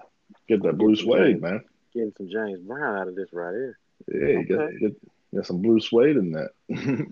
get 0.47 0.62
that 0.64 0.78
blue 0.78 0.95
suede, 0.95 1.41
man. 1.41 1.62
Getting 1.93 2.14
some 2.18 2.30
James 2.30 2.60
Brown 2.60 2.97
out 2.99 3.08
of 3.08 3.16
this 3.16 3.30
right 3.34 3.53
here. 3.53 3.80
Yeah, 4.08 4.28
you 4.28 4.55
Okay. 4.60 4.78
get, 4.80 4.95
got 5.36 5.45
some 5.47 5.62
blue 5.62 5.80
suede 5.80 6.18
in 6.18 6.32
that. 6.34 6.51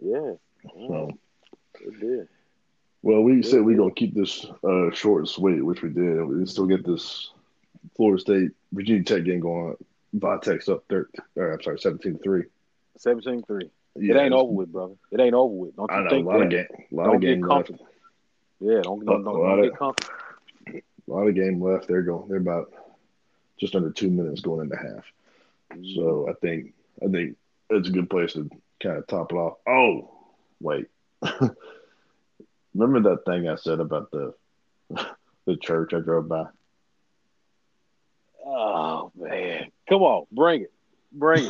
Yeah, 0.00 0.34
so, 0.62 1.10
it 1.80 1.98
did. 1.98 2.28
well, 3.02 3.20
we 3.20 3.42
said 3.42 3.64
we're 3.64 3.76
gonna 3.76 3.90
keep 3.92 4.14
this 4.14 4.44
uh, 4.62 4.92
short 4.92 5.22
and 5.22 5.28
sweet, 5.28 5.60
which 5.60 5.82
we 5.82 5.88
did. 5.88 6.22
We 6.24 6.46
still 6.46 6.66
get 6.66 6.86
this 6.86 7.32
Florida 7.96 8.20
State 8.20 8.50
Virginia 8.70 9.02
Tech 9.02 9.24
game 9.24 9.40
going. 9.40 9.74
Vitex 10.16 10.68
up 10.68 10.84
thirteen. 10.88 11.20
I'm 11.36 11.60
sorry, 11.62 11.80
seventeen 11.80 12.12
to 12.18 12.22
three. 12.22 12.44
17-3. 13.04 13.70
Yeah, 14.00 14.16
it 14.16 14.20
ain't 14.20 14.34
over 14.34 14.52
with, 14.52 14.72
brother. 14.72 14.94
It 15.10 15.20
ain't 15.20 15.34
over 15.34 15.54
with. 15.54 15.76
Don't 15.76 15.90
you 15.90 15.96
I 15.96 16.02
know 16.02 16.18
a 16.18 16.22
lot 16.22 16.38
that? 16.38 16.44
of 16.44 16.50
game, 16.50 16.66
a 16.92 16.94
lot 16.94 17.04
Don't 17.04 17.14
of 17.16 17.20
get 17.20 17.26
game 17.28 17.40
left. 17.40 17.52
comfortable. 17.68 17.88
Yeah, 18.60 18.80
don't 18.82 19.04
don't, 19.04 19.24
don't, 19.24 19.34
don't 19.34 19.58
of- 19.58 19.64
get 19.64 19.78
comfortable. 19.78 20.14
A 20.66 21.10
lot 21.10 21.26
of 21.26 21.34
game 21.34 21.62
left. 21.62 21.88
They're 21.88 22.02
going. 22.02 22.28
They're 22.28 22.38
about 22.38 22.72
just 23.58 23.74
under 23.74 23.90
two 23.90 24.10
minutes 24.10 24.40
going 24.40 24.62
into 24.62 24.76
half. 24.76 25.04
So 25.70 25.78
mm-hmm. 25.78 26.30
I 26.30 26.34
think 26.34 26.74
I 27.02 27.08
think 27.08 27.36
it's 27.70 27.88
a 27.88 27.92
good 27.92 28.10
place 28.10 28.34
to 28.34 28.48
kind 28.82 28.98
of 28.98 29.06
top 29.06 29.32
it 29.32 29.36
off. 29.36 29.58
Oh, 29.66 30.10
wait. 30.60 30.86
Remember 32.74 33.10
that 33.10 33.24
thing 33.24 33.48
I 33.48 33.56
said 33.56 33.80
about 33.80 34.10
the 34.10 34.34
the 35.46 35.56
church 35.56 35.94
I 35.94 36.00
drove 36.00 36.28
by? 36.28 36.46
Oh 38.44 39.12
man, 39.16 39.70
come 39.88 40.02
on, 40.02 40.26
bring 40.32 40.62
it, 40.62 40.72
bring 41.12 41.44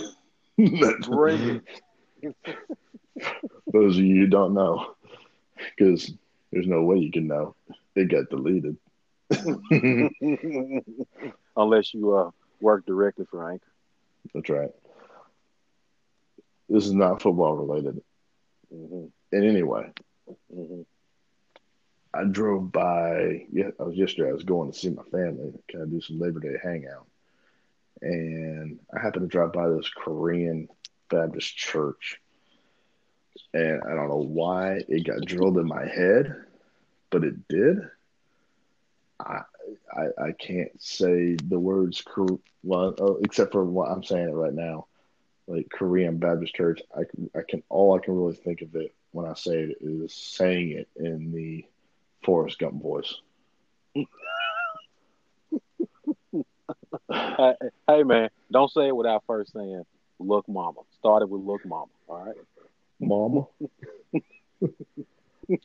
it, 0.57 1.01
bring 1.03 1.41
it. 1.41 1.65
Those 3.73 3.99
of 3.99 4.05
you 4.05 4.17
who 4.23 4.27
don't 4.27 4.55
know, 4.55 4.95
because 5.77 6.13
there's 6.53 6.67
no 6.67 6.83
way 6.83 6.99
you 6.99 7.11
can 7.11 7.27
know. 7.27 7.55
It 7.95 8.11
got 8.11 8.29
deleted. 8.31 8.77
Unless 11.57 11.95
you 11.95 12.15
uh 12.15 12.31
work 12.61 12.85
directly 12.87 13.25
for 13.31 13.51
Anchor. 13.51 13.73
That's 14.35 14.49
right. 14.51 14.71
This 16.69 16.87
is 16.87 16.93
not 16.95 17.21
football 17.23 17.57
related 17.57 18.01
hmm 18.71 19.07
in 19.33 19.45
any 19.45 19.63
way. 19.63 19.93
hmm 20.51 20.83
I 22.15 22.25
drove 22.25 22.73
by. 22.73 23.47
Yeah, 23.53 23.71
I 23.79 23.85
was 23.85 23.97
yesterday. 23.97 24.31
I 24.31 24.35
was 24.35 24.45
going 24.45 24.71
to 24.73 24.79
see 24.79 24.91
my 24.91 25.03
family, 25.05 25.53
kind 25.71 25.85
of 25.85 25.91
do 25.91 26.01
some 26.01 26.19
Labor 26.19 26.41
Day 26.41 26.57
hangout, 26.63 27.07
and 28.03 28.79
I 28.95 29.01
happened 29.01 29.25
to 29.25 29.29
drive 29.29 29.53
by 29.53 29.69
this 29.69 29.89
Korean 29.91 30.69
Baptist 31.09 31.57
church, 31.57 32.19
and 33.55 33.83
I 33.85 33.95
don't 33.95 34.09
know 34.09 34.25
why 34.27 34.81
it 34.89 35.07
got 35.07 35.25
drilled 35.25 35.59
in 35.59 35.67
my 35.67 35.87
head, 35.87 36.35
but 37.11 37.25
it 37.25 37.49
did. 37.49 37.79
I 39.21 39.41
I, 39.93 40.07
I 40.29 40.33
can't 40.33 40.71
say 40.81 41.37
the 41.37 41.59
words 41.59 42.03
well, 42.63 42.95
uh, 43.01 43.15
except 43.23 43.53
for 43.53 43.65
what 43.65 43.91
I'm 43.91 44.03
saying 44.03 44.29
it 44.29 44.33
right 44.35 44.53
now, 44.53 44.87
like 45.47 45.69
Korean 45.71 46.19
Baptist 46.19 46.55
Church. 46.55 46.81
I 46.97 47.03
I 47.37 47.43
can 47.49 47.63
all 47.69 47.97
I 47.97 48.05
can 48.05 48.15
really 48.15 48.37
think 48.37 48.63
of 48.63 48.75
it 48.77 48.95
when 49.13 49.27
I 49.27 49.35
say 49.35 49.63
it 49.63 49.79
is 49.81 50.15
saying 50.15 50.71
it 50.73 50.89
in 50.97 51.33
the 51.33 51.65
Forrest 52.25 52.59
Gump 52.59 52.83
voice. 52.83 53.15
Hey 57.89 58.03
man, 58.05 58.29
don't 58.51 58.71
say 58.71 58.89
it 58.89 58.97
without 58.97 59.25
first 59.27 59.53
saying 59.53 59.85
"Look, 60.19 60.49
Mama." 60.49 60.81
Started 60.99 61.27
with 61.29 61.43
"Look, 61.43 61.65
Mama." 61.67 61.91
All 62.09 62.25
right. 62.25 62.37
Mama. 63.01 63.47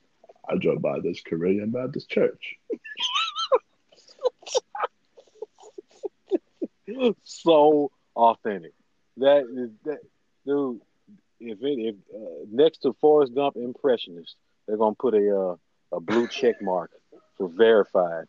I 0.49 0.55
drove 0.59 0.81
by 0.81 0.99
this 0.99 1.21
Korean 1.21 1.71
Baptist 1.71 2.09
church. 2.09 2.57
so 7.23 7.91
authentic. 8.15 8.73
That 9.17 9.45
is 9.55 9.69
that, 9.85 9.99
dude. 10.45 10.81
If 11.39 11.61
it 11.61 11.79
if 11.79 11.95
uh, 12.15 12.45
next 12.49 12.79
to 12.79 12.93
Forrest 13.01 13.33
Gump 13.35 13.57
impressionist, 13.57 14.35
they're 14.67 14.77
gonna 14.77 14.95
put 14.95 15.13
a 15.13 15.37
uh, 15.37 15.55
a 15.91 15.99
blue 15.99 16.27
check 16.27 16.61
mark 16.61 16.91
for 17.37 17.49
verified 17.49 18.25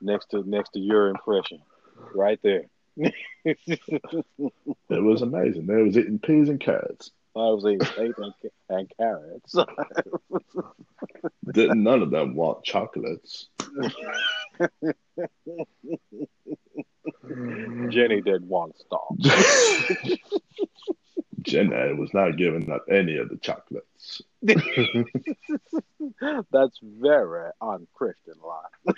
next 0.00 0.30
to 0.30 0.48
next 0.48 0.70
to 0.70 0.80
your 0.80 1.08
impression, 1.08 1.60
right 2.14 2.40
there. 2.42 2.64
It 4.88 5.02
was 5.02 5.22
amazing. 5.22 5.66
They 5.66 5.82
was 5.82 5.98
eating 5.98 6.18
peas 6.18 6.48
and 6.48 6.60
carrots. 6.60 7.10
I 7.34 7.40
was 7.40 7.66
eating 7.66 7.84
steak 7.84 8.12
and, 8.18 8.32
and 8.70 8.90
carrots. 8.96 9.54
Didn't 11.52 11.82
none 11.82 12.02
of 12.02 12.10
them 12.10 12.34
want 12.34 12.64
chocolates. 12.64 13.48
Jenny 17.90 18.22
didn't 18.22 18.48
want 18.48 18.74
to 18.76 18.82
stop. 18.82 19.16
Jenna 21.42 21.94
was 21.94 22.12
not 22.14 22.36
giving 22.36 22.70
up 22.70 22.84
any 22.90 23.18
of 23.18 23.28
the 23.28 23.36
chocolates. 23.36 24.22
That's 26.50 26.78
very 26.82 27.50
unchristian 27.60 28.34
lie. 28.42 28.94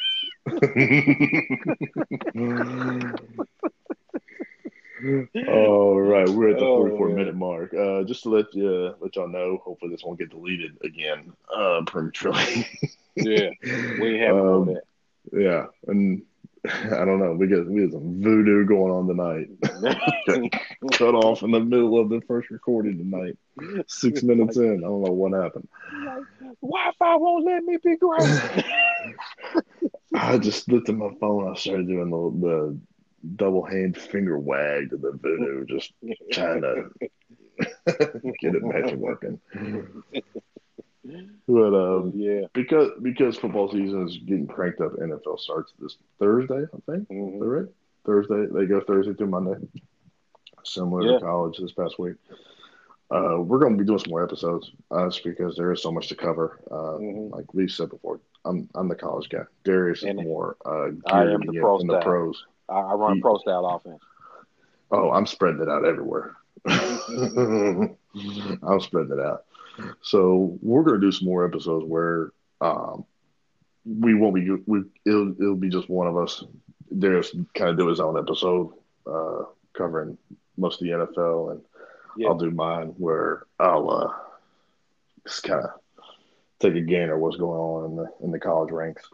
All 5.49 6.01
right, 6.01 6.29
we're 6.29 6.51
at 6.51 6.59
the 6.59 6.65
Oh, 6.65 6.79
44 6.83 7.07
man. 7.09 7.17
minute 7.17 7.35
mark. 7.37 7.73
Uh, 7.75 8.03
just 8.03 8.25
to 8.25 8.31
let 8.31 8.53
you 8.55 8.95
let 9.01 9.15
y'all 9.15 9.29
know, 9.29 9.59
hopefully 9.65 9.93
this 9.93 10.03
won't 10.05 10.19
get 10.19 10.31
deleted 10.31 10.77
again 10.83 11.33
uh, 11.55 11.83
prematurely. 11.87 12.67
Yeah, 13.15 13.51
we 14.01 14.19
have 14.19 14.37
Um, 14.37 14.67
that. 14.67 14.83
yeah, 15.33 15.67
and 15.87 16.23
I 16.67 17.05
don't 17.05 17.19
know. 17.19 17.35
We 17.35 17.47
got 17.47 17.69
we 17.69 17.83
had 17.83 17.93
some 17.93 18.23
voodoo 18.23 18.65
going 18.65 18.93
on 18.93 19.07
tonight. 19.07 19.49
Cut 20.93 21.15
off 21.15 21.43
in 21.43 21.51
the 21.51 21.61
middle 21.61 21.99
of 21.99 22.09
the 22.09 22.21
first 22.27 22.51
recording 22.51 22.99
tonight. 22.99 23.37
Six 23.87 24.23
minutes 24.25 24.57
in, 24.57 24.79
I 24.79 24.89
don't 24.89 25.03
know 25.03 25.13
what 25.13 25.33
happened. 25.33 25.69
Wi-Fi 26.63 27.17
won't 27.17 27.45
let 27.45 27.65
me 27.65 27.79
be 27.83 27.97
great. 27.97 28.65
I 30.15 30.39
just 30.39 30.69
looked 30.71 30.89
at 30.89 30.97
my 30.97 31.11
phone. 31.21 31.51
I 31.51 31.55
started 31.55 31.87
doing 31.87 32.11
the, 32.11 32.47
the 32.47 32.79
double 33.37 33.65
hand 33.65 33.97
finger 33.97 34.39
wag 34.39 34.91
to 34.91 34.97
the 34.97 35.13
voodoo, 35.13 35.65
just 35.67 35.93
trying 36.33 36.63
to 36.63 36.91
get 38.41 38.55
it 38.55 38.69
back 38.71 38.87
to 38.87 38.97
working. 38.97 39.41
But 41.47 41.75
um, 41.75 42.13
yeah, 42.15 42.43
because 42.53 42.91
because 43.03 43.37
football 43.37 43.71
season 43.71 44.07
is 44.07 44.17
getting 44.19 44.47
cranked 44.47 44.81
up, 44.81 44.93
NFL 44.93 45.39
starts 45.39 45.73
this 45.79 45.97
Thursday. 46.19 46.65
I 46.75 46.93
think. 46.93 47.09
Mhm. 47.09 47.37
Is 47.37 47.43
right? 47.43 47.67
Thursday. 48.07 48.47
They 48.53 48.67
go 48.67 48.81
Thursday 48.81 49.15
through 49.15 49.29
Monday. 49.29 49.57
Similar 50.65 51.03
Yeah. 51.03 51.19
to 51.19 51.25
college 51.25 51.59
this 51.59 51.73
past 51.73 51.99
week. 51.99 52.17
Uh, 53.11 53.41
we're 53.41 53.59
going 53.59 53.73
to 53.73 53.79
be 53.83 53.87
doing 53.87 53.99
some 53.99 54.11
more 54.11 54.23
episodes, 54.23 54.71
uh, 54.91 55.11
because 55.25 55.57
there 55.57 55.73
is 55.73 55.83
so 55.83 55.91
much 55.91 56.09
to 56.09 56.15
cover. 56.15 56.61
Uh, 56.71 56.99
Mhm. 56.99 57.33
Like 57.33 57.55
we 57.55 57.67
said 57.69 57.89
before, 57.89 58.21
I'm 58.45 58.69
I'm 58.75 58.89
the 58.89 58.95
college 58.95 59.29
guy. 59.31 59.45
Darius 59.65 59.99
is 59.99 60.05
And 60.05 60.23
more 60.25 60.57
uh, 60.67 60.91
I 61.07 61.23
am 61.31 61.41
the 61.41 61.59
pro 61.59 61.79
in 61.79 61.87
the 61.87 62.01
pros. 62.01 62.45
I, 62.69 62.81
I 62.81 62.95
run 62.95 63.17
He- 63.17 63.23
pro 63.23 63.39
style 63.39 63.67
offense. 63.67 64.03
Oh, 64.91 65.11
I'm 65.11 65.27
spreading 65.27 65.63
it 65.63 65.69
out 65.69 65.85
everywhere. 65.87 66.37
I'm 66.67 67.97
spreading 68.81 69.13
it 69.13 69.21
out. 69.21 69.45
So 70.03 70.59
we're 70.63 70.83
gonna 70.83 71.01
do 71.01 71.13
some 71.13 71.27
more 71.29 71.45
episodes 71.47 71.85
where 71.87 72.33
um, 72.61 73.05
we 73.85 74.15
won't 74.15 74.35
be 74.35 74.51
we 74.67 74.83
it'll 75.07 75.33
it'll 75.41 75.57
be 75.57 75.69
just 75.69 75.89
one 75.89 76.07
of 76.07 76.17
us. 76.17 76.45
Darius 76.99 77.35
kind 77.55 77.71
of 77.71 77.77
do 77.79 77.87
his 77.89 78.01
own 78.01 78.19
episode 78.19 78.73
uh, 79.07 79.45
covering 79.77 80.17
most 80.57 80.81
of 80.81 80.87
the 80.87 80.93
NFL, 80.95 81.53
and 81.53 81.61
Yeah. 82.17 82.29
I'll 82.29 82.39
do 82.39 82.51
mine 82.51 82.95
where 82.99 83.45
I'll 83.61 83.91
uh, 83.91 84.13
just 85.27 85.43
kind 85.43 85.65
of 85.65 85.71
take 86.61 86.75
a 86.75 86.81
gander 86.81 87.15
at 87.15 87.21
what's 87.21 87.37
going 87.37 87.61
on 87.61 87.91
in 87.91 87.97
the 87.97 88.07
in 88.25 88.31
the 88.33 88.39
college 88.41 88.73
ranks. 88.73 89.09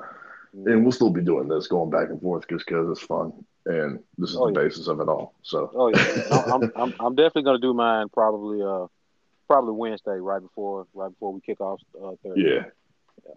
And 0.52 0.84
we'll 0.84 0.92
still 0.92 1.10
be 1.10 1.20
doing 1.20 1.48
this, 1.48 1.66
going 1.66 1.90
back 1.90 2.10
and 2.10 2.20
forth, 2.20 2.46
just 2.48 2.64
because 2.64 2.88
it's 2.88 3.04
fun, 3.04 3.32
and 3.66 3.98
this 4.18 4.30
is 4.30 4.36
Oh, 4.36 4.46
the 4.52 4.60
yeah. 4.60 4.66
basis 4.68 4.86
of 4.86 5.00
it 5.00 5.08
all. 5.08 5.34
So 5.42 5.68
Oh 5.74 5.88
yeah, 5.88 6.22
I'm, 6.54 6.70
I'm 6.76 6.94
I'm 7.00 7.14
definitely 7.16 7.42
gonna 7.42 7.58
do 7.58 7.74
mine 7.74 8.06
probably 8.08 8.62
uh 8.62 8.86
probably 9.46 9.72
Wednesday 9.72 10.18
right 10.18 10.40
before 10.42 10.86
right 10.94 11.10
before 11.10 11.32
we 11.32 11.40
kick 11.40 11.60
off 11.60 11.80
uh, 12.02 12.12
Thursday. 12.22 12.54
Yeah. 12.56 12.64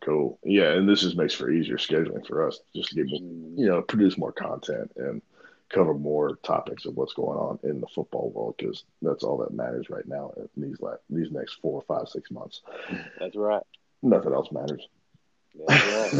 Cool. 0.03 0.37
Yeah, 0.43 0.73
and 0.73 0.87
this 0.87 1.01
just 1.01 1.15
makes 1.17 1.33
for 1.33 1.49
easier 1.49 1.77
scheduling 1.77 2.25
for 2.27 2.45
us 2.47 2.59
just 2.75 2.89
to 2.89 2.95
get 2.95 3.09
more, 3.09 3.21
Mm, 3.21 3.57
you 3.57 3.67
know, 3.67 3.81
produce 3.81 4.17
more 4.17 4.31
content 4.33 4.91
and 4.97 5.21
cover 5.69 5.93
more 5.93 6.35
topics 6.43 6.85
of 6.85 6.95
what's 6.95 7.13
going 7.13 7.37
on 7.37 7.59
in 7.63 7.79
the 7.81 7.87
football 7.87 8.31
world 8.31 8.55
because 8.57 8.83
that's 9.01 9.23
all 9.23 9.37
that 9.37 9.53
matters 9.53 9.89
right 9.89 10.07
now 10.07 10.33
in 10.37 10.49
these 10.61 10.79
la- 10.81 10.95
these 11.09 11.31
next 11.31 11.55
four, 11.61 11.81
five, 11.87 12.07
six 12.09 12.31
months. 12.31 12.61
That's 13.19 13.35
right. 13.35 13.63
Nothing 14.01 14.33
else 14.33 14.51
matters. 14.51 14.87
That's 15.67 15.85
right. 15.85 16.11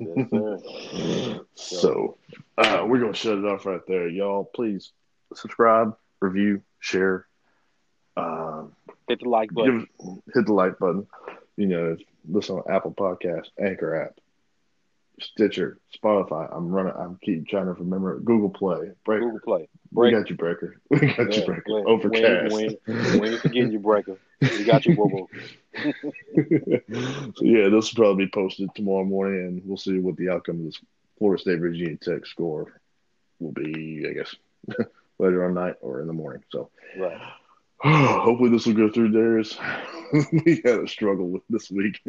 Yes, 0.00 0.30
sir. 0.30 1.40
so 1.54 2.18
uh, 2.58 2.84
we're 2.86 3.00
gonna 3.00 3.14
shut 3.14 3.38
it 3.38 3.44
off 3.44 3.66
right 3.66 3.80
there, 3.86 4.08
y'all. 4.08 4.44
Please 4.44 4.92
subscribe, 5.34 5.96
review, 6.20 6.62
share. 6.80 7.26
Um, 8.16 8.72
Hit 9.08 9.20
the 9.20 9.28
like 9.28 9.52
button. 9.52 9.86
give, 10.00 10.18
hit 10.34 10.46
the 10.46 10.52
like 10.52 10.78
button. 10.78 11.06
You 11.56 11.66
know, 11.66 11.96
listen 12.28 12.56
on 12.56 12.72
Apple 12.74 12.92
Podcast, 12.94 13.46
Anchor 13.60 13.94
app, 13.94 14.14
Stitcher, 15.20 15.78
Spotify. 16.02 16.48
I'm 16.56 16.68
running. 16.68 16.94
I'm 16.96 17.18
keep 17.22 17.46
trying 17.48 17.66
to 17.66 17.72
remember 17.74 18.18
Google 18.20 18.50
Play, 18.50 18.90
Breaker. 19.04 19.24
Google 19.26 19.40
Play. 19.40 19.68
We 19.90 20.10
Breaker. 20.10 20.20
got 20.20 20.30
you, 20.30 20.36
Breaker. 20.36 20.76
We 20.90 20.98
got 21.14 21.18
you, 21.36 21.40
Yeah, 21.40 21.44
Breaker. 21.46 21.62
we- 21.66 21.74
we- 21.74 21.84
Overcast. 21.86 22.54
We, 22.54 22.78
we, 22.86 23.18
we 23.20 23.28
ain't 23.30 23.40
forgetting 23.40 23.72
you, 23.72 23.78
Breaker. 23.80 24.16
We 24.40 24.64
got 24.64 24.86
you, 24.86 24.96
boo. 24.96 25.28
so 25.76 26.02
yeah, 27.44 27.68
this 27.68 27.92
will 27.94 28.02
probably 28.04 28.24
be 28.26 28.30
posted 28.32 28.74
tomorrow 28.74 29.04
morning, 29.04 29.40
and 29.46 29.62
we'll 29.64 29.76
see 29.76 29.98
what 29.98 30.16
the 30.16 30.30
outcome 30.30 30.60
of 30.60 30.64
this 30.66 30.80
Florida 31.18 31.40
State 31.40 31.60
Virginia 31.60 31.96
Tech 31.96 32.26
score 32.26 32.80
will 33.38 33.52
be. 33.52 34.06
I 34.08 34.12
guess 34.14 34.34
later 35.18 35.44
on 35.44 35.54
night 35.54 35.74
or 35.80 36.00
in 36.00 36.06
the 36.06 36.12
morning. 36.12 36.42
So 36.50 36.70
Right. 36.98 37.20
hopefully 37.84 38.50
this 38.50 38.66
will 38.66 38.74
go 38.74 38.88
through, 38.90 39.10
Darius. 39.10 39.58
we 40.44 40.62
had 40.64 40.80
a 40.80 40.88
struggle 40.88 41.28
with 41.28 41.42
this 41.50 41.70
week. 41.70 42.00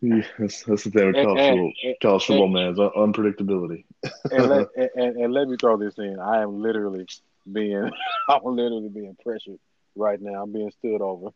yeah, 0.00 0.22
that's, 0.38 0.64
that's 0.64 0.84
the 0.84 0.90
thing 0.90 1.06
with 1.06 1.14
college 1.14 1.38
and- 1.38 1.58
football. 1.58 1.72
and- 1.84 1.96
College 2.02 2.24
football, 2.24 2.48
man, 2.48 2.72
is 2.72 2.78
unpredictability. 2.78 3.84
and, 4.32 4.48
let, 4.48 4.68
and 4.96 5.32
let 5.32 5.48
me 5.48 5.56
throw 5.60 5.76
this 5.76 5.96
in. 5.98 6.18
I 6.18 6.42
am 6.42 6.60
literally 6.60 7.06
being, 7.50 7.88
I'm 8.28 8.42
literally 8.44 8.88
being 8.88 9.16
pressured 9.22 9.60
right 9.94 10.20
now. 10.20 10.42
I'm 10.42 10.52
being 10.52 10.72
stood 10.72 11.00
over 11.00 11.30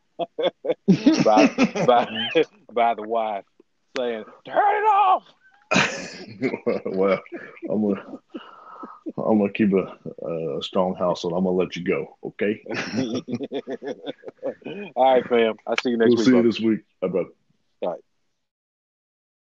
by, 1.24 1.46
by, 1.86 2.44
by 2.72 2.94
the 2.94 3.02
wife 3.02 3.44
saying, 3.96 4.24
"Turn 4.44 4.56
it 4.56 4.86
off." 4.88 5.24
well, 6.86 7.20
I'm 7.70 7.82
gonna 7.82 8.18
I'm 9.16 9.38
gonna 9.38 9.52
keep 9.52 9.72
a, 9.72 9.98
a 10.26 10.62
strong 10.62 10.94
household. 10.94 11.34
I'm 11.34 11.44
gonna 11.44 11.56
let 11.56 11.74
you 11.76 11.84
go. 11.84 12.16
Okay. 12.24 12.62
All 14.96 15.14
right, 15.14 15.26
fam. 15.26 15.54
I 15.66 15.74
see 15.82 15.90
you 15.90 15.96
next 15.96 16.10
we'll 16.10 16.16
week. 16.16 16.24
see 16.24 16.30
you 16.30 16.36
brother. 16.36 16.48
this 16.48 16.60
week. 16.60 16.80
Bye, 17.00 17.08
brother. 17.08 17.30